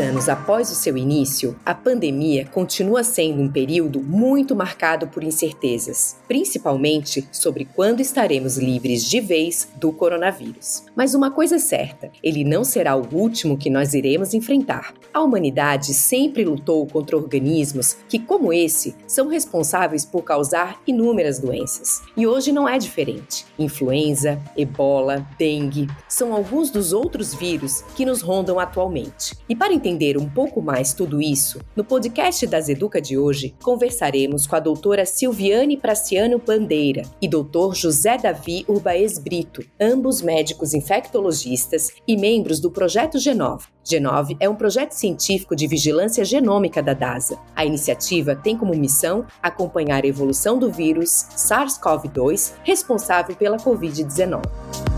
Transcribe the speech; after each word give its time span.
Anos 0.00 0.28
após 0.28 0.70
o 0.70 0.74
seu 0.74 0.96
início, 0.96 1.56
a 1.64 1.74
pandemia 1.74 2.46
continua 2.46 3.02
sendo 3.02 3.40
um 3.40 3.48
período 3.50 4.00
muito 4.00 4.54
marcado 4.54 5.06
por 5.06 5.24
incertezas, 5.24 6.16
principalmente 6.28 7.26
sobre 7.32 7.64
quando 7.64 8.00
estaremos 8.00 8.58
livres 8.58 9.04
de 9.04 9.20
vez 9.20 9.68
do 9.76 9.92
coronavírus. 9.92 10.84
Mas 10.94 11.14
uma 11.14 11.30
coisa 11.30 11.56
é 11.56 11.58
certa: 11.58 12.10
ele 12.22 12.44
não 12.44 12.62
será 12.62 12.94
o 12.94 13.06
último 13.14 13.56
que 13.56 13.70
nós 13.70 13.94
iremos 13.94 14.34
enfrentar. 14.34 14.92
A 15.12 15.22
humanidade 15.22 15.94
sempre 15.94 16.44
lutou 16.44 16.86
contra 16.86 17.16
organismos 17.16 17.96
que, 18.08 18.18
como 18.18 18.52
esse, 18.52 18.94
são 19.06 19.28
responsáveis 19.28 20.04
por 20.04 20.22
causar 20.22 20.80
inúmeras 20.86 21.38
doenças. 21.38 22.02
E 22.16 22.26
hoje 22.26 22.52
não 22.52 22.68
é 22.68 22.78
diferente. 22.78 23.46
Influenza, 23.58 24.38
ebola, 24.56 25.26
dengue 25.38 25.88
são 26.06 26.34
alguns 26.34 26.70
dos 26.70 26.92
outros 26.92 27.34
vírus 27.34 27.82
que 27.96 28.04
nos 28.04 28.20
rondam 28.20 28.58
atualmente. 28.58 29.34
E 29.48 29.56
para 29.56 29.70
para 29.70 29.76
entender 29.90 30.16
um 30.16 30.28
pouco 30.28 30.62
mais 30.62 30.94
tudo 30.94 31.20
isso, 31.20 31.60
no 31.74 31.84
podcast 31.84 32.46
das 32.46 32.68
Educa 32.68 33.00
de 33.00 33.18
hoje, 33.18 33.54
conversaremos 33.60 34.46
com 34.46 34.54
a 34.54 34.60
doutora 34.60 35.04
Silviane 35.04 35.76
Praciano 35.76 36.38
Bandeira 36.38 37.02
e 37.20 37.26
doutor 37.26 37.74
José 37.74 38.16
Davi 38.16 38.64
Urbaez 38.68 39.18
Brito, 39.18 39.64
ambos 39.80 40.22
médicos 40.22 40.74
infectologistas 40.74 41.90
e 42.06 42.16
membros 42.16 42.60
do 42.60 42.70
Projeto 42.70 43.18
Genove. 43.18 43.66
Genove 43.84 44.36
é 44.38 44.48
um 44.48 44.54
projeto 44.54 44.92
científico 44.92 45.56
de 45.56 45.66
vigilância 45.66 46.24
genômica 46.24 46.82
da 46.82 46.94
DASA. 46.94 47.38
A 47.56 47.64
iniciativa 47.64 48.36
tem 48.36 48.56
como 48.56 48.74
missão 48.74 49.26
acompanhar 49.42 50.04
a 50.04 50.08
evolução 50.08 50.58
do 50.58 50.70
vírus 50.70 51.26
SARS-CoV-2 51.34 52.52
responsável 52.62 53.34
pela 53.34 53.56
Covid-19. 53.56 54.89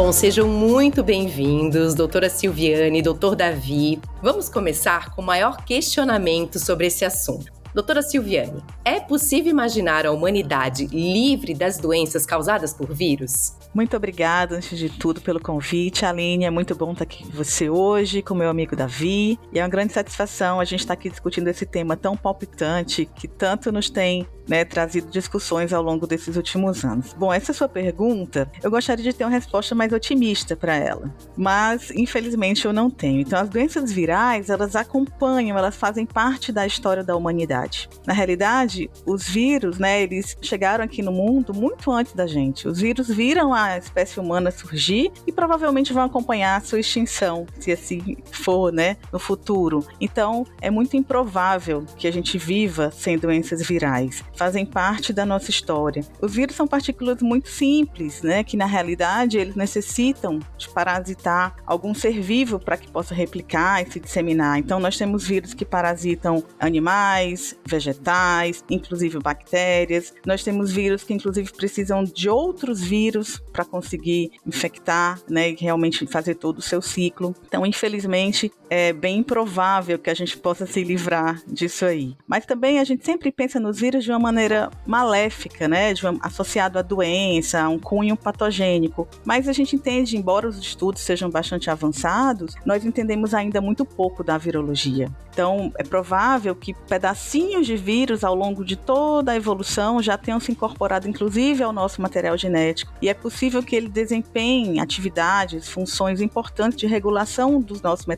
Bom, 0.00 0.12
sejam 0.12 0.46
muito 0.46 1.02
bem-vindos, 1.02 1.92
doutora 1.92 2.30
Silviane, 2.30 3.02
doutor 3.02 3.34
Davi. 3.34 4.00
Vamos 4.22 4.48
começar 4.48 5.12
com 5.12 5.20
o 5.20 5.24
maior 5.24 5.64
questionamento 5.64 6.60
sobre 6.60 6.86
esse 6.86 7.04
assunto. 7.04 7.57
Doutora 7.74 8.02
Silviane, 8.02 8.62
é 8.84 8.98
possível 8.98 9.50
imaginar 9.50 10.06
a 10.06 10.12
humanidade 10.12 10.86
livre 10.86 11.54
das 11.54 11.78
doenças 11.78 12.24
causadas 12.24 12.72
por 12.72 12.92
vírus? 12.94 13.56
Muito 13.74 13.96
obrigada, 13.96 14.56
antes 14.56 14.78
de 14.78 14.88
tudo, 14.88 15.20
pelo 15.20 15.38
convite. 15.38 16.04
Aline, 16.04 16.44
é 16.44 16.50
muito 16.50 16.74
bom 16.74 16.92
estar 16.92 17.04
aqui 17.04 17.24
com 17.24 17.30
você 17.30 17.68
hoje, 17.68 18.22
com 18.22 18.34
meu 18.34 18.48
amigo 18.48 18.74
Davi. 18.74 19.38
E 19.52 19.58
é 19.58 19.62
uma 19.62 19.68
grande 19.68 19.92
satisfação 19.92 20.58
a 20.58 20.64
gente 20.64 20.80
estar 20.80 20.94
aqui 20.94 21.10
discutindo 21.10 21.48
esse 21.48 21.66
tema 21.66 21.96
tão 21.96 22.16
palpitante 22.16 23.04
que 23.04 23.28
tanto 23.28 23.70
nos 23.70 23.90
tem 23.90 24.26
né, 24.48 24.64
trazido 24.64 25.10
discussões 25.10 25.72
ao 25.72 25.82
longo 25.82 26.06
desses 26.06 26.36
últimos 26.36 26.84
anos. 26.84 27.12
Bom, 27.12 27.32
essa 27.32 27.52
sua 27.52 27.68
pergunta, 27.68 28.50
eu 28.62 28.70
gostaria 28.70 29.04
de 29.04 29.12
ter 29.12 29.24
uma 29.24 29.30
resposta 29.30 29.74
mais 29.74 29.92
otimista 29.92 30.56
para 30.56 30.74
ela, 30.74 31.14
mas 31.36 31.90
infelizmente 31.90 32.64
eu 32.64 32.72
não 32.72 32.88
tenho. 32.88 33.20
Então, 33.20 33.38
as 33.38 33.48
doenças 33.48 33.92
virais, 33.92 34.48
elas 34.48 34.74
acompanham, 34.74 35.58
elas 35.58 35.76
fazem 35.76 36.06
parte 36.06 36.50
da 36.50 36.66
história 36.66 37.04
da 37.04 37.14
humanidade. 37.14 37.57
Na 38.06 38.12
realidade, 38.12 38.90
os 39.06 39.28
vírus, 39.28 39.78
né, 39.78 40.02
eles 40.02 40.36
chegaram 40.40 40.84
aqui 40.84 41.02
no 41.02 41.12
mundo 41.12 41.54
muito 41.54 41.90
antes 41.90 42.12
da 42.12 42.26
gente. 42.26 42.68
Os 42.68 42.80
vírus 42.80 43.08
viram 43.08 43.52
a 43.52 43.78
espécie 43.78 44.20
humana 44.20 44.50
surgir 44.50 45.10
e 45.26 45.32
provavelmente 45.32 45.92
vão 45.92 46.04
acompanhar 46.04 46.56
a 46.56 46.60
sua 46.60 46.80
extinção, 46.80 47.46
se 47.58 47.72
assim 47.72 48.16
for, 48.30 48.72
né, 48.72 48.96
no 49.12 49.18
futuro. 49.18 49.84
Então, 50.00 50.46
é 50.60 50.70
muito 50.70 50.96
improvável 50.96 51.84
que 51.96 52.06
a 52.06 52.12
gente 52.12 52.38
viva 52.38 52.90
sem 52.90 53.18
doenças 53.18 53.62
virais. 53.66 54.22
Fazem 54.34 54.64
parte 54.64 55.12
da 55.12 55.24
nossa 55.24 55.50
história. 55.50 56.04
Os 56.20 56.34
vírus 56.34 56.56
são 56.56 56.66
partículas 56.66 57.22
muito 57.22 57.48
simples, 57.48 58.22
né, 58.22 58.42
que 58.44 58.56
na 58.56 58.66
realidade 58.66 59.38
eles 59.38 59.54
necessitam 59.54 60.38
de 60.56 60.68
parasitar 60.68 61.56
algum 61.66 61.94
ser 61.94 62.20
vivo 62.20 62.58
para 62.58 62.76
que 62.76 62.90
possa 62.90 63.14
replicar 63.14 63.82
e 63.82 63.90
se 63.90 64.00
disseminar. 64.00 64.58
Então, 64.58 64.78
nós 64.80 64.96
temos 64.96 65.26
vírus 65.26 65.54
que 65.54 65.64
parasitam 65.64 66.42
animais, 66.58 67.47
vegetais, 67.64 68.64
inclusive 68.70 69.18
bactérias. 69.18 70.12
Nós 70.26 70.42
temos 70.42 70.72
vírus 70.72 71.04
que 71.04 71.14
inclusive 71.14 71.52
precisam 71.52 72.04
de 72.04 72.28
outros 72.28 72.80
vírus 72.80 73.42
para 73.52 73.64
conseguir 73.64 74.32
infectar, 74.46 75.20
né, 75.28 75.50
e 75.50 75.54
realmente 75.54 76.06
fazer 76.06 76.34
todo 76.34 76.58
o 76.58 76.62
seu 76.62 76.80
ciclo. 76.80 77.34
Então, 77.46 77.64
infelizmente, 77.66 78.52
é 78.70 78.92
bem 78.92 79.18
improvável 79.18 79.98
que 79.98 80.10
a 80.10 80.14
gente 80.14 80.36
possa 80.36 80.66
se 80.66 80.82
livrar 80.82 81.40
disso 81.46 81.84
aí. 81.84 82.16
Mas 82.26 82.46
também 82.46 82.78
a 82.78 82.84
gente 82.84 83.04
sempre 83.04 83.32
pensa 83.32 83.58
nos 83.60 83.78
vírus 83.78 84.04
de 84.04 84.10
uma 84.10 84.18
maneira 84.18 84.70
maléfica, 84.86 85.68
né, 85.68 85.94
uma, 86.02 86.18
associado 86.22 86.78
à 86.78 86.82
doença, 86.82 87.60
a 87.60 87.68
um 87.68 87.78
cunho 87.78 88.16
patogênico. 88.16 89.08
Mas 89.24 89.48
a 89.48 89.52
gente 89.52 89.76
entende, 89.76 90.16
embora 90.16 90.48
os 90.48 90.58
estudos 90.58 91.02
sejam 91.02 91.30
bastante 91.30 91.70
avançados, 91.70 92.54
nós 92.64 92.84
entendemos 92.84 93.34
ainda 93.34 93.60
muito 93.60 93.84
pouco 93.84 94.22
da 94.22 94.38
virologia. 94.38 95.08
Então, 95.38 95.72
é 95.78 95.84
provável 95.84 96.52
que 96.54 96.74
pedacinhos 96.74 97.64
de 97.64 97.76
vírus 97.76 98.24
ao 98.24 98.34
longo 98.34 98.64
de 98.64 98.74
toda 98.74 99.30
a 99.30 99.36
evolução 99.36 100.02
já 100.02 100.18
tenham 100.18 100.40
se 100.40 100.50
incorporado, 100.50 101.08
inclusive, 101.08 101.62
ao 101.62 101.72
nosso 101.72 102.02
material 102.02 102.36
genético. 102.36 102.92
E 103.00 103.08
é 103.08 103.14
possível 103.14 103.62
que 103.62 103.76
ele 103.76 103.88
desempenhe 103.88 104.80
atividades, 104.80 105.68
funções 105.68 106.20
importantes 106.20 106.76
de 106.76 106.88
regulação 106.88 107.60
do 107.60 107.80
nosso 107.80 108.08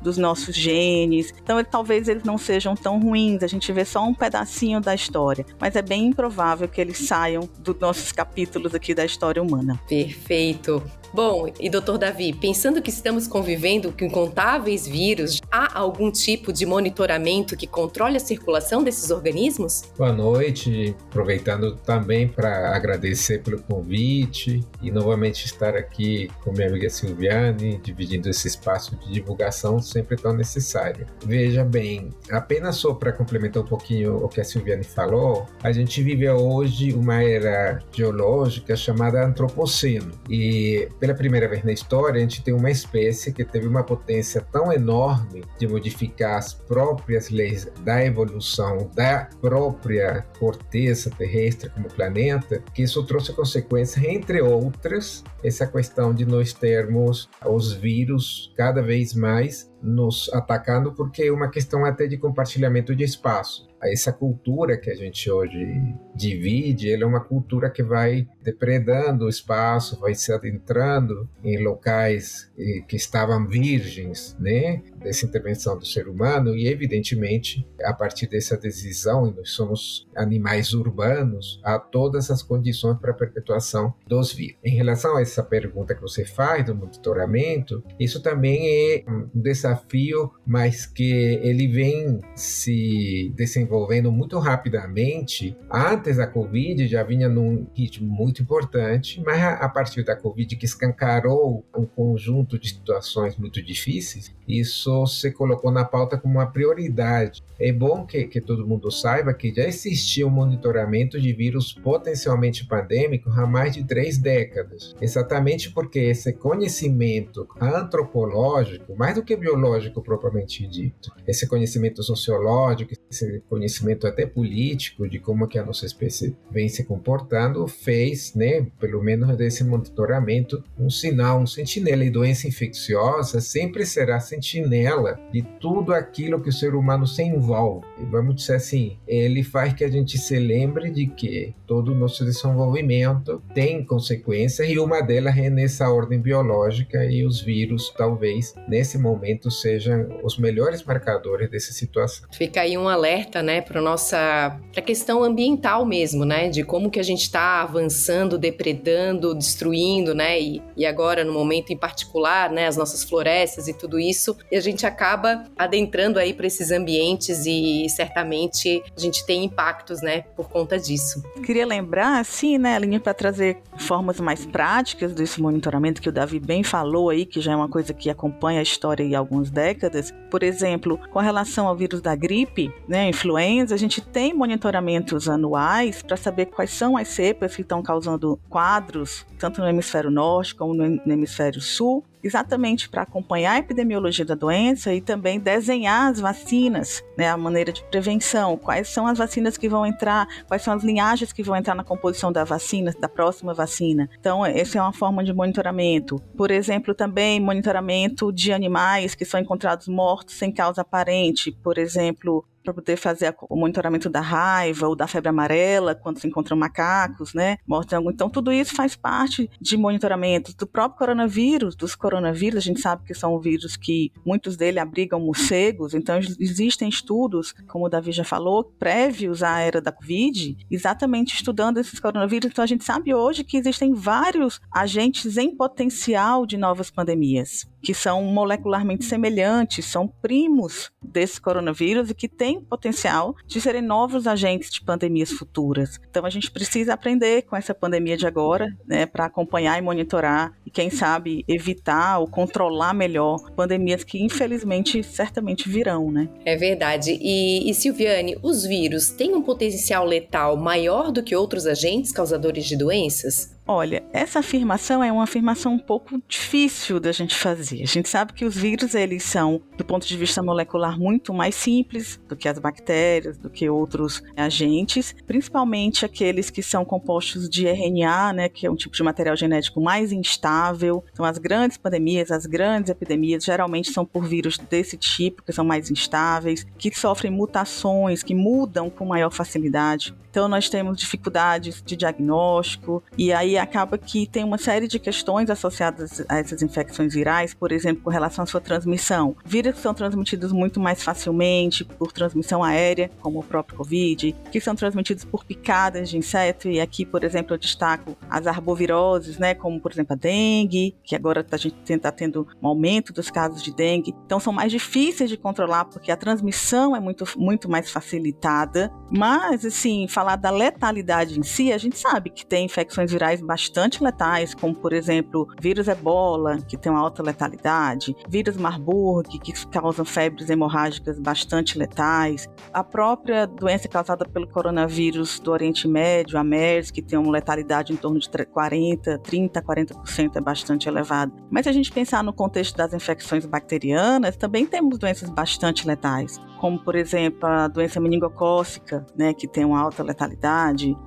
dos 0.00 0.16
nossos 0.16 0.54
genes. 0.54 1.32
Então, 1.42 1.58
ele, 1.58 1.68
talvez 1.70 2.08
eles 2.08 2.24
não 2.24 2.38
sejam 2.38 2.74
tão 2.74 2.98
ruins, 2.98 3.42
a 3.42 3.46
gente 3.46 3.72
vê 3.72 3.84
só 3.84 4.04
um 4.04 4.14
pedacinho 4.14 4.80
da 4.80 4.94
história, 4.94 5.44
mas 5.60 5.76
é 5.76 5.82
bem 5.82 6.06
improvável 6.06 6.68
que 6.68 6.80
eles 6.80 6.98
saiam 6.98 7.48
dos 7.58 7.78
nossos 7.78 8.12
capítulos 8.12 8.74
aqui 8.74 8.94
da 8.94 9.04
história 9.04 9.42
humana. 9.42 9.80
Perfeito. 9.88 10.82
Bom, 11.12 11.48
e 11.58 11.70
doutor 11.70 11.98
Davi, 11.98 12.32
pensando 12.32 12.82
que 12.82 12.90
estamos 12.90 13.26
convivendo 13.26 13.92
com 13.92 14.04
incontáveis 14.04 14.86
vírus, 14.86 15.40
há 15.50 15.78
algum 15.78 16.10
tipo 16.10 16.52
de 16.52 16.66
monitoramento 16.66 17.56
que 17.56 17.66
controle 17.66 18.16
a 18.16 18.20
circulação 18.20 18.82
desses 18.82 19.10
organismos? 19.10 19.84
Boa 19.96 20.12
noite, 20.12 20.94
aproveitando 21.08 21.76
também 21.76 22.28
para 22.28 22.74
agradecer 22.74 23.42
pelo 23.42 23.62
convite 23.62 24.62
e 24.82 24.90
novamente 24.90 25.46
estar 25.46 25.74
aqui 25.76 26.30
com 26.42 26.52
minha 26.52 26.68
amiga 26.68 26.90
Silviane, 26.90 27.80
dividindo 27.82 28.28
esse 28.28 28.48
espaço 28.48 28.96
de 28.96 29.12
divulgação 29.12 29.80
sempre 29.80 30.16
tão 30.16 30.32
necessário. 30.32 31.06
Veja 31.24 31.64
bem, 31.64 32.10
apenas 32.30 32.76
só 32.76 32.92
para 32.92 33.12
complementar 33.12 33.62
um 33.62 33.66
pouquinho 33.66 34.16
o 34.16 34.28
que 34.28 34.40
a 34.40 34.44
Silviane 34.44 34.84
falou, 34.84 35.46
a 35.62 35.72
gente 35.72 36.02
vive 36.02 36.28
hoje 36.28 36.92
uma 36.92 37.22
era 37.22 37.78
geológica 37.92 38.76
chamada 38.76 39.24
antropoceno 39.24 40.12
e 40.28 40.88
pela 41.06 41.14
primeira 41.16 41.46
vez 41.46 41.62
na 41.62 41.72
história, 41.72 42.18
a 42.18 42.20
gente 42.20 42.42
tem 42.42 42.52
uma 42.52 42.68
espécie 42.68 43.32
que 43.32 43.44
teve 43.44 43.68
uma 43.68 43.84
potência 43.84 44.40
tão 44.40 44.72
enorme 44.72 45.44
de 45.56 45.68
modificar 45.68 46.36
as 46.36 46.52
próprias 46.52 47.30
leis 47.30 47.70
da 47.84 48.04
evolução, 48.04 48.90
da 48.92 49.28
própria 49.40 50.26
corteza 50.36 51.08
terrestre 51.16 51.70
como 51.70 51.86
planeta, 51.88 52.60
que 52.74 52.82
isso 52.82 53.04
trouxe 53.06 53.32
consequências, 53.32 54.04
entre 54.04 54.42
outras, 54.42 55.22
essa 55.44 55.64
questão 55.64 56.12
de 56.12 56.26
nós 56.26 56.52
termos 56.52 57.28
os 57.44 57.72
vírus 57.72 58.52
cada 58.56 58.82
vez 58.82 59.14
mais 59.14 59.70
nos 59.80 60.28
atacando, 60.32 60.92
porque 60.92 61.24
é 61.24 61.32
uma 61.32 61.48
questão 61.48 61.84
até 61.84 62.08
de 62.08 62.16
compartilhamento 62.16 62.96
de 62.96 63.04
espaço 63.04 63.68
essa 63.92 64.12
cultura 64.12 64.76
que 64.76 64.90
a 64.90 64.94
gente 64.94 65.30
hoje 65.30 65.94
divide, 66.14 66.90
ela 66.90 67.04
é 67.04 67.06
uma 67.06 67.20
cultura 67.20 67.70
que 67.70 67.82
vai 67.82 68.26
depredando 68.42 69.26
o 69.26 69.28
espaço, 69.28 70.00
vai 70.00 70.14
se 70.14 70.32
adentrando 70.32 71.28
em 71.44 71.62
locais 71.62 72.50
que 72.88 72.96
estavam 72.96 73.46
virgens, 73.46 74.36
né, 74.40 74.82
dessa 74.98 75.26
intervenção 75.26 75.78
do 75.78 75.84
ser 75.84 76.08
humano 76.08 76.56
e 76.56 76.66
evidentemente 76.66 77.66
a 77.84 77.92
partir 77.92 78.26
dessa 78.26 78.56
decisão, 78.56 79.28
e 79.28 79.34
nós 79.34 79.50
somos 79.50 80.08
animais 80.16 80.72
urbanos, 80.72 81.60
há 81.62 81.78
todas 81.78 82.30
as 82.30 82.42
condições 82.42 82.98
para 82.98 83.10
a 83.10 83.14
perpetuação 83.14 83.94
dos 84.06 84.32
vírus. 84.32 84.56
Em 84.64 84.74
relação 84.74 85.16
a 85.16 85.22
essa 85.22 85.42
pergunta 85.42 85.94
que 85.94 86.00
você 86.00 86.24
faz 86.24 86.64
do 86.64 86.74
monitoramento, 86.74 87.84
isso 88.00 88.22
também 88.22 88.68
é 88.68 89.04
um 89.08 89.28
desafio, 89.34 90.32
mas 90.46 90.86
que 90.86 91.12
ele 91.42 91.68
vem 91.68 92.20
se 92.34 93.32
desenvolvendo 93.36 93.75
desenvolvendo 93.76 94.10
muito 94.10 94.38
rapidamente. 94.38 95.56
Antes 95.70 96.16
da 96.16 96.26
Covid 96.26 96.86
já 96.88 97.02
vinha 97.02 97.28
num 97.28 97.66
ritmo 97.74 98.08
muito 98.08 98.42
importante, 98.42 99.22
mas 99.24 99.42
a 99.42 99.68
partir 99.68 100.02
da 100.02 100.16
Covid 100.16 100.56
que 100.56 100.64
escancarou 100.64 101.64
um 101.76 101.84
conjunto 101.84 102.58
de 102.58 102.68
situações 102.68 103.36
muito 103.36 103.62
difíceis, 103.62 104.34
isso 104.48 105.06
se 105.06 105.30
colocou 105.32 105.70
na 105.70 105.84
pauta 105.84 106.16
como 106.16 106.34
uma 106.34 106.46
prioridade. 106.46 107.42
É 107.58 107.72
bom 107.72 108.06
que, 108.06 108.24
que 108.24 108.40
todo 108.40 108.66
mundo 108.66 108.90
saiba 108.90 109.34
que 109.34 109.52
já 109.54 109.64
existia 109.64 110.26
um 110.26 110.30
monitoramento 110.30 111.20
de 111.20 111.32
vírus 111.32 111.72
potencialmente 111.72 112.66
pandêmicos 112.66 113.36
há 113.36 113.46
mais 113.46 113.74
de 113.74 113.84
três 113.84 114.18
décadas, 114.18 114.94
exatamente 115.00 115.70
porque 115.72 115.98
esse 115.98 116.32
conhecimento 116.32 117.46
antropológico, 117.60 118.94
mais 118.96 119.14
do 119.14 119.24
que 119.24 119.36
biológico 119.36 120.02
propriamente 120.02 120.66
dito, 120.66 121.10
esse 121.26 121.46
conhecimento 121.46 122.02
sociológico, 122.02 122.92
esse 123.10 123.40
conhecimento 123.56 124.06
até 124.06 124.26
político 124.26 125.08
de 125.08 125.18
como 125.18 125.48
que 125.48 125.58
a 125.58 125.64
nossa 125.64 125.86
espécie 125.86 126.36
vem 126.50 126.68
se 126.68 126.84
comportando, 126.84 127.66
fez, 127.66 128.34
né, 128.34 128.66
pelo 128.78 129.02
menos 129.02 129.34
desse 129.36 129.64
monitoramento, 129.64 130.62
um 130.78 130.90
sinal, 130.90 131.40
um 131.40 131.46
sentinela. 131.46 132.04
E 132.04 132.10
doença 132.10 132.46
infecciosa 132.46 133.40
sempre 133.40 133.86
será 133.86 134.20
sentinela 134.20 135.18
de 135.32 135.42
tudo 135.58 135.94
aquilo 135.94 136.40
que 136.40 136.50
o 136.50 136.52
ser 136.52 136.74
humano 136.74 137.06
se 137.06 137.22
envolve. 137.22 137.86
Vamos 138.10 138.36
dizer 138.36 138.56
assim, 138.56 138.98
ele 139.08 139.42
faz 139.42 139.72
que 139.72 139.84
a 139.84 139.88
gente 139.88 140.18
se 140.18 140.38
lembre 140.38 140.90
de 140.90 141.06
que 141.06 141.54
todo 141.66 141.92
o 141.92 141.94
nosso 141.94 142.24
desenvolvimento 142.24 143.42
tem 143.54 143.82
consequências 143.82 144.68
e 144.68 144.78
uma 144.78 145.00
delas 145.00 145.36
é 145.36 145.48
nessa 145.48 145.88
ordem 145.90 146.20
biológica 146.20 147.04
e 147.06 147.24
os 147.24 147.40
vírus 147.40 147.92
talvez 147.96 148.54
nesse 148.68 148.98
momento 148.98 149.50
sejam 149.50 150.20
os 150.22 150.38
melhores 150.38 150.84
marcadores 150.84 151.50
dessa 151.50 151.72
situação. 151.72 152.28
Fica 152.32 152.60
aí 152.60 152.76
um 152.76 152.88
alerta, 152.88 153.42
né, 153.46 153.60
para 153.62 153.80
nossa 153.80 154.60
pra 154.72 154.82
questão 154.82 155.22
ambiental 155.22 155.86
mesmo, 155.86 156.24
né, 156.24 156.48
de 156.50 156.64
como 156.64 156.90
que 156.90 157.00
a 157.00 157.02
gente 157.02 157.22
está 157.22 157.62
avançando, 157.62 158.36
depredando, 158.36 159.34
destruindo, 159.34 160.14
né, 160.14 160.38
e, 160.38 160.62
e 160.76 160.84
agora 160.84 161.24
no 161.24 161.32
momento 161.32 161.72
em 161.72 161.76
particular, 161.76 162.50
né, 162.50 162.66
as 162.66 162.76
nossas 162.76 163.04
florestas 163.04 163.68
e 163.68 163.72
tudo 163.72 163.98
isso, 163.98 164.36
e 164.50 164.56
a 164.56 164.60
gente 164.60 164.84
acaba 164.84 165.44
adentrando 165.56 166.18
aí 166.18 166.34
para 166.34 166.46
esses 166.46 166.70
ambientes 166.70 167.46
e 167.46 167.86
certamente 167.88 168.82
a 168.94 169.00
gente 169.00 169.24
tem 169.24 169.44
impactos, 169.44 170.02
né, 170.02 170.24
por 170.36 170.48
conta 170.48 170.78
disso. 170.78 171.22
Queria 171.44 171.64
lembrar, 171.64 172.18
assim, 172.18 172.58
né, 172.58 172.74
Aline, 172.74 172.98
para 172.98 173.14
trazer 173.14 173.58
formas 173.78 174.18
mais 174.18 174.44
práticas 174.44 175.14
desse 175.14 175.40
monitoramento 175.40 176.02
que 176.02 176.08
o 176.08 176.12
Davi 176.12 176.40
bem 176.40 176.62
falou 176.64 177.10
aí, 177.10 177.24
que 177.24 177.40
já 177.40 177.52
é 177.52 177.56
uma 177.56 177.68
coisa 177.68 177.94
que 177.94 178.10
acompanha 178.10 178.58
a 178.58 178.62
história 178.62 179.16
há 179.16 179.18
algumas 179.18 179.50
décadas. 179.50 180.12
Por 180.30 180.42
exemplo, 180.42 180.98
com 181.12 181.20
relação 181.20 181.68
ao 181.68 181.76
vírus 181.76 182.00
da 182.00 182.16
gripe, 182.16 182.72
né, 182.88 183.08
influenza 183.08 183.35
influenza, 183.36 183.74
a 183.74 183.78
gente 183.78 184.00
tem 184.00 184.32
monitoramentos 184.32 185.28
anuais 185.28 186.02
para 186.02 186.16
saber 186.16 186.46
quais 186.46 186.70
são 186.70 186.96
as 186.96 187.08
cepas 187.08 187.54
que 187.54 187.62
estão 187.62 187.82
causando 187.82 188.40
quadros, 188.48 189.26
tanto 189.38 189.60
no 189.60 189.68
hemisfério 189.68 190.10
norte 190.10 190.54
como 190.54 190.72
no 190.72 191.12
hemisfério 191.12 191.60
sul, 191.60 192.02
exatamente 192.22 192.88
para 192.88 193.02
acompanhar 193.02 193.52
a 193.52 193.58
epidemiologia 193.58 194.24
da 194.24 194.34
doença 194.34 194.92
e 194.92 195.00
também 195.00 195.38
desenhar 195.38 196.10
as 196.10 196.18
vacinas, 196.18 197.04
né, 197.16 197.28
a 197.28 197.36
maneira 197.36 197.72
de 197.72 197.84
prevenção, 197.84 198.56
quais 198.56 198.88
são 198.88 199.06
as 199.06 199.18
vacinas 199.18 199.56
que 199.56 199.68
vão 199.68 199.86
entrar, 199.86 200.26
quais 200.48 200.62
são 200.62 200.74
as 200.74 200.82
linhagens 200.82 201.32
que 201.32 201.42
vão 201.42 201.56
entrar 201.56 201.74
na 201.74 201.84
composição 201.84 202.32
da 202.32 202.42
vacina, 202.42 202.92
da 202.98 203.08
próxima 203.08 203.54
vacina. 203.54 204.08
Então, 204.18 204.44
essa 204.44 204.78
é 204.78 204.82
uma 204.82 204.92
forma 204.92 205.22
de 205.22 205.32
monitoramento. 205.32 206.20
Por 206.36 206.50
exemplo, 206.50 206.94
também 206.94 207.38
monitoramento 207.38 208.32
de 208.32 208.52
animais 208.52 209.14
que 209.14 209.24
são 209.24 209.38
encontrados 209.38 209.86
mortos 209.86 210.34
sem 210.34 210.50
causa 210.50 210.80
aparente, 210.80 211.52
por 211.62 211.78
exemplo, 211.78 212.44
para 212.66 212.74
poder 212.74 212.96
fazer 212.96 213.34
o 213.48 213.56
monitoramento 213.56 214.10
da 214.10 214.20
raiva 214.20 214.88
ou 214.88 214.96
da 214.96 215.06
febre 215.06 215.28
amarela 215.28 215.94
quando 215.94 216.18
se 216.18 216.26
encontram 216.26 216.56
macacos, 216.56 217.32
né? 217.32 217.58
Mortos 217.66 217.96
Então, 218.12 218.28
tudo 218.28 218.52
isso 218.52 218.74
faz 218.74 218.96
parte 218.96 219.48
de 219.60 219.76
monitoramento 219.76 220.54
do 220.56 220.66
próprio 220.66 220.98
coronavírus, 220.98 221.76
dos 221.76 221.94
coronavírus. 221.94 222.58
A 222.58 222.60
gente 222.60 222.80
sabe 222.80 223.04
que 223.04 223.14
são 223.14 223.38
vírus 223.38 223.76
que 223.76 224.12
muitos 224.24 224.56
deles 224.56 224.82
abrigam 224.82 225.20
morcegos, 225.20 225.94
então 225.94 226.18
existem 226.40 226.88
estudos, 226.88 227.54
como 227.68 227.86
o 227.86 227.88
Davi 227.88 228.10
já 228.10 228.24
falou, 228.24 228.64
prévios 228.64 229.42
à 229.42 229.60
era 229.60 229.80
da 229.80 229.92
Covid, 229.92 230.56
exatamente 230.70 231.34
estudando 231.34 231.78
esses 231.78 232.00
coronavírus. 232.00 232.50
Então, 232.50 232.64
a 232.64 232.66
gente 232.66 232.84
sabe 232.84 233.14
hoje 233.14 233.44
que 233.44 233.56
existem 233.56 233.94
vários 233.94 234.60
agentes 234.72 235.36
em 235.36 235.54
potencial 235.54 236.44
de 236.44 236.56
novas 236.56 236.90
pandemias 236.90 237.66
que 237.86 237.94
são 237.94 238.20
molecularmente 238.24 239.04
semelhantes, 239.04 239.84
são 239.84 240.08
primos 240.08 240.90
desse 241.00 241.40
coronavírus 241.40 242.10
e 242.10 242.14
que 242.14 242.28
têm 242.28 242.55
potencial 242.60 243.34
de 243.46 243.60
serem 243.60 243.82
novos 243.82 244.26
agentes 244.26 244.70
de 244.70 244.82
pandemias 244.82 245.30
futuras. 245.30 246.00
Então 246.10 246.24
a 246.24 246.30
gente 246.30 246.50
precisa 246.50 246.94
aprender 246.94 247.42
com 247.42 247.56
essa 247.56 247.74
pandemia 247.74 248.16
de 248.16 248.26
agora, 248.26 248.68
né, 248.86 249.06
para 249.06 249.26
acompanhar 249.26 249.78
e 249.78 249.82
monitorar 249.82 250.52
e 250.64 250.70
quem 250.70 250.90
sabe 250.90 251.44
evitar 251.48 252.18
ou 252.18 252.26
controlar 252.26 252.94
melhor 252.94 253.50
pandemias 253.52 254.04
que 254.04 254.22
infelizmente 254.22 255.02
certamente 255.02 255.68
virão, 255.68 256.10
né? 256.10 256.28
É 256.44 256.56
verdade. 256.56 257.18
E, 257.20 257.70
e 257.70 257.74
Silviane, 257.74 258.36
os 258.42 258.64
vírus 258.64 259.10
têm 259.10 259.34
um 259.34 259.42
potencial 259.42 260.04
letal 260.04 260.56
maior 260.56 261.10
do 261.10 261.22
que 261.22 261.34
outros 261.34 261.66
agentes 261.66 262.12
causadores 262.12 262.66
de 262.66 262.76
doenças? 262.76 263.55
Olha, 263.68 264.04
essa 264.12 264.38
afirmação 264.38 265.02
é 265.02 265.10
uma 265.10 265.24
afirmação 265.24 265.74
um 265.74 265.78
pouco 265.78 266.22
difícil 266.28 267.00
da 267.00 267.10
gente 267.10 267.34
fazer. 267.34 267.82
A 267.82 267.86
gente 267.86 268.08
sabe 268.08 268.32
que 268.32 268.44
os 268.44 268.56
vírus 268.56 268.94
eles 268.94 269.24
são, 269.24 269.60
do 269.76 269.84
ponto 269.84 270.06
de 270.06 270.16
vista 270.16 270.40
molecular, 270.40 270.96
muito 270.96 271.34
mais 271.34 271.56
simples 271.56 272.20
do 272.28 272.36
que 272.36 272.48
as 272.48 272.60
bactérias, 272.60 273.36
do 273.36 273.50
que 273.50 273.68
outros 273.68 274.22
agentes, 274.36 275.16
principalmente 275.26 276.04
aqueles 276.04 276.48
que 276.48 276.62
são 276.62 276.84
compostos 276.84 277.48
de 277.48 277.66
RNA, 277.66 278.32
né, 278.34 278.48
que 278.48 278.66
é 278.66 278.70
um 278.70 278.76
tipo 278.76 278.94
de 278.94 279.02
material 279.02 279.36
genético 279.36 279.80
mais 279.80 280.12
instável. 280.12 281.02
Então, 281.12 281.24
as 281.24 281.36
grandes 281.36 281.76
pandemias, 281.76 282.30
as 282.30 282.46
grandes 282.46 282.88
epidemias, 282.88 283.42
geralmente 283.42 283.90
são 283.90 284.04
por 284.04 284.24
vírus 284.28 284.58
desse 284.58 284.96
tipo, 284.96 285.42
que 285.42 285.52
são 285.52 285.64
mais 285.64 285.90
instáveis, 285.90 286.64
que 286.78 286.96
sofrem 286.96 287.32
mutações, 287.32 288.22
que 288.22 288.34
mudam 288.34 288.88
com 288.88 289.04
maior 289.04 289.32
facilidade. 289.32 290.14
Então, 290.36 290.48
nós 290.48 290.68
temos 290.68 290.98
dificuldades 290.98 291.82
de 291.82 291.96
diagnóstico, 291.96 293.02
e 293.16 293.32
aí 293.32 293.56
acaba 293.56 293.96
que 293.96 294.26
tem 294.26 294.44
uma 294.44 294.58
série 294.58 294.86
de 294.86 294.98
questões 294.98 295.48
associadas 295.48 296.22
a 296.28 296.36
essas 296.36 296.60
infecções 296.60 297.14
virais, 297.14 297.54
por 297.54 297.72
exemplo, 297.72 298.02
com 298.02 298.10
relação 298.10 298.44
à 298.44 298.46
sua 298.46 298.60
transmissão. 298.60 299.34
Vírus 299.46 299.78
são 299.78 299.94
transmitidos 299.94 300.52
muito 300.52 300.78
mais 300.78 301.02
facilmente 301.02 301.86
por 301.86 302.12
transmissão 302.12 302.62
aérea, 302.62 303.10
como 303.22 303.38
o 303.38 303.42
próprio 303.42 303.78
Covid, 303.78 304.36
que 304.52 304.60
são 304.60 304.76
transmitidos 304.76 305.24
por 305.24 305.42
picadas 305.42 306.10
de 306.10 306.18
inseto, 306.18 306.68
e 306.68 306.82
aqui, 306.82 307.06
por 307.06 307.24
exemplo, 307.24 307.54
eu 307.54 307.58
destaco 307.58 308.14
as 308.28 308.46
arboviroses, 308.46 309.38
né, 309.38 309.54
como, 309.54 309.80
por 309.80 309.90
exemplo, 309.90 310.12
a 310.12 310.16
dengue, 310.16 310.94
que 311.02 311.16
agora 311.16 311.46
a 311.50 311.56
gente 311.56 311.76
está 311.88 312.12
tendo 312.12 312.46
um 312.62 312.68
aumento 312.68 313.10
dos 313.10 313.30
casos 313.30 313.62
de 313.62 313.74
dengue. 313.74 314.14
Então, 314.26 314.38
são 314.38 314.52
mais 314.52 314.70
difíceis 314.70 315.30
de 315.30 315.38
controlar 315.38 315.86
porque 315.86 316.12
a 316.12 316.16
transmissão 316.16 316.94
é 316.94 317.00
muito, 317.00 317.24
muito 317.38 317.70
mais 317.70 317.90
facilitada. 317.90 318.92
Mas, 319.10 319.64
assim, 319.64 320.06
falando 320.06 320.25
falar 320.26 320.36
da 320.36 320.50
letalidade 320.50 321.38
em 321.38 321.42
si, 321.44 321.72
a 321.72 321.78
gente 321.78 321.96
sabe 321.96 322.30
que 322.30 322.44
tem 322.44 322.64
infecções 322.64 323.12
virais 323.12 323.40
bastante 323.40 324.02
letais, 324.02 324.54
como 324.54 324.74
por 324.74 324.92
exemplo, 324.92 325.46
vírus 325.60 325.86
ebola, 325.86 326.58
que 326.58 326.76
tem 326.76 326.90
uma 326.90 327.00
alta 327.00 327.22
letalidade, 327.22 328.16
vírus 328.28 328.56
Marburg, 328.56 329.38
que 329.38 329.52
causam 329.68 330.04
febres 330.04 330.50
hemorrágicas 330.50 331.20
bastante 331.20 331.78
letais, 331.78 332.48
a 332.72 332.82
própria 332.82 333.46
doença 333.46 333.86
causada 333.86 334.24
pelo 334.24 334.48
coronavírus 334.48 335.38
do 335.38 335.52
Oriente 335.52 335.86
Médio, 335.86 336.38
a 336.38 336.42
MERS, 336.42 336.90
que 336.90 337.02
tem 337.02 337.16
uma 337.16 337.30
letalidade 337.30 337.92
em 337.92 337.96
torno 337.96 338.18
de 338.18 338.28
40, 338.28 339.18
30, 339.18 339.62
40% 339.62 340.36
é 340.36 340.40
bastante 340.40 340.88
elevada. 340.88 341.32
Mas 341.48 341.64
se 341.64 341.68
a 341.68 341.72
gente 341.72 341.92
pensar 341.92 342.24
no 342.24 342.32
contexto 342.32 342.76
das 342.76 342.92
infecções 342.92 343.46
bacterianas, 343.46 344.36
também 344.36 344.66
temos 344.66 344.98
doenças 344.98 345.30
bastante 345.30 345.86
letais, 345.86 346.40
como 346.60 346.80
por 346.80 346.96
exemplo 346.96 347.46
a 347.48 347.68
doença 347.68 348.00
meningocócica, 348.00 349.06
né, 349.16 349.32
que 349.32 349.46
tem 349.46 349.64
uma 349.64 349.80
alta 349.80 350.02
letalidade, 350.02 350.15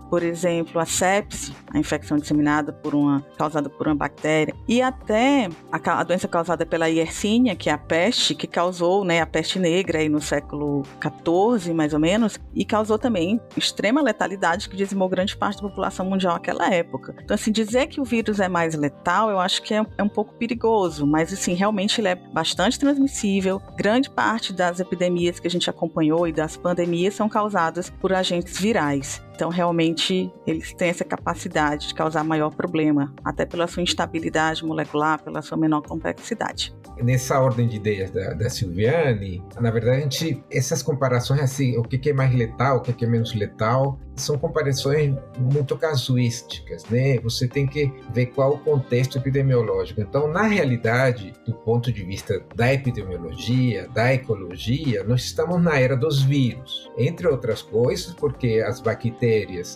por 0.09 0.23
exemplo 0.23 0.79
a 0.79 0.85
sepse, 0.85 1.53
a 1.71 1.77
infecção 1.77 2.17
disseminada 2.17 2.73
por 2.73 2.95
uma 2.95 3.23
causada 3.37 3.69
por 3.69 3.87
uma 3.87 3.95
bactéria, 3.95 4.55
e 4.67 4.81
até 4.81 5.49
a, 5.71 5.99
a 5.99 6.03
doença 6.03 6.27
causada 6.27 6.65
pela 6.65 6.87
Yersinia, 6.87 7.55
que 7.55 7.69
é 7.69 7.73
a 7.73 7.77
peste, 7.77 8.33
que 8.33 8.47
causou, 8.47 9.05
né, 9.05 9.21
a 9.21 9.25
peste 9.25 9.59
negra 9.59 9.99
aí 9.99 10.09
no 10.09 10.19
século 10.19 10.83
14 10.99 11.73
mais 11.73 11.93
ou 11.93 11.99
menos, 11.99 12.39
e 12.53 12.65
causou 12.65 12.97
também 12.97 13.39
extrema 13.55 14.01
letalidade 14.01 14.67
que 14.67 14.75
dizimou 14.75 15.07
grande 15.07 15.37
parte 15.37 15.61
da 15.61 15.69
população 15.69 16.05
mundial 16.05 16.33
naquela 16.33 16.73
época. 16.73 17.15
Então 17.23 17.35
assim 17.35 17.51
dizer 17.51 17.87
que 17.87 18.01
o 18.01 18.03
vírus 18.03 18.39
é 18.39 18.47
mais 18.47 18.73
letal, 18.75 19.29
eu 19.29 19.39
acho 19.39 19.61
que 19.61 19.73
é, 19.73 19.85
é 19.97 20.03
um 20.03 20.09
pouco 20.09 20.33
perigoso, 20.33 21.05
mas 21.05 21.31
assim 21.31 21.53
realmente 21.53 22.01
ele 22.01 22.07
é 22.07 22.15
bastante 22.15 22.79
transmissível. 22.79 23.61
Grande 23.77 24.09
parte 24.09 24.51
das 24.53 24.79
epidemias 24.79 25.39
que 25.39 25.47
a 25.47 25.51
gente 25.51 25.69
acompanhou 25.69 26.27
e 26.27 26.31
das 26.31 26.57
pandemias 26.57 27.13
são 27.13 27.29
causadas 27.29 27.89
por 27.89 28.13
agentes 28.13 28.59
virais. 28.59 28.98
place. 29.01 29.28
Então, 29.39 29.47
realmente, 29.47 30.29
eles 30.45 30.73
têm 30.73 30.89
essa 30.89 31.05
capacidade 31.05 31.87
de 31.87 31.93
causar 31.93 32.25
maior 32.25 32.53
problema, 32.53 33.15
até 33.23 33.45
pela 33.45 33.67
sua 33.67 33.81
instabilidade 33.81 34.65
molecular, 34.65 35.23
pela 35.23 35.41
sua 35.41 35.57
menor 35.57 35.81
complexidade. 35.81 36.75
Nessa 37.01 37.39
ordem 37.39 37.65
de 37.65 37.77
ideias 37.77 38.11
da, 38.11 38.33
da 38.33 38.49
Silviane, 38.49 39.41
na 39.57 39.71
verdade, 39.71 40.01
gente, 40.01 40.43
essas 40.51 40.83
comparações, 40.83 41.39
assim, 41.39 41.77
o 41.77 41.83
que 41.83 42.09
é 42.09 42.11
mais 42.11 42.35
letal, 42.35 42.79
o 42.79 42.81
que 42.81 43.05
é 43.05 43.07
menos 43.07 43.33
letal, 43.33 43.97
são 44.17 44.37
comparações 44.37 45.15
muito 45.39 45.77
casuísticas, 45.77 46.83
né? 46.89 47.17
Você 47.19 47.47
tem 47.47 47.65
que 47.65 47.89
ver 48.13 48.25
qual 48.27 48.55
o 48.55 48.59
contexto 48.59 49.17
epidemiológico. 49.17 50.01
Então, 50.01 50.27
na 50.27 50.43
realidade, 50.43 51.33
do 51.45 51.53
ponto 51.53 51.89
de 51.93 52.03
vista 52.03 52.43
da 52.53 52.73
epidemiologia, 52.73 53.87
da 53.87 54.13
ecologia, 54.13 55.05
nós 55.05 55.23
estamos 55.23 55.61
na 55.61 55.79
era 55.79 55.95
dos 55.95 56.21
vírus. 56.21 56.91
Entre 56.97 57.25
outras 57.25 57.61
coisas, 57.61 58.13
porque 58.13 58.61
as 58.67 58.81
bactérias 58.81 59.28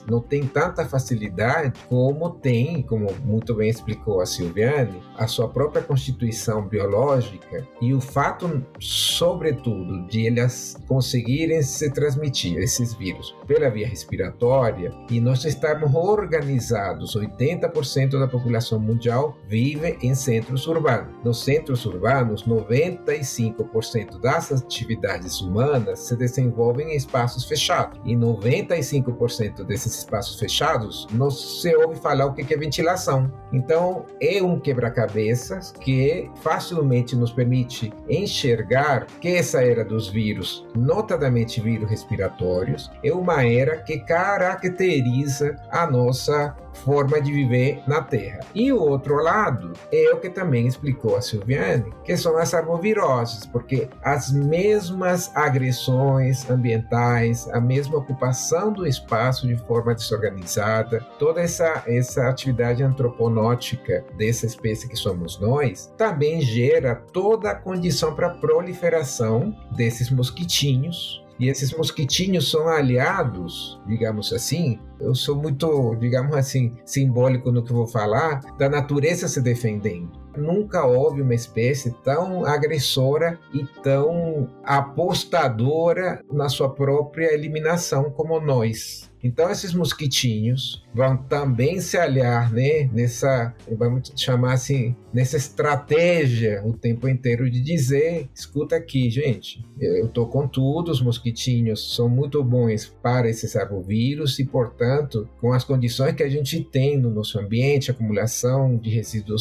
não 0.10 0.20
têm 0.20 0.46
tanta 0.46 0.86
facilidade 0.86 1.74
como 1.90 2.30
tem, 2.30 2.82
como 2.82 3.10
muito 3.24 3.56
bem 3.56 3.70
explicou 3.70 4.22
a 4.22 4.26
Silviane, 4.26 5.02
a 5.16 5.28
sua 5.28 5.48
própria 5.48 5.82
constituição 5.82 6.68
biológica 6.68 7.68
e 7.82 7.94
o 7.94 8.02
fato, 8.02 8.64
sobretudo, 8.80 10.06
de 10.08 10.28
elas 10.28 10.76
conseguirem 10.88 11.62
se 11.62 11.90
transmitir, 11.92 12.58
esses 12.58 12.94
vírus, 12.94 13.36
pela 13.48 13.70
via 13.70 13.88
respiratória 13.88 14.94
e 15.10 15.20
nós 15.20 15.46
estamos 15.46 15.94
organizados, 15.94 17.16
80% 17.16 18.20
da 18.20 18.28
população 18.28 18.80
mundial 18.80 19.38
vive 19.48 19.98
em 20.02 20.16
centros 20.16 20.68
urbanos. 20.68 21.14
Nos 21.24 21.44
centros 21.44 21.86
urbanos, 21.86 22.44
95% 22.44 24.20
das 24.20 24.52
atividades 24.52 25.42
humanas 25.42 26.00
se 26.00 26.16
desenvolvem 26.16 26.94
em 26.94 26.96
espaços 26.96 27.46
fechados 27.46 28.00
e 28.06 28.16
95% 28.16 29.43
desses 29.50 29.98
espaços 30.00 30.40
fechados 30.40 31.08
não 31.12 31.30
se 31.30 31.74
ouve 31.76 32.00
falar 32.00 32.26
o 32.26 32.34
que 32.34 32.54
é 32.54 32.58
ventilação. 32.58 33.32
Então, 33.52 34.06
é 34.20 34.42
um 34.42 34.60
quebra-cabeças 34.60 35.72
que 35.72 36.30
facilmente 36.42 37.16
nos 37.16 37.32
permite 37.32 37.94
enxergar 38.10 39.06
que 39.20 39.30
essa 39.30 39.64
era 39.64 39.84
dos 39.84 40.08
vírus, 40.08 40.66
notadamente 40.76 41.62
vírus 41.62 41.90
respiratórios, 41.90 42.90
é 43.04 43.14
uma 43.14 43.46
era 43.46 43.78
que 43.78 44.00
caracteriza 44.00 45.56
a 45.70 45.90
nossa 45.90 46.56
forma 46.74 47.22
de 47.22 47.32
viver 47.32 47.82
na 47.88 48.02
Terra. 48.02 48.40
E 48.54 48.72
o 48.72 48.80
outro 48.80 49.16
lado 49.16 49.74
é 49.92 50.14
o 50.14 50.20
que 50.20 50.30
também 50.30 50.68
explicou 50.68 51.16
a 51.16 51.22
Silviane, 51.22 51.94
que 52.04 52.16
são 52.18 52.38
as 52.38 52.54
arboviroses, 52.54 53.46
porque 53.46 53.90
as 54.02 54.32
mesmas 54.32 55.32
agressões 55.36 56.50
ambientais, 56.50 57.48
a 57.50 57.60
mesma 57.60 57.98
ocupação 57.98 58.72
do 58.72 58.86
espaço 58.86 59.48
de 59.48 59.56
forma 59.58 59.94
desorganizada, 59.94 61.00
toda 61.18 61.42
essa, 61.42 61.84
essa 61.88 62.28
atividade 62.28 62.84
antroponótica 62.84 64.04
dessa 64.18 64.46
espécie 64.46 64.88
que 64.88 64.96
somos 64.96 65.40
nós, 65.40 65.94
também 65.98 66.42
gera 66.42 66.96
toda 66.96 67.52
a 67.52 67.56
condição 67.56 68.16
para 68.16 68.28
a 68.28 68.36
proliferação 68.36 69.56
desses 69.76 70.10
mosquitinhos 70.10 71.23
e 71.44 71.50
esses 71.50 71.76
mosquitinhos 71.76 72.50
são 72.50 72.70
aliados, 72.70 73.82
digamos 73.86 74.32
assim. 74.32 74.80
Eu 75.00 75.14
sou 75.14 75.36
muito, 75.36 75.96
digamos 75.96 76.34
assim, 76.36 76.74
simbólico 76.86 77.52
no 77.52 77.64
que 77.64 77.74
vou 77.74 77.86
falar, 77.86 78.40
da 78.58 78.70
natureza 78.70 79.28
se 79.28 79.42
defendendo. 79.42 80.23
Nunca 80.36 80.86
houve 80.86 81.22
uma 81.22 81.36
espécie 81.36 81.92
tão 82.04 82.46
agressora 82.46 83.40
e 83.54 83.66
tão 83.82 84.50
apostadora 84.64 86.22
na 86.32 86.50
sua 86.50 86.70
própria 86.74 87.34
eliminação 87.34 88.10
como 88.12 88.40
nós. 88.40 89.12
Então 89.24 89.50
esses 89.50 89.74
mosquitinhos 89.74 90.84
vão 90.94 91.16
também 91.16 91.80
se 91.80 91.98
aliar, 91.98 92.52
né, 92.52 92.90
nessa, 92.92 93.56
vamos 93.72 94.12
chamar 94.18 94.54
assim, 94.54 94.94
nessa 95.14 95.38
estratégia 95.38 96.62
o 96.66 96.74
tempo 96.74 97.08
inteiro 97.08 97.50
de 97.50 97.62
dizer, 97.62 98.30
escuta 98.36 98.76
aqui, 98.76 99.10
gente, 99.10 99.66
eu 99.80 100.10
tô 100.10 100.28
com 100.28 100.46
tudo, 100.46 100.92
os 100.92 101.02
mosquitinhos 101.02 101.96
são 101.96 102.10
muito 102.10 102.44
bons 102.44 102.94
para 103.02 103.30
esses 103.30 103.56
arbovírus 103.56 104.38
e, 104.40 104.44
portanto, 104.46 105.30
com 105.40 105.54
as 105.54 105.64
condições 105.64 106.16
que 106.16 106.24
a 106.24 106.30
gente 106.30 106.62
tem 106.62 106.98
no 106.98 107.10
nosso 107.10 107.40
ambiente, 107.40 107.92
acumulação 107.92 108.76
de 108.76 108.90
resíduo 108.90 109.40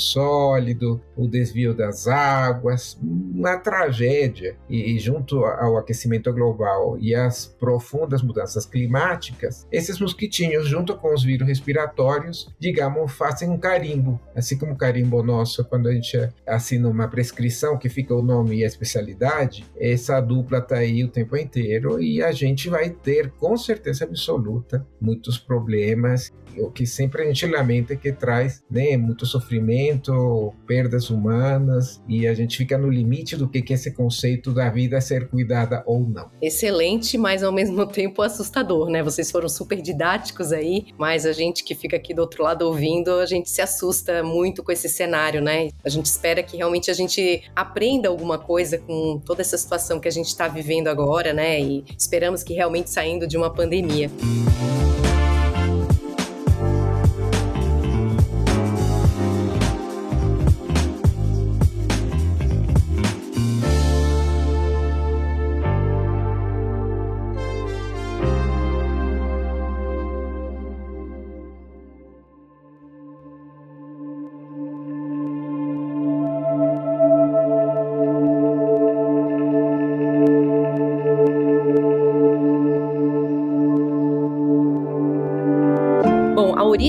o 1.17 1.27
desvio 1.27 1.75
das 1.75 2.07
águas, 2.07 2.99
uma 3.03 3.57
tragédia. 3.57 4.57
E, 4.69 4.95
e 4.95 4.99
junto 4.99 5.45
ao 5.45 5.77
aquecimento 5.77 6.33
global 6.33 6.97
e 6.99 7.15
às 7.15 7.47
profundas 7.47 8.23
mudanças 8.23 8.67
climáticas, 8.67 9.67
esses 9.71 9.99
mosquitinhos, 9.99 10.67
junto 10.67 10.97
com 10.97 11.13
os 11.13 11.23
vírus 11.23 11.47
respiratórios, 11.47 12.53
digamos, 12.59 13.13
fazem 13.13 13.49
um 13.49 13.59
carimbo, 13.59 14.21
assim 14.35 14.57
como 14.57 14.73
o 14.73 14.77
carimbo 14.77 15.23
nosso, 15.23 15.65
quando 15.65 15.89
a 15.89 15.93
gente 15.93 16.19
assina 16.47 16.89
uma 16.89 17.09
prescrição 17.09 17.79
que 17.79 17.89
fica 17.89 18.15
o 18.15 18.23
nome 18.23 18.59
e 18.59 18.65
a 18.65 18.67
especialidade, 18.67 19.65
essa 19.79 20.21
dupla 20.21 20.59
está 20.59 20.77
aí 20.77 21.05
o 21.05 21.09
tempo 21.09 21.37
inteiro 21.37 22.03
e 22.03 22.23
a 22.23 22.33
gente 22.33 22.69
vai 22.69 22.91
ter, 22.91 23.31
com 23.33 23.57
certeza 23.57 24.05
absoluta, 24.05 24.87
muitos 25.01 25.39
problemas 25.39 26.33
o 26.59 26.71
que 26.71 26.87
sempre 26.87 27.23
a 27.23 27.27
gente 27.27 27.47
lamenta 27.47 27.95
é 27.95 27.97
que 27.97 28.13
traz 28.13 28.63
né, 28.71 28.97
muito 28.97 29.27
sofrimento, 29.27 30.53
perdas 30.67 31.11
humanas, 31.11 32.03
e 32.09 32.27
a 32.27 32.35
gente 32.35 32.57
fica 32.57 32.77
no 32.79 32.89
limite 32.89 33.37
do 33.37 33.49
que 33.49 33.65
é 33.73 33.75
esse 33.75 33.93
conceito 33.93 34.53
da 34.53 34.69
vida 34.71 35.01
ser 35.01 35.29
cuidada 35.29 35.83
ou 35.87 36.01
não. 36.01 36.31
Excelente, 36.41 37.17
mas 37.17 37.43
ao 37.43 37.53
mesmo 37.53 37.87
tempo 37.89 38.23
assustador, 38.23 38.89
né? 38.89 39.03
Vocês 39.03 39.31
foram 39.31 39.49
super 39.49 39.81
didáticos 39.81 40.53
aí, 40.53 40.87
mas 40.99 41.27
a 41.27 41.33
gente 41.33 41.65
que 41.65 41.75
fica 41.75 41.97
aqui 41.97 42.15
do 42.15 42.21
outro 42.21 42.43
lado 42.43 42.63
ouvindo, 42.63 43.13
a 43.15 43.27
gente 43.27 43.51
se 43.51 43.61
assusta 43.61 44.23
muito 44.23 44.63
com 44.63 44.73
esse 44.73 44.89
cenário, 44.89 45.41
né? 45.41 45.69
A 45.85 45.89
gente 45.89 46.07
espera 46.07 46.43
que 46.43 46.57
realmente 46.57 46.91
a 46.91 46.95
gente 46.95 47.43
aprenda 47.55 48.09
alguma 48.09 48.39
coisa 48.39 48.79
com 48.79 49.21
toda 49.25 49.41
essa 49.41 49.57
situação 49.57 49.99
que 49.99 50.09
a 50.09 50.13
gente 50.13 50.29
está 50.29 50.49
vivendo 50.49 50.89
agora, 50.89 51.33
né? 51.33 51.61
E 51.61 51.85
esperamos 51.97 52.43
que 52.43 52.55
realmente 52.55 52.91
saindo 52.91 53.27
de 53.27 53.37
uma 53.37 53.53
pandemia. 53.53 54.11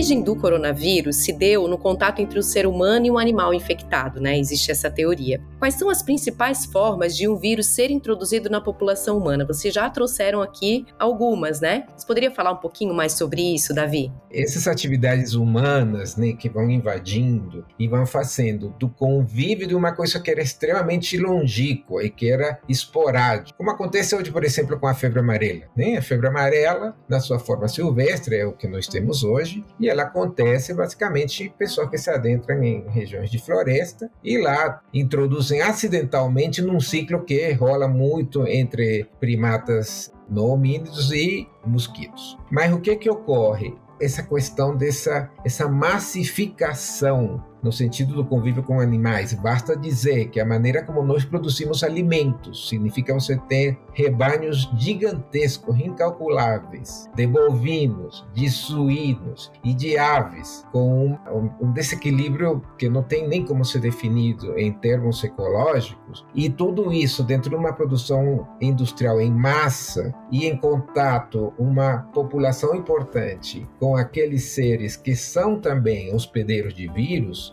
Origem 0.04 0.22
do 0.22 0.36
coronavírus 0.36 1.24
se 1.24 1.32
deu 1.32 1.66
no 1.66 1.78
contato 1.78 2.20
entre 2.20 2.38
o 2.38 2.44
ser 2.44 2.68
humano 2.68 3.06
e 3.06 3.12
um 3.12 3.18
animal 3.18 3.54
infectado, 3.54 4.20
né? 4.20 4.38
Existe 4.38 4.70
essa 4.70 4.92
teoria. 4.92 5.42
Quais 5.64 5.76
são 5.76 5.90
as 5.90 6.04
principais 6.04 6.66
formas 6.66 7.16
de 7.16 7.26
um 7.26 7.38
vírus 7.38 7.68
ser 7.68 7.90
introduzido 7.90 8.50
na 8.50 8.60
população 8.60 9.18
humana? 9.18 9.46
Vocês 9.46 9.74
já 9.74 9.90
trouxeram 9.90 10.42
aqui 10.42 10.86
algumas, 11.00 11.62
né? 11.62 11.86
Você 11.96 12.06
poderia 12.06 12.30
falar 12.32 12.52
um 12.52 12.58
pouquinho 12.58 12.94
mais 12.94 13.14
sobre 13.14 13.42
isso, 13.56 13.74
Davi? 13.74 14.12
Essas 14.30 14.68
atividades 14.68 15.36
humanas, 15.36 16.18
né, 16.18 16.34
que 16.34 16.50
vão 16.50 16.70
invadindo 16.70 17.66
e 17.80 17.88
vão 17.88 18.06
fazendo 18.06 18.76
do 18.78 18.90
convívio 18.90 19.66
de 19.66 19.74
uma 19.74 19.94
coisa 19.94 20.20
que 20.20 20.30
era 20.30 20.42
extremamente 20.42 21.18
longínqua 21.18 22.04
e 22.04 22.10
que 22.10 22.30
era 22.30 22.60
esporádica, 22.68 23.58
como 23.58 23.72
acontece 23.72 24.14
hoje, 24.18 24.32
por 24.32 24.44
exemplo, 24.44 24.78
com 24.78 24.88
a 24.88 24.94
febre 24.94 25.22
amarela. 25.22 25.62
Né? 25.78 25.96
A 25.96 26.02
febre 26.02 26.28
amarela, 26.28 26.94
na 27.08 27.22
sua 27.22 27.40
forma 27.40 27.70
silvestre, 27.70 28.36
é 28.36 28.46
o 28.46 28.52
que 28.52 28.68
nós 28.68 28.86
temos 28.86 29.24
hoje, 29.24 29.64
e 29.80 29.88
ela 29.88 30.04
acontece 30.04 30.74
basicamente 30.74 31.44
em 31.44 31.50
pessoas 31.50 31.90
que 31.90 31.98
se 31.98 32.10
adentram 32.10 32.62
em 32.62 32.84
regiões 32.90 33.32
de 33.32 33.40
floresta 33.40 34.12
e 34.22 34.38
lá 34.38 34.82
introduzem 34.94 35.53
acidentalmente 35.62 36.62
num 36.62 36.80
ciclo 36.80 37.24
que 37.24 37.52
rola 37.54 37.88
muito 37.88 38.48
entre 38.48 39.08
primatas 39.20 40.12
não 40.30 40.48
homínidos 40.48 41.12
e 41.12 41.48
mosquitos. 41.66 42.38
Mas 42.52 42.74
o 42.74 42.80
que 42.80 42.96
que 42.96 43.10
ocorre? 43.10 43.76
Essa 44.02 44.24
questão 44.24 44.76
dessa 44.76 45.30
essa 45.46 45.68
massificação 45.68 47.44
no 47.64 47.72
sentido 47.72 48.14
do 48.14 48.26
convívio 48.26 48.62
com 48.62 48.80
animais. 48.80 49.34
Basta 49.34 49.76
dizer 49.76 50.30
que 50.30 50.40
a 50.40 50.46
maneira 50.46 50.84
como 50.84 51.02
nós 51.02 51.24
produzimos 51.24 51.84
alimentos 51.84 52.68
significa 52.68 53.14
você 53.14 53.38
ter 53.38 53.80
rebanhos 53.94 54.70
gigantescos, 54.78 55.80
incalculáveis, 55.80 57.10
de 57.16 57.26
bovinos, 57.26 58.28
de 58.34 58.50
suínos 58.50 59.52
e 59.64 59.74
de 59.74 59.98
aves, 59.98 60.66
com 60.72 61.18
um, 61.62 61.72
desequilíbrio 61.72 62.62
que 62.78 62.90
não 62.90 63.02
tem 63.02 63.28
nem 63.28 63.46
como 63.46 63.64
ser 63.64 63.80
definido 63.80 64.58
em 64.60 64.72
termos 64.74 65.24
ecológicos, 65.24 66.26
e 66.36 66.50
tudo 66.50 66.92
isso 66.92 67.24
dentro 67.24 67.50
de 67.50 67.56
uma 67.56 67.74
produção 67.74 68.48
industrial 68.60 69.22
em 69.22 69.32
massa 69.32 70.14
e 70.32 70.46
em 70.46 70.58
contato 70.58 71.54
uma 71.58 72.00
população 72.14 72.76
importante 72.76 73.68
com 73.80 73.96
aqueles 73.96 74.44
seres 74.44 74.96
que 74.96 75.16
são 75.16 75.60
também 75.60 76.14
hospedeiros 76.14 76.74
de 76.74 76.88
vírus, 76.88 77.53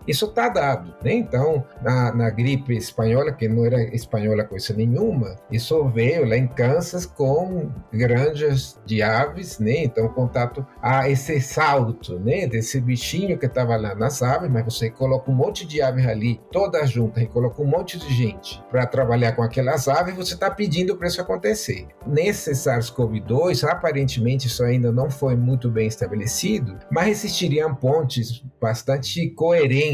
isso 0.07 0.25
está 0.25 0.49
dado. 0.49 0.93
Né? 1.03 1.13
Então, 1.13 1.63
na, 1.81 2.13
na, 2.13 2.29
gripe 2.29 2.75
espanhola, 2.75 3.31
que 3.31 3.47
não 3.47 3.65
era 3.65 3.81
espanhola 3.95 4.43
coisa 4.43 4.73
nenhuma, 4.73 5.35
isso 5.51 5.87
veio 5.89 6.27
lá 6.27 6.37
em 6.37 6.47
Kansas 6.47 7.05
com 7.05 7.69
granjas 7.91 8.79
de 8.85 9.01
aves, 9.01 9.59
né? 9.59 9.83
então 9.83 10.07
contato 10.09 10.65
a 10.81 11.09
esse 11.09 11.39
salto 11.41 12.19
né? 12.19 12.47
desse 12.47 12.79
bichinho 12.79 13.37
que 13.37 13.45
estava 13.45 13.75
lá 13.75 13.95
nas 13.95 14.21
aves, 14.21 14.49
mas 14.49 14.65
você 14.65 14.89
coloca 14.89 15.29
um 15.29 15.35
monte 15.35 15.65
de 15.65 15.81
aves 15.81 16.05
ali, 16.05 16.39
todas 16.51 16.89
juntas, 16.89 17.23
e 17.23 17.27
coloca 17.27 17.61
um 17.61 17.65
monte 17.65 17.99
de 17.99 18.13
gente 18.13 18.61
para 18.69 18.85
trabalhar 18.85 19.33
com 19.33 19.43
aquelas 19.43 19.87
aves, 19.87 20.15
você 20.15 20.33
está 20.33 20.49
pedindo 20.49 20.95
para 20.95 21.07
isso 21.07 21.21
acontecer. 21.21 21.87
Nesse 22.05 22.51
SARS-CoV-2, 22.51 23.63
aparentemente 23.69 24.47
isso 24.47 24.63
ainda 24.63 24.91
não 24.91 25.09
foi 25.09 25.35
muito 25.35 25.69
bem 25.69 25.87
estabelecido, 25.87 26.77
mas 26.89 27.09
existiriam 27.09 27.73
pontes 27.75 28.43
bastante 28.59 29.29
coerentes 29.31 29.90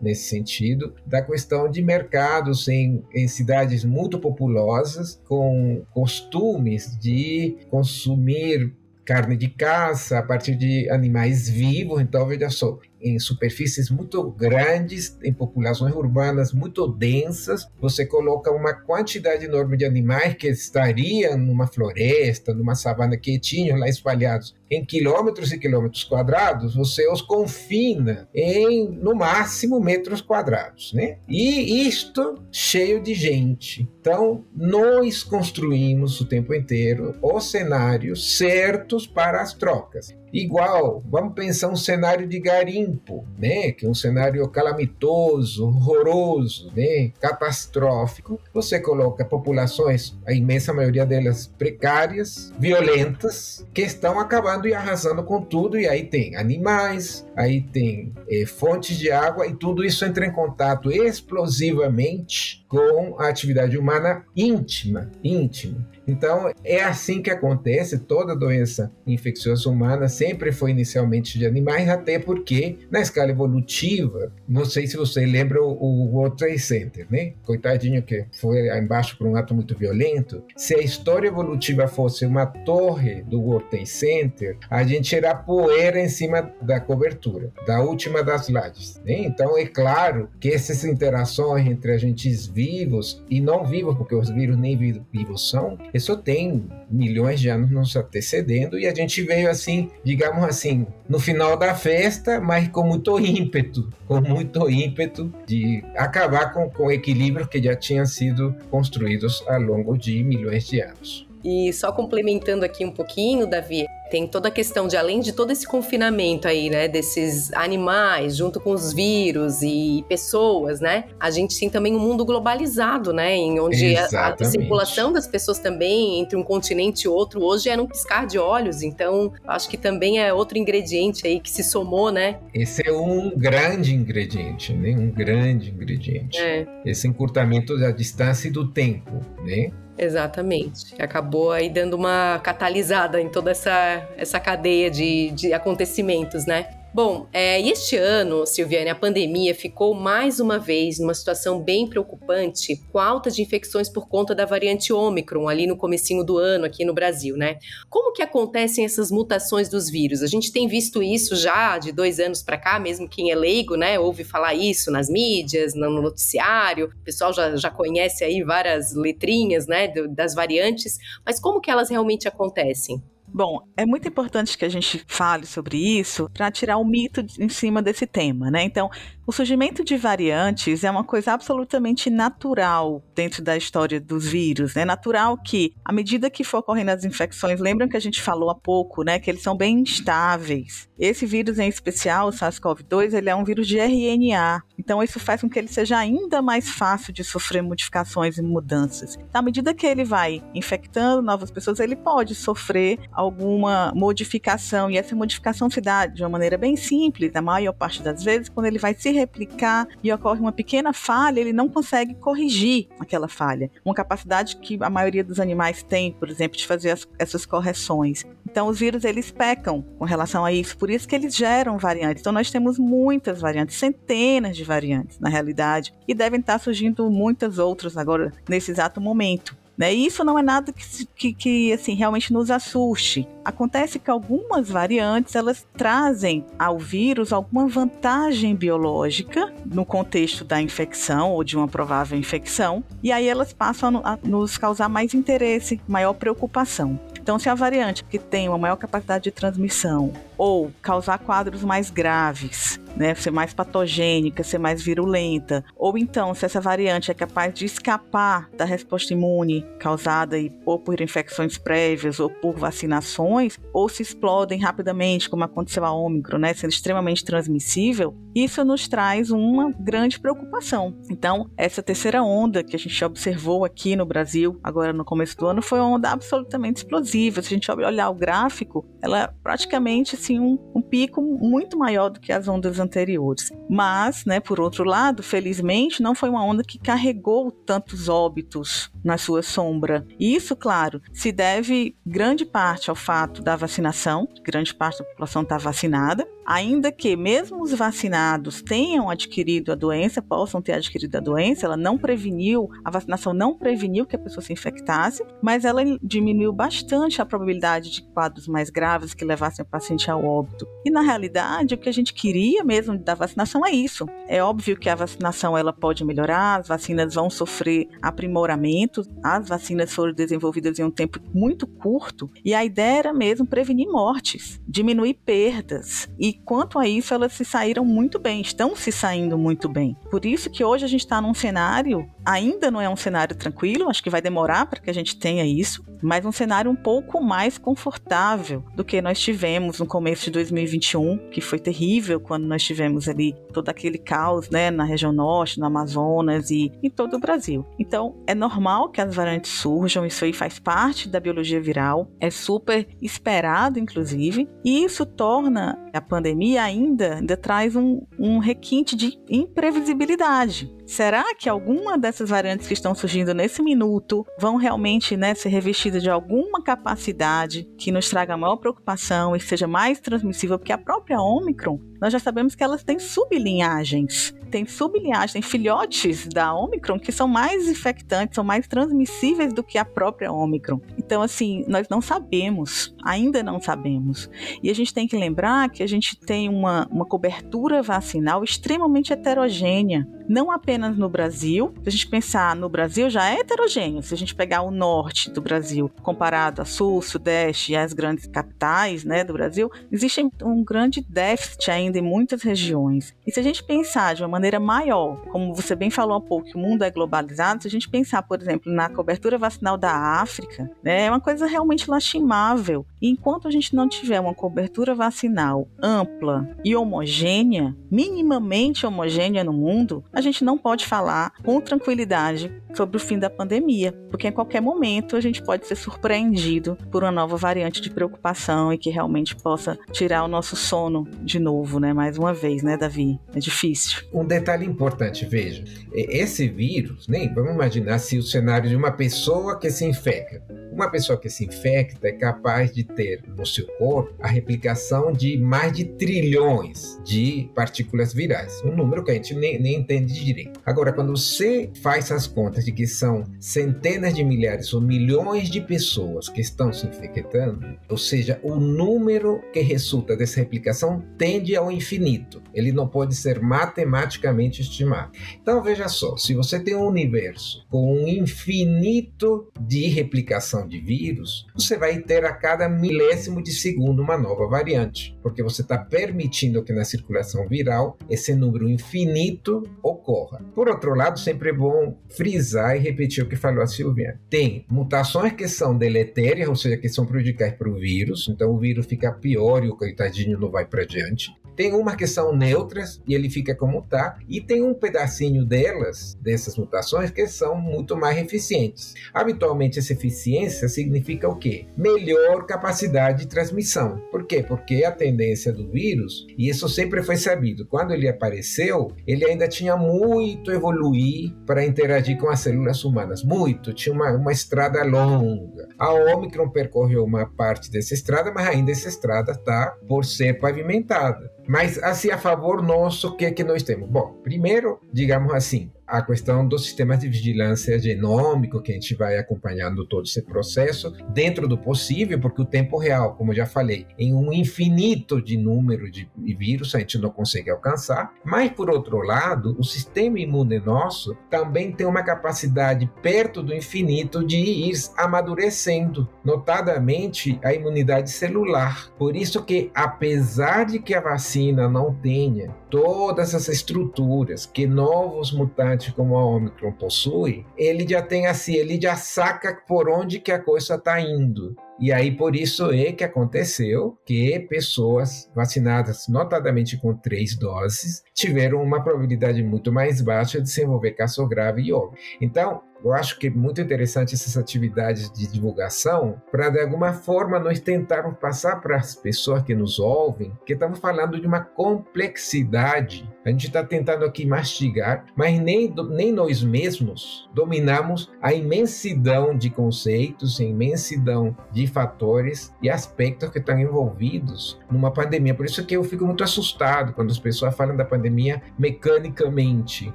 nesse 0.00 0.28
sentido, 0.28 0.94
da 1.06 1.22
questão 1.22 1.70
de 1.70 1.82
mercados 1.82 2.68
em, 2.68 3.02
em 3.14 3.26
cidades 3.26 3.84
muito 3.84 4.18
populosas, 4.18 5.20
com 5.26 5.84
costumes 5.92 6.98
de 6.98 7.56
consumir 7.70 8.74
carne 9.04 9.36
de 9.36 9.48
caça 9.48 10.18
a 10.18 10.22
partir 10.22 10.54
de 10.54 10.88
animais 10.90 11.48
vivos. 11.48 12.00
Então, 12.00 12.26
veja 12.26 12.50
só, 12.50 12.78
em 13.02 13.18
superfícies 13.18 13.90
muito 13.90 14.22
grandes, 14.30 15.18
em 15.22 15.32
populações 15.32 15.94
urbanas 15.94 16.52
muito 16.52 16.86
densas, 16.86 17.66
você 17.80 18.06
coloca 18.06 18.50
uma 18.50 18.72
quantidade 18.72 19.44
enorme 19.44 19.76
de 19.76 19.84
animais 19.84 20.34
que 20.34 20.48
estariam 20.48 21.36
numa 21.36 21.66
floresta, 21.66 22.54
numa 22.54 22.74
savana 22.74 23.16
quietinhos 23.16 23.78
lá 23.78 23.88
espalhados 23.88 24.54
em 24.70 24.84
quilômetros 24.84 25.52
e 25.52 25.58
quilômetros 25.58 26.02
quadrados, 26.02 26.74
você 26.74 27.06
os 27.06 27.20
confina 27.20 28.26
em 28.34 28.88
no 28.88 29.14
máximo 29.14 29.78
metros 29.78 30.22
quadrados, 30.22 30.92
né? 30.94 31.18
E 31.28 31.86
isto 31.86 32.42
cheio 32.50 33.02
de 33.02 33.12
gente. 33.12 33.86
Então, 34.00 34.44
nós 34.56 35.22
construímos 35.22 36.20
o 36.20 36.24
tempo 36.26 36.54
inteiro 36.54 37.14
os 37.20 37.50
cenários 37.50 38.38
certos 38.38 39.06
para 39.06 39.42
as 39.42 39.52
trocas. 39.52 40.14
Igual, 40.32 41.02
vamos 41.10 41.34
pensar 41.34 41.68
um 41.68 41.76
cenário 41.76 42.26
de 42.26 42.40
garimpo, 42.40 43.26
né? 43.38 43.70
Que 43.72 43.84
é 43.84 43.88
um 43.88 43.94
cenário 43.94 44.48
calamitoso, 44.48 45.66
horroroso, 45.66 46.72
né? 46.74 47.12
Catastrófico. 47.20 48.40
Você 48.54 48.80
coloca 48.80 49.24
populações, 49.24 50.16
a 50.26 50.32
imensa 50.32 50.72
maioria 50.72 51.04
delas 51.04 51.46
precárias, 51.46 52.52
violentas, 52.58 53.66
que 53.74 53.82
estão 53.82 54.18
acabando 54.18 54.66
e 54.66 54.72
arrasando 54.72 55.22
com 55.22 55.42
tudo. 55.42 55.78
E 55.78 55.86
aí 55.86 56.04
tem 56.04 56.34
animais, 56.36 57.26
aí 57.36 57.60
tem 57.60 58.14
é, 58.28 58.46
fontes 58.46 58.96
de 58.96 59.10
água 59.10 59.46
e 59.46 59.54
tudo 59.54 59.84
isso 59.84 60.04
entra 60.04 60.24
em 60.24 60.32
contato 60.32 60.90
explosivamente 60.90 62.64
com 62.68 63.20
a 63.20 63.28
atividade 63.28 63.76
humana 63.76 64.24
íntima, 64.34 65.10
íntima. 65.22 65.86
Então, 66.06 66.52
é 66.64 66.82
assim 66.82 67.22
que 67.22 67.30
acontece. 67.30 67.98
Toda 67.98 68.36
doença 68.36 68.92
infecciosa 69.06 69.68
humana 69.68 70.08
sempre 70.08 70.52
foi 70.52 70.70
inicialmente 70.70 71.38
de 71.38 71.46
animais, 71.46 71.88
até 71.88 72.18
porque, 72.18 72.78
na 72.90 73.00
escala 73.00 73.30
evolutiva, 73.30 74.32
não 74.48 74.64
sei 74.64 74.86
se 74.86 74.96
você 74.96 75.24
lembra 75.24 75.62
o, 75.62 76.02
World 76.12 76.36
Trade 76.36 76.58
Center, 76.58 77.06
né? 77.10 77.32
Coitadinho 77.44 78.02
que 78.02 78.26
foi 78.32 78.68
embaixo 78.78 79.16
por 79.16 79.26
um 79.26 79.36
ato 79.36 79.54
muito 79.54 79.76
violento. 79.76 80.42
Se 80.56 80.74
a 80.74 80.78
história 80.78 81.28
evolutiva 81.28 81.86
fosse 81.86 82.26
uma 82.26 82.46
torre 82.46 83.22
do 83.22 83.40
World 83.40 83.68
Trade 83.70 83.88
Center, 83.88 84.56
a 84.68 84.82
gente 84.84 85.14
era 85.14 85.34
poeira 85.34 86.00
em 86.00 86.08
cima 86.08 86.52
da 86.60 86.80
cobertura, 86.80 87.52
da 87.66 87.80
última 87.80 88.22
das 88.22 88.48
lajes. 88.48 89.00
Né? 89.04 89.24
Então, 89.24 89.56
é 89.56 89.66
claro 89.66 90.28
que 90.40 90.50
essas 90.50 90.84
interações 90.84 91.66
entre 91.66 91.92
agentes 91.92 92.46
vivos 92.46 93.22
e 93.30 93.40
não 93.40 93.64
vivos, 93.64 93.96
porque 93.96 94.14
os 94.14 94.28
vírus 94.30 94.56
nem 94.56 94.76
vivos 94.76 95.50
são, 95.50 95.78
isso 95.92 96.16
tem 96.16 96.64
milhões 96.90 97.40
de 97.40 97.48
anos 97.48 97.70
nos 97.70 97.94
antecedendo 97.96 98.78
e 98.78 98.86
a 98.86 98.94
gente 98.94 99.22
veio 99.22 99.50
assim, 99.50 99.90
digamos 100.04 100.44
assim, 100.44 100.86
no 101.08 101.18
final 101.18 101.56
da 101.56 101.74
festa, 101.74 102.40
mas 102.40 102.68
com 102.68 102.82
muito 102.82 103.18
ímpeto, 103.20 103.88
com 104.06 104.20
muito 104.20 104.70
ímpeto 104.70 105.32
de 105.46 105.82
acabar 105.96 106.52
com, 106.52 106.70
com 106.70 106.90
equilíbrios 106.90 107.48
que 107.48 107.62
já 107.62 107.76
tinham 107.76 108.06
sido 108.06 108.54
construídos 108.70 109.44
ao 109.46 109.60
longo 109.60 109.96
de 109.96 110.22
milhões 110.24 110.66
de 110.66 110.80
anos. 110.80 111.31
E 111.44 111.72
só 111.72 111.92
complementando 111.92 112.64
aqui 112.64 112.84
um 112.84 112.90
pouquinho, 112.90 113.46
Davi, 113.46 113.86
tem 114.12 114.26
toda 114.26 114.48
a 114.48 114.50
questão 114.50 114.86
de, 114.86 114.94
além 114.94 115.20
de 115.20 115.32
todo 115.32 115.52
esse 115.52 115.66
confinamento 115.66 116.46
aí, 116.46 116.68
né, 116.68 116.86
desses 116.86 117.50
animais, 117.54 118.36
junto 118.36 118.60
com 118.60 118.72
os 118.72 118.92
vírus 118.92 119.62
e 119.62 120.04
pessoas, 120.06 120.80
né, 120.80 121.04
a 121.18 121.30
gente 121.30 121.58
tem 121.58 121.70
também 121.70 121.96
um 121.96 121.98
mundo 121.98 122.22
globalizado, 122.22 123.10
né, 123.10 123.34
em 123.34 123.58
onde 123.58 123.96
a, 123.96 124.34
a, 124.38 124.44
circulação 124.44 125.14
das 125.14 125.26
pessoas 125.26 125.58
também 125.58 126.20
entre 126.20 126.36
um 126.36 126.42
continente 126.42 127.04
e 127.04 127.08
outro 127.08 127.42
hoje 127.42 127.70
é 127.70 127.76
num 127.76 127.86
piscar 127.86 128.26
de 128.26 128.38
olhos, 128.38 128.82
então 128.82 129.32
acho 129.46 129.66
que 129.66 129.78
também 129.78 130.20
é 130.20 130.30
outro 130.30 130.58
ingrediente 130.58 131.26
aí 131.26 131.40
que 131.40 131.50
se 131.50 131.64
somou, 131.64 132.12
né. 132.12 132.38
Esse 132.52 132.86
é 132.86 132.92
um 132.92 133.32
grande 133.34 133.94
ingrediente, 133.94 134.74
né, 134.74 134.90
um 134.90 135.10
grande 135.10 135.70
ingrediente. 135.70 136.38
É. 136.38 136.66
Esse 136.84 137.08
encurtamento 137.08 137.78
da 137.78 137.90
distância 137.90 138.48
e 138.48 138.50
do 138.50 138.70
tempo, 138.70 139.20
né. 139.42 139.70
Exatamente. 139.96 140.94
Acabou 141.00 141.52
aí 141.52 141.68
dando 141.68 141.94
uma 141.94 142.40
catalisada 142.42 143.20
em 143.20 143.28
toda 143.28 143.50
essa, 143.50 144.08
essa 144.16 144.40
cadeia 144.40 144.90
de, 144.90 145.30
de 145.32 145.52
acontecimentos, 145.52 146.46
né? 146.46 146.68
Bom, 146.94 147.26
é, 147.32 147.58
este 147.58 147.96
ano, 147.96 148.44
Silviane, 148.44 148.90
a 148.90 148.94
pandemia 148.94 149.54
ficou 149.54 149.94
mais 149.94 150.38
uma 150.38 150.58
vez 150.58 150.98
numa 150.98 151.14
situação 151.14 151.58
bem 151.58 151.88
preocupante 151.88 152.76
com 152.92 152.98
alta 152.98 153.30
de 153.30 153.40
infecções 153.40 153.88
por 153.88 154.06
conta 154.06 154.34
da 154.34 154.44
variante 154.44 154.92
Ômicron 154.92 155.48
ali 155.48 155.66
no 155.66 155.74
comecinho 155.74 156.22
do 156.22 156.36
ano 156.36 156.66
aqui 156.66 156.84
no 156.84 156.92
Brasil, 156.92 157.34
né? 157.34 157.58
Como 157.88 158.12
que 158.12 158.20
acontecem 158.20 158.84
essas 158.84 159.10
mutações 159.10 159.70
dos 159.70 159.88
vírus? 159.88 160.22
A 160.22 160.26
gente 160.26 160.52
tem 160.52 160.68
visto 160.68 161.02
isso 161.02 161.34
já 161.34 161.78
de 161.78 161.92
dois 161.92 162.20
anos 162.20 162.42
para 162.42 162.58
cá, 162.58 162.78
mesmo 162.78 163.08
quem 163.08 163.30
é 163.30 163.34
leigo, 163.34 163.74
né? 163.74 163.98
Ouve 163.98 164.22
falar 164.22 164.52
isso 164.52 164.90
nas 164.90 165.08
mídias, 165.08 165.72
no 165.74 166.02
noticiário, 166.02 166.92
o 166.94 167.04
pessoal 167.04 167.32
já, 167.32 167.56
já 167.56 167.70
conhece 167.70 168.22
aí 168.22 168.42
várias 168.42 168.94
letrinhas, 168.94 169.66
né, 169.66 169.88
das 170.10 170.34
variantes, 170.34 170.98
mas 171.24 171.40
como 171.40 171.58
que 171.58 171.70
elas 171.70 171.88
realmente 171.88 172.28
acontecem? 172.28 173.02
Bom, 173.34 173.66
é 173.76 173.86
muito 173.86 174.06
importante 174.06 174.58
que 174.58 174.64
a 174.64 174.68
gente 174.68 175.02
fale 175.08 175.46
sobre 175.46 175.78
isso 175.78 176.28
para 176.34 176.50
tirar 176.50 176.76
o 176.76 176.84
mito 176.84 177.24
em 177.38 177.48
cima 177.48 177.80
desse 177.80 178.06
tema, 178.06 178.50
né? 178.50 178.62
Então, 178.62 178.90
O 179.24 179.30
surgimento 179.30 179.84
de 179.84 179.96
variantes 179.96 180.82
é 180.82 180.90
uma 180.90 181.04
coisa 181.04 181.32
absolutamente 181.32 182.10
natural 182.10 183.04
dentro 183.14 183.40
da 183.40 183.56
história 183.56 184.00
dos 184.00 184.26
vírus. 184.26 184.76
É 184.76 184.84
natural 184.84 185.38
que, 185.38 185.72
à 185.84 185.92
medida 185.92 186.28
que 186.28 186.42
for 186.42 186.58
ocorrendo 186.58 186.90
as 186.90 187.04
infecções, 187.04 187.60
lembram 187.60 187.88
que 187.88 187.96
a 187.96 188.00
gente 188.00 188.20
falou 188.20 188.50
há 188.50 188.54
pouco, 188.54 189.04
né, 189.04 189.20
que 189.20 189.30
eles 189.30 189.42
são 189.42 189.56
bem 189.56 189.78
instáveis. 189.78 190.88
Esse 190.98 191.24
vírus 191.24 191.60
em 191.60 191.68
especial, 191.68 192.28
o 192.28 192.32
SARS-CoV-2, 192.32 193.14
ele 193.14 193.30
é 193.30 193.34
um 193.34 193.44
vírus 193.44 193.68
de 193.68 193.78
RNA. 193.78 194.64
Então 194.82 195.00
isso 195.00 195.20
faz 195.20 195.40
com 195.40 195.48
que 195.48 195.56
ele 195.56 195.68
seja 195.68 195.96
ainda 195.96 196.42
mais 196.42 196.68
fácil 196.68 197.12
de 197.12 197.22
sofrer 197.22 197.62
modificações 197.62 198.36
e 198.36 198.42
mudanças. 198.42 199.14
Então, 199.14 199.38
à 199.38 199.42
medida 199.42 199.72
que 199.72 199.86
ele 199.86 200.04
vai 200.04 200.42
infectando 200.52 201.22
novas 201.22 201.52
pessoas, 201.52 201.78
ele 201.78 201.94
pode 201.94 202.34
sofrer 202.34 202.98
alguma 203.12 203.92
modificação 203.94 204.90
e 204.90 204.96
essa 204.96 205.14
modificação 205.14 205.70
se 205.70 205.80
dá 205.80 206.06
de 206.06 206.20
uma 206.24 206.28
maneira 206.28 206.58
bem 206.58 206.74
simples, 206.74 207.32
na 207.32 207.40
maior 207.40 207.72
parte 207.72 208.02
das 208.02 208.24
vezes, 208.24 208.48
quando 208.48 208.66
ele 208.66 208.78
vai 208.78 208.92
se 208.92 209.12
replicar 209.12 209.86
e 210.02 210.12
ocorre 210.12 210.40
uma 210.40 210.50
pequena 210.50 210.92
falha, 210.92 211.38
ele 211.38 211.52
não 211.52 211.68
consegue 211.68 212.14
corrigir 212.14 212.88
aquela 212.98 213.28
falha. 213.28 213.70
Uma 213.84 213.94
capacidade 213.94 214.56
que 214.56 214.78
a 214.80 214.90
maioria 214.90 215.22
dos 215.22 215.38
animais 215.38 215.84
tem, 215.84 216.12
por 216.12 216.28
exemplo, 216.28 216.58
de 216.58 216.66
fazer 216.66 216.90
as, 216.90 217.06
essas 217.20 217.46
correções. 217.46 218.26
Então, 218.52 218.68
os 218.68 218.78
vírus 218.78 219.02
eles 219.02 219.30
pecam 219.30 219.80
com 219.98 220.04
relação 220.04 220.44
a 220.44 220.52
isso, 220.52 220.76
por 220.76 220.90
isso 220.90 221.08
que 221.08 221.14
eles 221.14 221.34
geram 221.34 221.78
variantes. 221.78 222.20
Então, 222.20 222.34
nós 222.34 222.50
temos 222.50 222.78
muitas 222.78 223.40
variantes, 223.40 223.78
centenas 223.78 224.54
de 224.54 224.62
variantes 224.62 225.18
na 225.18 225.30
realidade, 225.30 225.94
e 226.06 226.12
devem 226.12 226.38
estar 226.38 226.58
surgindo 226.58 227.10
muitas 227.10 227.58
outras 227.58 227.96
agora 227.96 228.30
nesse 228.46 228.70
exato 228.70 229.00
momento. 229.00 229.56
Né? 229.76 229.94
E 229.94 230.04
isso 230.04 230.22
não 230.22 230.38
é 230.38 230.42
nada 230.42 230.70
que, 230.70 231.06
que, 231.06 231.32
que, 231.32 231.72
assim, 231.72 231.94
realmente 231.94 232.30
nos 232.30 232.50
assuste. 232.50 233.26
Acontece 233.42 233.98
que 233.98 234.10
algumas 234.10 234.68
variantes 234.68 235.34
elas 235.34 235.66
trazem 235.74 236.44
ao 236.58 236.78
vírus 236.78 237.32
alguma 237.32 237.66
vantagem 237.66 238.54
biológica 238.54 239.50
no 239.64 239.86
contexto 239.86 240.44
da 240.44 240.60
infecção 240.60 241.32
ou 241.32 241.42
de 241.42 241.56
uma 241.56 241.66
provável 241.66 242.18
infecção, 242.18 242.84
e 243.02 243.10
aí 243.10 243.26
elas 243.26 243.54
passam 243.54 244.02
a, 244.04 244.12
a 244.12 244.18
nos 244.22 244.58
causar 244.58 244.90
mais 244.90 245.14
interesse, 245.14 245.80
maior 245.88 246.12
preocupação. 246.12 247.00
Então, 247.22 247.38
se 247.38 247.48
a 247.48 247.54
variante 247.54 248.02
que 248.02 248.18
tem 248.18 248.48
uma 248.48 248.58
maior 248.58 248.74
capacidade 248.74 249.22
de 249.22 249.30
transmissão 249.30 250.12
ou 250.36 250.72
causar 250.82 251.18
quadros 251.18 251.62
mais 251.62 251.88
graves, 251.88 252.80
né, 252.96 253.14
ser 253.14 253.30
mais 253.30 253.52
patogênica, 253.54 254.42
ser 254.42 254.58
mais 254.58 254.82
virulenta, 254.82 255.64
ou 255.76 255.96
então 255.96 256.34
se 256.34 256.44
essa 256.44 256.60
variante 256.60 257.10
é 257.10 257.14
capaz 257.14 257.54
de 257.54 257.64
escapar 257.64 258.48
da 258.56 258.64
resposta 258.64 259.12
imune 259.12 259.66
causada 259.78 260.36
ou 260.64 260.78
por 260.78 261.00
infecções 261.00 261.58
prévias 261.58 262.20
ou 262.20 262.30
por 262.30 262.54
vacinações, 262.54 263.58
ou 263.72 263.88
se 263.88 264.02
explodem 264.02 264.60
rapidamente, 264.60 265.28
como 265.28 265.44
aconteceu 265.44 265.84
a 265.84 265.92
Ômicron, 265.92 266.38
né, 266.38 266.54
sendo 266.54 266.70
extremamente 266.70 267.24
transmissível, 267.24 268.16
isso 268.34 268.64
nos 268.64 268.88
traz 268.88 269.30
uma 269.30 269.70
grande 269.72 270.18
preocupação. 270.18 270.96
Então, 271.10 271.50
essa 271.56 271.82
terceira 271.82 272.22
onda 272.22 272.62
que 272.62 272.74
a 272.74 272.78
gente 272.78 273.04
observou 273.04 273.64
aqui 273.64 273.94
no 273.94 274.06
Brasil, 274.06 274.58
agora 274.62 274.92
no 274.92 275.04
começo 275.04 275.36
do 275.36 275.46
ano, 275.46 275.60
foi 275.60 275.78
uma 275.78 275.96
onda 275.96 276.10
absolutamente 276.10 276.78
explosiva. 276.78 277.42
Se 277.42 277.48
a 277.48 277.56
gente 277.56 277.70
olhar 277.70 278.08
o 278.08 278.14
gráfico, 278.14 278.86
ela 279.02 279.24
é 279.24 279.30
praticamente 279.42 280.14
assim, 280.14 280.38
um, 280.38 280.58
um 280.74 280.80
pico 280.80 281.20
muito 281.20 281.78
maior 281.78 282.08
do 282.08 282.20
que 282.20 282.32
as 282.32 282.48
ondas 282.48 282.80
anteriores. 282.82 283.50
Mas, 283.68 284.24
né, 284.24 284.40
por 284.40 284.60
outro 284.60 284.84
lado, 284.84 285.22
felizmente, 285.22 286.02
não 286.02 286.14
foi 286.14 286.28
uma 286.28 286.44
onda 286.44 286.62
que 286.62 286.78
carregou 286.78 287.50
tantos 287.50 288.08
óbitos 288.08 288.90
na 289.04 289.18
sua 289.18 289.42
sombra. 289.42 290.06
Isso, 290.18 290.54
claro, 290.54 291.00
se 291.12 291.32
deve 291.32 291.96
grande 292.06 292.44
parte 292.44 292.90
ao 292.90 292.96
fato 292.96 293.42
da 293.42 293.56
vacinação, 293.56 294.28
grande 294.44 294.74
parte 294.74 294.98
da 294.98 295.04
população 295.04 295.42
está 295.42 295.58
vacinada, 295.58 296.26
ainda 296.46 296.90
que 296.90 297.16
mesmo 297.16 297.62
os 297.62 297.72
vacinados 297.72 298.62
tenham 298.62 299.08
adquirido 299.08 299.72
a 299.72 299.74
doença, 299.74 300.20
possam 300.20 300.60
ter 300.60 300.72
adquirido 300.72 301.16
a 301.16 301.20
doença, 301.20 301.66
ela 301.66 301.76
não 301.76 301.96
preveniu, 301.96 302.68
a 302.84 302.90
vacinação 302.90 303.32
não 303.32 303.56
preveniu 303.56 304.06
que 304.06 304.16
a 304.16 304.18
pessoa 304.18 304.42
se 304.42 304.52
infectasse, 304.52 305.24
mas 305.40 305.64
ela 305.64 305.82
diminuiu 306.02 306.52
bastante 306.52 307.20
a 307.20 307.26
probabilidade 307.26 307.90
de 307.90 308.02
quadros 308.02 308.46
mais 308.48 308.70
graves 308.70 309.14
que 309.14 309.24
levassem 309.24 309.64
o 309.64 309.68
paciente 309.68 310.10
ao 310.10 310.24
óbito. 310.24 310.66
E 310.84 310.90
na 310.90 311.00
realidade, 311.00 311.74
o 311.74 311.78
que 311.78 311.88
a 311.88 311.92
gente 311.92 312.12
queria 312.12 312.64
mesmo 312.64 312.98
da 312.98 313.14
vacinação 313.14 313.64
é 313.66 313.70
isso. 313.70 314.06
É 314.26 314.42
óbvio 314.42 314.76
que 314.76 314.88
a 314.88 314.94
vacinação 314.94 315.56
ela 315.56 315.72
pode 315.72 316.04
melhorar, 316.04 316.60
as 316.60 316.68
vacinas 316.68 317.14
vão 317.14 317.30
sofrer 317.30 317.88
aprimoramento, 318.00 319.02
as 319.22 319.48
vacinas 319.48 319.92
foram 319.92 320.12
desenvolvidas 320.12 320.78
em 320.78 320.84
um 320.84 320.90
tempo 320.90 321.20
muito 321.32 321.66
curto 321.66 322.30
e 322.44 322.54
a 322.54 322.64
ideia 322.64 322.98
era 322.98 323.12
mesmo 323.12 323.46
prevenir 323.46 323.88
mortes, 323.88 324.60
diminuir 324.66 325.14
perdas 325.14 326.08
e 326.18 326.32
quanto 326.32 326.78
a 326.78 326.86
isso, 326.86 327.14
elas 327.14 327.32
se 327.32 327.44
saíram 327.44 327.84
muito 327.84 328.18
bem, 328.18 328.40
estão 328.40 328.74
se 328.76 328.92
saindo 328.92 329.38
muito 329.38 329.68
bem. 329.68 329.96
Por 330.10 330.24
isso 330.24 330.50
que 330.50 330.64
hoje 330.64 330.84
a 330.84 330.88
gente 330.88 331.00
está 331.00 331.20
num 331.20 331.34
cenário, 331.34 332.08
ainda 332.24 332.70
não 332.70 332.80
é 332.80 332.88
um 332.88 332.96
cenário 332.96 333.34
tranquilo, 333.36 333.88
acho 333.88 334.02
que 334.02 334.10
vai 334.10 334.20
demorar 334.20 334.66
para 334.66 334.80
que 334.80 334.90
a 334.90 334.94
gente 334.94 335.16
tenha 335.16 335.44
isso, 335.44 335.84
mas 336.02 336.24
um 336.24 336.32
cenário 336.32 336.70
um 336.70 336.76
pouco 336.76 337.22
mais 337.22 337.58
confortável 337.58 338.64
do 338.74 338.84
que 338.84 339.00
nós 339.00 339.20
tivemos 339.20 339.78
no 339.78 339.86
começo 339.86 340.30
de 340.30 340.38
2021, 340.72 341.30
que 341.30 341.40
foi 341.40 341.58
terrível 341.58 342.20
quando 342.20 342.46
nós 342.46 342.62
tivemos 342.62 343.08
ali 343.08 343.34
todo 343.52 343.68
aquele 343.68 343.98
caos, 343.98 344.48
né, 344.50 344.70
na 344.70 344.84
região 344.84 345.12
norte, 345.12 345.58
no 345.58 345.66
Amazonas 345.66 346.50
e 346.50 346.72
em 346.82 346.90
todo 346.90 347.16
o 347.16 347.20
Brasil. 347.20 347.64
Então, 347.78 348.16
é 348.26 348.34
normal 348.34 348.90
que 348.90 349.00
as 349.00 349.14
variantes 349.14 349.50
surjam, 349.50 350.06
isso 350.06 350.24
aí 350.24 350.32
faz 350.32 350.58
parte 350.58 351.08
da 351.08 351.20
biologia 351.20 351.60
viral, 351.60 352.10
é 352.20 352.30
super 352.30 352.88
esperado, 353.00 353.78
inclusive, 353.78 354.48
e 354.64 354.84
isso 354.84 355.04
torna 355.04 355.78
a 355.92 356.00
pandemia 356.00 356.62
ainda, 356.62 357.16
ainda 357.16 357.36
traz 357.36 357.76
um, 357.76 358.00
um 358.18 358.38
requinte 358.38 358.96
de 358.96 359.18
imprevisibilidade. 359.28 360.72
Será 360.86 361.34
que 361.34 361.48
alguma 361.48 361.96
dessas 361.96 362.28
variantes 362.28 362.66
que 362.66 362.74
estão 362.74 362.94
surgindo 362.94 363.32
nesse 363.32 363.62
minuto 363.62 364.26
vão 364.38 364.56
realmente 364.56 365.16
né, 365.16 365.34
ser 365.34 365.48
revestidas 365.48 366.02
de 366.02 366.10
alguma 366.10 366.62
capacidade 366.62 367.66
que 367.78 367.92
nos 367.92 368.10
traga 368.10 368.36
maior 368.36 368.56
preocupação 368.56 369.34
e 369.34 369.40
seja 369.40 369.66
mais 369.66 370.00
transmissível? 370.00 370.58
Porque 370.62 370.72
a 370.72 370.78
própria 370.78 371.20
Omicron, 371.20 371.80
nós 372.02 372.12
já 372.12 372.18
sabemos 372.18 372.56
que 372.56 372.64
elas 372.64 372.82
têm 372.82 372.98
sublinhagens 372.98 374.34
tem 374.52 374.66
sublinhagens, 374.66 375.32
tem 375.32 375.42
filhotes 375.42 376.28
da 376.28 376.54
Omicron 376.54 377.00
que 377.00 377.10
são 377.10 377.26
mais 377.26 377.66
infectantes, 377.66 378.34
são 378.34 378.44
mais 378.44 378.68
transmissíveis 378.68 379.52
do 379.52 379.64
que 379.64 379.78
a 379.78 379.84
própria 379.84 380.30
Omicron. 380.30 380.78
Então, 380.98 381.22
assim, 381.22 381.64
nós 381.66 381.88
não 381.88 382.02
sabemos, 382.02 382.94
ainda 383.02 383.42
não 383.42 383.58
sabemos. 383.58 384.28
E 384.62 384.68
a 384.68 384.74
gente 384.74 384.92
tem 384.92 385.08
que 385.08 385.16
lembrar 385.16 385.70
que 385.70 385.82
a 385.82 385.86
gente 385.86 386.14
tem 386.14 386.50
uma, 386.50 386.86
uma 386.90 387.06
cobertura 387.06 387.82
vacinal 387.82 388.44
extremamente 388.44 389.10
heterogênea 389.10 390.06
não 390.28 390.50
apenas 390.50 390.96
no 390.96 391.08
Brasil. 391.08 391.74
Se 391.82 391.88
a 391.88 391.92
gente 391.92 392.06
pensar 392.06 392.56
no 392.56 392.68
Brasil, 392.68 393.10
já 393.10 393.30
é 393.30 393.40
heterogêneo. 393.40 394.02
Se 394.02 394.14
a 394.14 394.16
gente 394.16 394.34
pegar 394.34 394.62
o 394.62 394.70
norte 394.70 395.30
do 395.30 395.40
Brasil 395.40 395.90
comparado 396.02 396.62
a 396.62 396.64
sul, 396.64 397.02
sudeste 397.02 397.72
e 397.72 397.76
as 397.76 397.92
grandes 397.92 398.26
capitais 398.26 399.04
né, 399.04 399.24
do 399.24 399.32
Brasil, 399.32 399.70
existe 399.90 400.26
um 400.42 400.64
grande 400.64 401.04
déficit 401.06 401.70
ainda 401.70 401.91
em 401.96 402.02
muitas 402.02 402.42
regiões. 402.42 403.14
E 403.26 403.32
se 403.32 403.40
a 403.40 403.42
gente 403.42 403.62
pensar 403.62 404.14
de 404.14 404.22
uma 404.22 404.28
maneira 404.28 404.58
maior, 404.58 405.16
como 405.30 405.54
você 405.54 405.74
bem 405.74 405.90
falou 405.90 406.16
há 406.16 406.20
pouco, 406.20 406.46
que 406.46 406.56
o 406.56 406.60
mundo 406.60 406.82
é 406.82 406.90
globalizado, 406.90 407.62
se 407.62 407.68
a 407.68 407.70
gente 407.70 407.88
pensar, 407.88 408.22
por 408.22 408.40
exemplo, 408.40 408.72
na 408.72 408.88
cobertura 408.88 409.38
vacinal 409.38 409.76
da 409.76 409.92
África, 409.92 410.70
né, 410.82 411.06
é 411.06 411.10
uma 411.10 411.20
coisa 411.20 411.46
realmente 411.46 411.90
lastimável. 411.90 412.86
E 413.00 413.08
enquanto 413.08 413.48
a 413.48 413.50
gente 413.50 413.74
não 413.74 413.88
tiver 413.88 414.20
uma 414.20 414.34
cobertura 414.34 414.94
vacinal 414.94 415.68
ampla 415.82 416.48
e 416.64 416.74
homogênea, 416.76 417.76
minimamente 417.90 418.86
homogênea 418.86 419.44
no 419.44 419.52
mundo, 419.52 420.04
a 420.12 420.20
gente 420.20 420.44
não 420.44 420.56
pode 420.56 420.86
falar 420.86 421.32
com 421.44 421.60
tranquilidade 421.60 422.52
sobre 422.74 422.96
o 422.96 423.00
fim 423.00 423.18
da 423.18 423.28
pandemia, 423.28 423.92
porque 424.10 424.28
em 424.28 424.32
qualquer 424.32 424.60
momento 424.60 425.16
a 425.16 425.20
gente 425.20 425.42
pode 425.42 425.66
ser 425.66 425.76
surpreendido 425.76 426.76
por 426.90 427.02
uma 427.02 427.12
nova 427.12 427.36
variante 427.36 427.80
de 427.80 427.90
preocupação 427.90 428.72
e 428.72 428.78
que 428.78 428.90
realmente 428.90 429.36
possa 429.36 429.78
tirar 429.90 430.24
o 430.24 430.28
nosso 430.28 430.56
sono 430.56 431.06
de 431.22 431.38
novo, 431.38 431.78
né? 431.82 431.92
Mais 431.92 432.16
uma 432.16 432.32
vez, 432.32 432.62
né, 432.62 432.76
Davi? 432.76 433.18
É 433.34 433.40
difícil. 433.40 434.02
Um 434.12 434.24
detalhe 434.24 434.64
importante, 434.64 435.26
veja, 435.26 435.64
esse 435.92 436.48
vírus, 436.48 437.06
nem 437.08 437.32
vamos 437.34 437.52
imaginar 437.52 437.98
se 437.98 438.16
o 438.16 438.22
cenário 438.22 438.70
de 438.70 438.76
uma 438.76 438.92
pessoa 438.92 439.58
que 439.58 439.70
se 439.70 439.84
infecta. 439.84 440.42
Uma 440.72 440.90
pessoa 440.90 441.18
que 441.18 441.28
se 441.28 441.44
infecta 441.44 442.08
é 442.08 442.12
capaz 442.12 442.72
de 442.72 442.84
ter 442.84 443.22
no 443.36 443.44
seu 443.44 443.66
corpo 443.78 444.14
a 444.22 444.28
replicação 444.28 445.12
de 445.12 445.36
mais 445.36 445.72
de 445.72 445.84
trilhões 445.84 446.98
de 447.04 447.50
partículas 447.54 448.14
virais, 448.14 448.62
um 448.64 448.74
número 448.74 449.04
que 449.04 449.10
a 449.10 449.14
gente 449.14 449.34
nem, 449.34 449.60
nem 449.60 449.80
entende 449.80 450.14
de 450.14 450.24
direito. 450.24 450.60
Agora, 450.64 450.92
quando 450.92 451.10
você 451.10 451.70
faz 451.82 452.10
as 452.12 452.26
contas 452.26 452.64
de 452.64 452.72
que 452.72 452.86
são 452.86 453.24
centenas 453.40 454.14
de 454.14 454.22
milhares 454.24 454.72
ou 454.72 454.80
milhões 454.80 455.50
de 455.50 455.60
pessoas 455.60 456.28
que 456.28 456.40
estão 456.40 456.72
se 456.72 456.86
infectando, 456.86 457.76
ou 457.88 457.98
seja, 457.98 458.40
o 458.42 458.54
número 458.54 459.42
que 459.52 459.60
resulta 459.60 460.16
dessa 460.16 460.40
replicação 460.40 461.02
tende 461.18 461.56
ao 461.56 461.71
infinito. 461.72 462.42
Ele 462.54 462.72
não 462.72 462.86
pode 462.86 463.14
ser 463.14 463.40
matematicamente 463.40 464.60
estimado. 464.60 465.12
Então, 465.40 465.62
veja 465.62 465.88
só, 465.88 466.16
se 466.16 466.34
você 466.34 466.60
tem 466.60 466.76
um 466.76 466.86
universo 466.86 467.66
com 467.70 468.02
um 468.02 468.08
infinito 468.08 469.50
de 469.60 469.88
replicação 469.88 470.66
de 470.66 470.78
vírus, 470.78 471.46
você 471.54 471.76
vai 471.76 471.98
ter 471.98 472.24
a 472.24 472.32
cada 472.32 472.68
milésimo 472.68 473.42
de 473.42 473.52
segundo 473.52 474.02
uma 474.02 474.18
nova 474.18 474.46
variante, 474.46 475.16
porque 475.22 475.42
você 475.42 475.62
está 475.62 475.78
permitindo 475.78 476.62
que 476.62 476.72
na 476.72 476.84
circulação 476.84 477.46
viral 477.48 477.96
esse 478.08 478.34
número 478.34 478.68
infinito 478.68 479.62
ocorra. 479.82 480.44
Por 480.54 480.68
outro 480.68 480.94
lado, 480.94 481.18
sempre 481.18 481.50
é 481.50 481.52
bom 481.52 481.96
frisar 482.10 482.76
e 482.76 482.80
repetir 482.80 483.24
o 483.24 483.28
que 483.28 483.36
falou 483.36 483.62
a 483.62 483.66
Silvia. 483.66 484.20
Tem 484.28 484.64
mutações 484.68 485.32
que 485.32 485.48
são 485.48 485.76
deletérias, 485.76 486.48
ou 486.48 486.56
seja, 486.56 486.76
que 486.76 486.88
são 486.88 487.06
prejudiciais 487.06 487.54
para 487.54 487.68
o 487.68 487.74
vírus, 487.74 488.28
então 488.28 488.50
o 488.50 488.58
vírus 488.58 488.86
fica 488.86 489.12
pior 489.12 489.64
e 489.64 489.68
o 489.68 489.76
coitadinho 489.76 490.38
não 490.38 490.50
vai 490.50 490.64
para 490.64 490.84
diante. 490.84 491.30
Tem 491.56 491.72
umas 491.74 491.96
que 491.96 492.06
são 492.06 492.34
neutras 492.34 493.00
e 493.06 493.14
ele 493.14 493.28
fica 493.28 493.54
como 493.54 493.80
está, 493.80 494.18
e 494.28 494.40
tem 494.40 494.62
um 494.62 494.74
pedacinho 494.74 495.44
delas, 495.44 496.16
dessas 496.20 496.56
mutações, 496.56 497.10
que 497.10 497.26
são 497.26 497.54
muito 497.54 497.96
mais 497.96 498.18
eficientes. 498.18 498.94
Habitualmente, 499.12 499.78
essa 499.78 499.92
eficiência 499.92 500.68
significa 500.68 501.28
o 501.28 501.36
quê? 501.36 501.66
Melhor 501.76 502.46
capacidade 502.46 503.20
de 503.20 503.28
transmissão. 503.28 504.00
Por 504.10 504.26
quê? 504.26 504.44
Porque 504.46 504.84
a 504.84 504.92
tendência 504.92 505.52
do 505.52 505.70
vírus, 505.70 506.26
e 506.36 506.48
isso 506.48 506.68
sempre 506.68 507.02
foi 507.02 507.16
sabido, 507.16 507.66
quando 507.66 507.92
ele 507.92 508.08
apareceu, 508.08 508.92
ele 509.06 509.24
ainda 509.24 509.48
tinha 509.48 509.76
muito 509.76 510.50
evoluir 510.50 511.34
para 511.46 511.64
interagir 511.64 512.18
com 512.18 512.28
as 512.28 512.40
células 512.40 512.84
humanas. 512.84 513.22
Muito, 513.22 513.72
tinha 513.72 513.94
uma, 513.94 514.10
uma 514.12 514.32
estrada 514.32 514.82
longa. 514.84 515.68
A 515.78 515.92
Omicron 515.92 516.48
percorreu 516.50 517.04
uma 517.04 517.26
parte 517.26 517.70
dessa 517.70 517.94
estrada, 517.94 518.32
mas 518.32 518.46
ainda 518.48 518.70
essa 518.70 518.88
estrada 518.88 519.32
está 519.32 519.76
por 519.88 520.04
ser 520.04 520.38
pavimentada. 520.38 521.30
Mas, 521.46 521.82
assim, 521.82 522.10
a 522.10 522.18
favor 522.18 522.62
nosso, 522.62 523.08
o 523.08 523.16
que 523.16 523.24
é 523.24 523.30
que 523.30 523.44
nós 523.44 523.62
temos? 523.62 523.88
Bom, 523.88 524.18
primeiro, 524.22 524.80
digamos 524.92 525.32
assim, 525.34 525.70
a 525.92 526.00
questão 526.00 526.48
dos 526.48 526.64
sistemas 526.64 526.98
de 527.00 527.06
vigilância 527.06 527.78
genômico, 527.78 528.62
que 528.62 528.72
a 528.72 528.74
gente 528.74 528.94
vai 528.94 529.18
acompanhando 529.18 529.86
todo 529.86 530.06
esse 530.06 530.22
processo, 530.22 530.90
dentro 531.10 531.46
do 531.46 531.58
possível, 531.58 532.18
porque 532.18 532.40
o 532.40 532.46
tempo 532.46 532.78
real, 532.78 533.14
como 533.14 533.32
eu 533.32 533.36
já 533.36 533.44
falei, 533.44 533.86
em 533.98 534.14
um 534.14 534.32
infinito 534.32 535.20
de 535.20 535.36
número 535.36 535.90
de 535.90 536.08
vírus 536.38 536.74
a 536.74 536.78
gente 536.78 536.96
não 536.96 537.10
consegue 537.10 537.50
alcançar, 537.50 538.14
mas 538.24 538.50
por 538.50 538.70
outro 538.70 539.02
lado, 539.02 539.54
o 539.58 539.62
sistema 539.62 540.18
imune 540.18 540.58
nosso 540.58 541.14
também 541.28 541.70
tem 541.70 541.86
uma 541.86 542.02
capacidade 542.02 542.90
perto 543.02 543.42
do 543.42 543.54
infinito 543.54 544.26
de 544.26 544.38
ir 544.38 544.72
amadurecendo, 544.96 546.08
notadamente 546.24 547.38
a 547.44 547.52
imunidade 547.52 548.10
celular. 548.10 548.90
Por 548.96 549.14
isso 549.14 549.44
que, 549.44 549.70
apesar 549.74 550.64
de 550.64 550.78
que 550.78 550.94
a 550.94 551.02
vacina 551.02 551.68
não 551.68 551.92
tenha 551.92 552.61
todas 552.72 553.34
essas 553.34 553.48
estruturas 553.48 554.46
que 554.46 554.66
novos 554.66 555.30
mutantes 555.30 555.92
como 555.92 556.16
a 556.16 556.24
Omicron 556.24 556.72
possui, 556.72 557.44
ele 557.54 557.86
já 557.86 558.00
tem 558.00 558.26
assim, 558.26 558.54
ele 558.54 558.80
já 558.80 558.96
saca 558.96 559.54
por 559.68 559.90
onde 559.90 560.18
que 560.18 560.32
a 560.32 560.38
coisa 560.38 560.76
está 560.76 560.98
indo. 560.98 561.54
E 561.82 561.92
aí, 561.92 562.12
por 562.16 562.36
isso 562.36 562.70
é 562.70 562.92
que 562.92 563.02
aconteceu 563.02 563.98
que 564.06 564.38
pessoas 564.48 565.28
vacinadas, 565.34 566.06
notadamente 566.06 566.76
com 566.76 566.94
três 566.94 567.36
doses, 567.36 568.04
tiveram 568.14 568.62
uma 568.62 568.80
probabilidade 568.84 569.42
muito 569.42 569.72
mais 569.72 570.00
baixa 570.00 570.38
de 570.38 570.44
desenvolver 570.44 570.92
caso 570.92 571.26
grave 571.26 571.62
e 571.62 571.72
óbito. 571.72 572.00
Então, 572.20 572.62
eu 572.84 572.92
acho 572.92 573.18
que 573.18 573.26
é 573.26 573.30
muito 573.30 573.60
interessante 573.60 574.14
essas 574.14 574.36
atividades 574.36 575.10
de 575.10 575.26
divulgação 575.26 576.22
para, 576.30 576.50
de 576.50 576.60
alguma 576.60 576.92
forma, 576.92 577.40
nós 577.40 577.58
tentarmos 577.58 578.16
passar 578.16 578.60
para 578.60 578.76
as 578.76 578.94
pessoas 578.94 579.42
que 579.42 579.52
nos 579.52 579.80
ouvem 579.80 580.32
que 580.46 580.52
estamos 580.52 580.78
falando 580.78 581.20
de 581.20 581.26
uma 581.26 581.40
complexidade. 581.40 583.11
A 583.24 583.30
gente 583.30 583.46
está 583.46 583.62
tentando 583.62 584.04
aqui 584.04 584.26
mastigar, 584.26 585.06
mas 585.14 585.38
nem, 585.38 585.72
nem 585.90 586.12
nós 586.12 586.42
mesmos 586.42 587.28
dominamos 587.32 588.10
a 588.20 588.32
imensidão 588.32 589.36
de 589.36 589.48
conceitos, 589.48 590.40
a 590.40 590.44
imensidão 590.44 591.36
de 591.52 591.66
fatores 591.66 592.52
e 592.60 592.68
aspectos 592.68 593.30
que 593.30 593.38
estão 593.38 593.58
envolvidos 593.58 594.58
numa 594.70 594.90
pandemia. 594.90 595.34
Por 595.34 595.46
isso 595.46 595.64
que 595.64 595.76
eu 595.76 595.84
fico 595.84 596.04
muito 596.04 596.24
assustado 596.24 596.92
quando 596.92 597.10
as 597.10 597.18
pessoas 597.18 597.54
falam 597.54 597.76
da 597.76 597.84
pandemia 597.84 598.42
mecanicamente, 598.58 599.92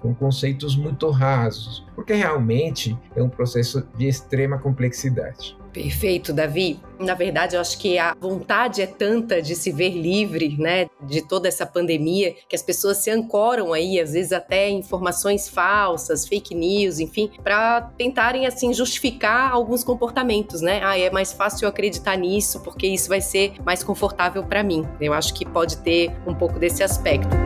com 0.00 0.14
conceitos 0.14 0.76
muito 0.76 1.08
rasos, 1.10 1.86
porque 1.94 2.12
realmente 2.12 2.96
é 3.14 3.22
um 3.22 3.30
processo 3.30 3.88
de 3.96 4.06
extrema 4.06 4.58
complexidade. 4.58 5.56
Perfeito, 5.76 6.32
Davi. 6.32 6.80
Na 6.98 7.12
verdade, 7.12 7.54
eu 7.54 7.60
acho 7.60 7.78
que 7.78 7.98
a 7.98 8.16
vontade 8.18 8.80
é 8.80 8.86
tanta 8.86 9.42
de 9.42 9.54
se 9.54 9.70
ver 9.70 9.90
livre, 9.90 10.56
né, 10.58 10.86
de 11.02 11.20
toda 11.20 11.48
essa 11.48 11.66
pandemia, 11.66 12.34
que 12.48 12.56
as 12.56 12.62
pessoas 12.62 12.96
se 12.96 13.10
ancoram 13.10 13.74
aí, 13.74 14.00
às 14.00 14.14
vezes 14.14 14.32
até 14.32 14.70
informações 14.70 15.50
falsas, 15.50 16.26
fake 16.26 16.54
news, 16.54 16.98
enfim, 16.98 17.30
para 17.44 17.82
tentarem 17.98 18.46
assim 18.46 18.72
justificar 18.72 19.52
alguns 19.52 19.84
comportamentos, 19.84 20.62
né? 20.62 20.80
Ah, 20.82 20.98
é 20.98 21.10
mais 21.10 21.34
fácil 21.34 21.66
eu 21.66 21.68
acreditar 21.68 22.16
nisso 22.16 22.60
porque 22.60 22.86
isso 22.86 23.10
vai 23.10 23.20
ser 23.20 23.52
mais 23.62 23.84
confortável 23.84 24.42
para 24.44 24.62
mim. 24.62 24.82
Eu 24.98 25.12
acho 25.12 25.34
que 25.34 25.44
pode 25.44 25.76
ter 25.76 26.10
um 26.26 26.34
pouco 26.34 26.58
desse 26.58 26.82
aspecto. 26.82 27.36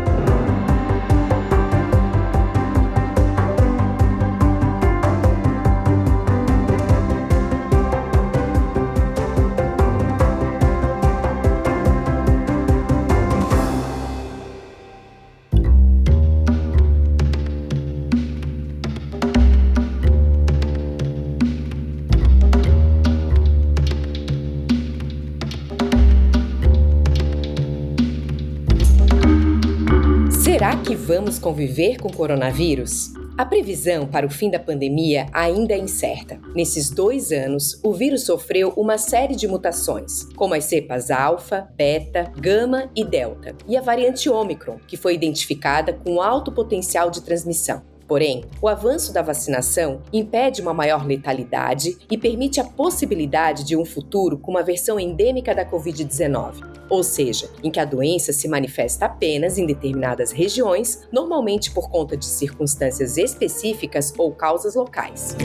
Vamos 31.11 31.41
conviver 31.41 31.97
com 31.97 32.07
o 32.07 32.17
coronavírus? 32.17 33.13
A 33.37 33.45
previsão 33.45 34.07
para 34.07 34.25
o 34.25 34.31
fim 34.31 34.49
da 34.49 34.61
pandemia 34.61 35.27
ainda 35.33 35.75
é 35.75 35.79
incerta. 35.79 36.41
Nesses 36.55 36.89
dois 36.89 37.33
anos, 37.33 37.81
o 37.83 37.93
vírus 37.93 38.25
sofreu 38.25 38.73
uma 38.77 38.97
série 38.97 39.35
de 39.35 39.49
mutações, 39.49 40.23
como 40.37 40.55
as 40.55 40.67
cepas 40.67 41.11
alfa, 41.11 41.69
beta, 41.75 42.33
gama 42.39 42.89
e 42.95 43.05
delta, 43.05 43.57
e 43.67 43.77
a 43.77 43.81
variante 43.81 44.31
Omicron, 44.31 44.79
que 44.87 44.97
foi 44.97 45.17
identificada 45.17 45.93
com 45.93 46.23
alto 46.23 46.53
potencial 46.53 47.11
de 47.11 47.23
transmissão. 47.23 47.90
Porém, 48.11 48.43
o 48.61 48.67
avanço 48.67 49.13
da 49.13 49.23
vacinação 49.23 50.03
impede 50.13 50.61
uma 50.61 50.75
maior 50.75 51.07
letalidade 51.07 51.97
e 52.11 52.19
permite 52.19 52.61
a 52.61 52.65
possibilidade 52.65 53.63
de 53.63 53.77
um 53.77 53.85
futuro 53.85 54.37
com 54.37 54.51
uma 54.51 54.65
versão 54.65 54.99
endêmica 54.99 55.55
da 55.55 55.65
Covid-19, 55.65 56.55
ou 56.89 57.05
seja, 57.05 57.49
em 57.63 57.71
que 57.71 57.79
a 57.79 57.85
doença 57.85 58.33
se 58.33 58.49
manifesta 58.49 59.07
apenas 59.07 59.59
em 59.59 59.65
determinadas 59.65 60.33
regiões, 60.33 61.07
normalmente 61.13 61.71
por 61.71 61.89
conta 61.89 62.17
de 62.17 62.27
circunstâncias 62.27 63.17
específicas 63.17 64.13
ou 64.19 64.33
causas 64.33 64.75
locais. 64.75 65.37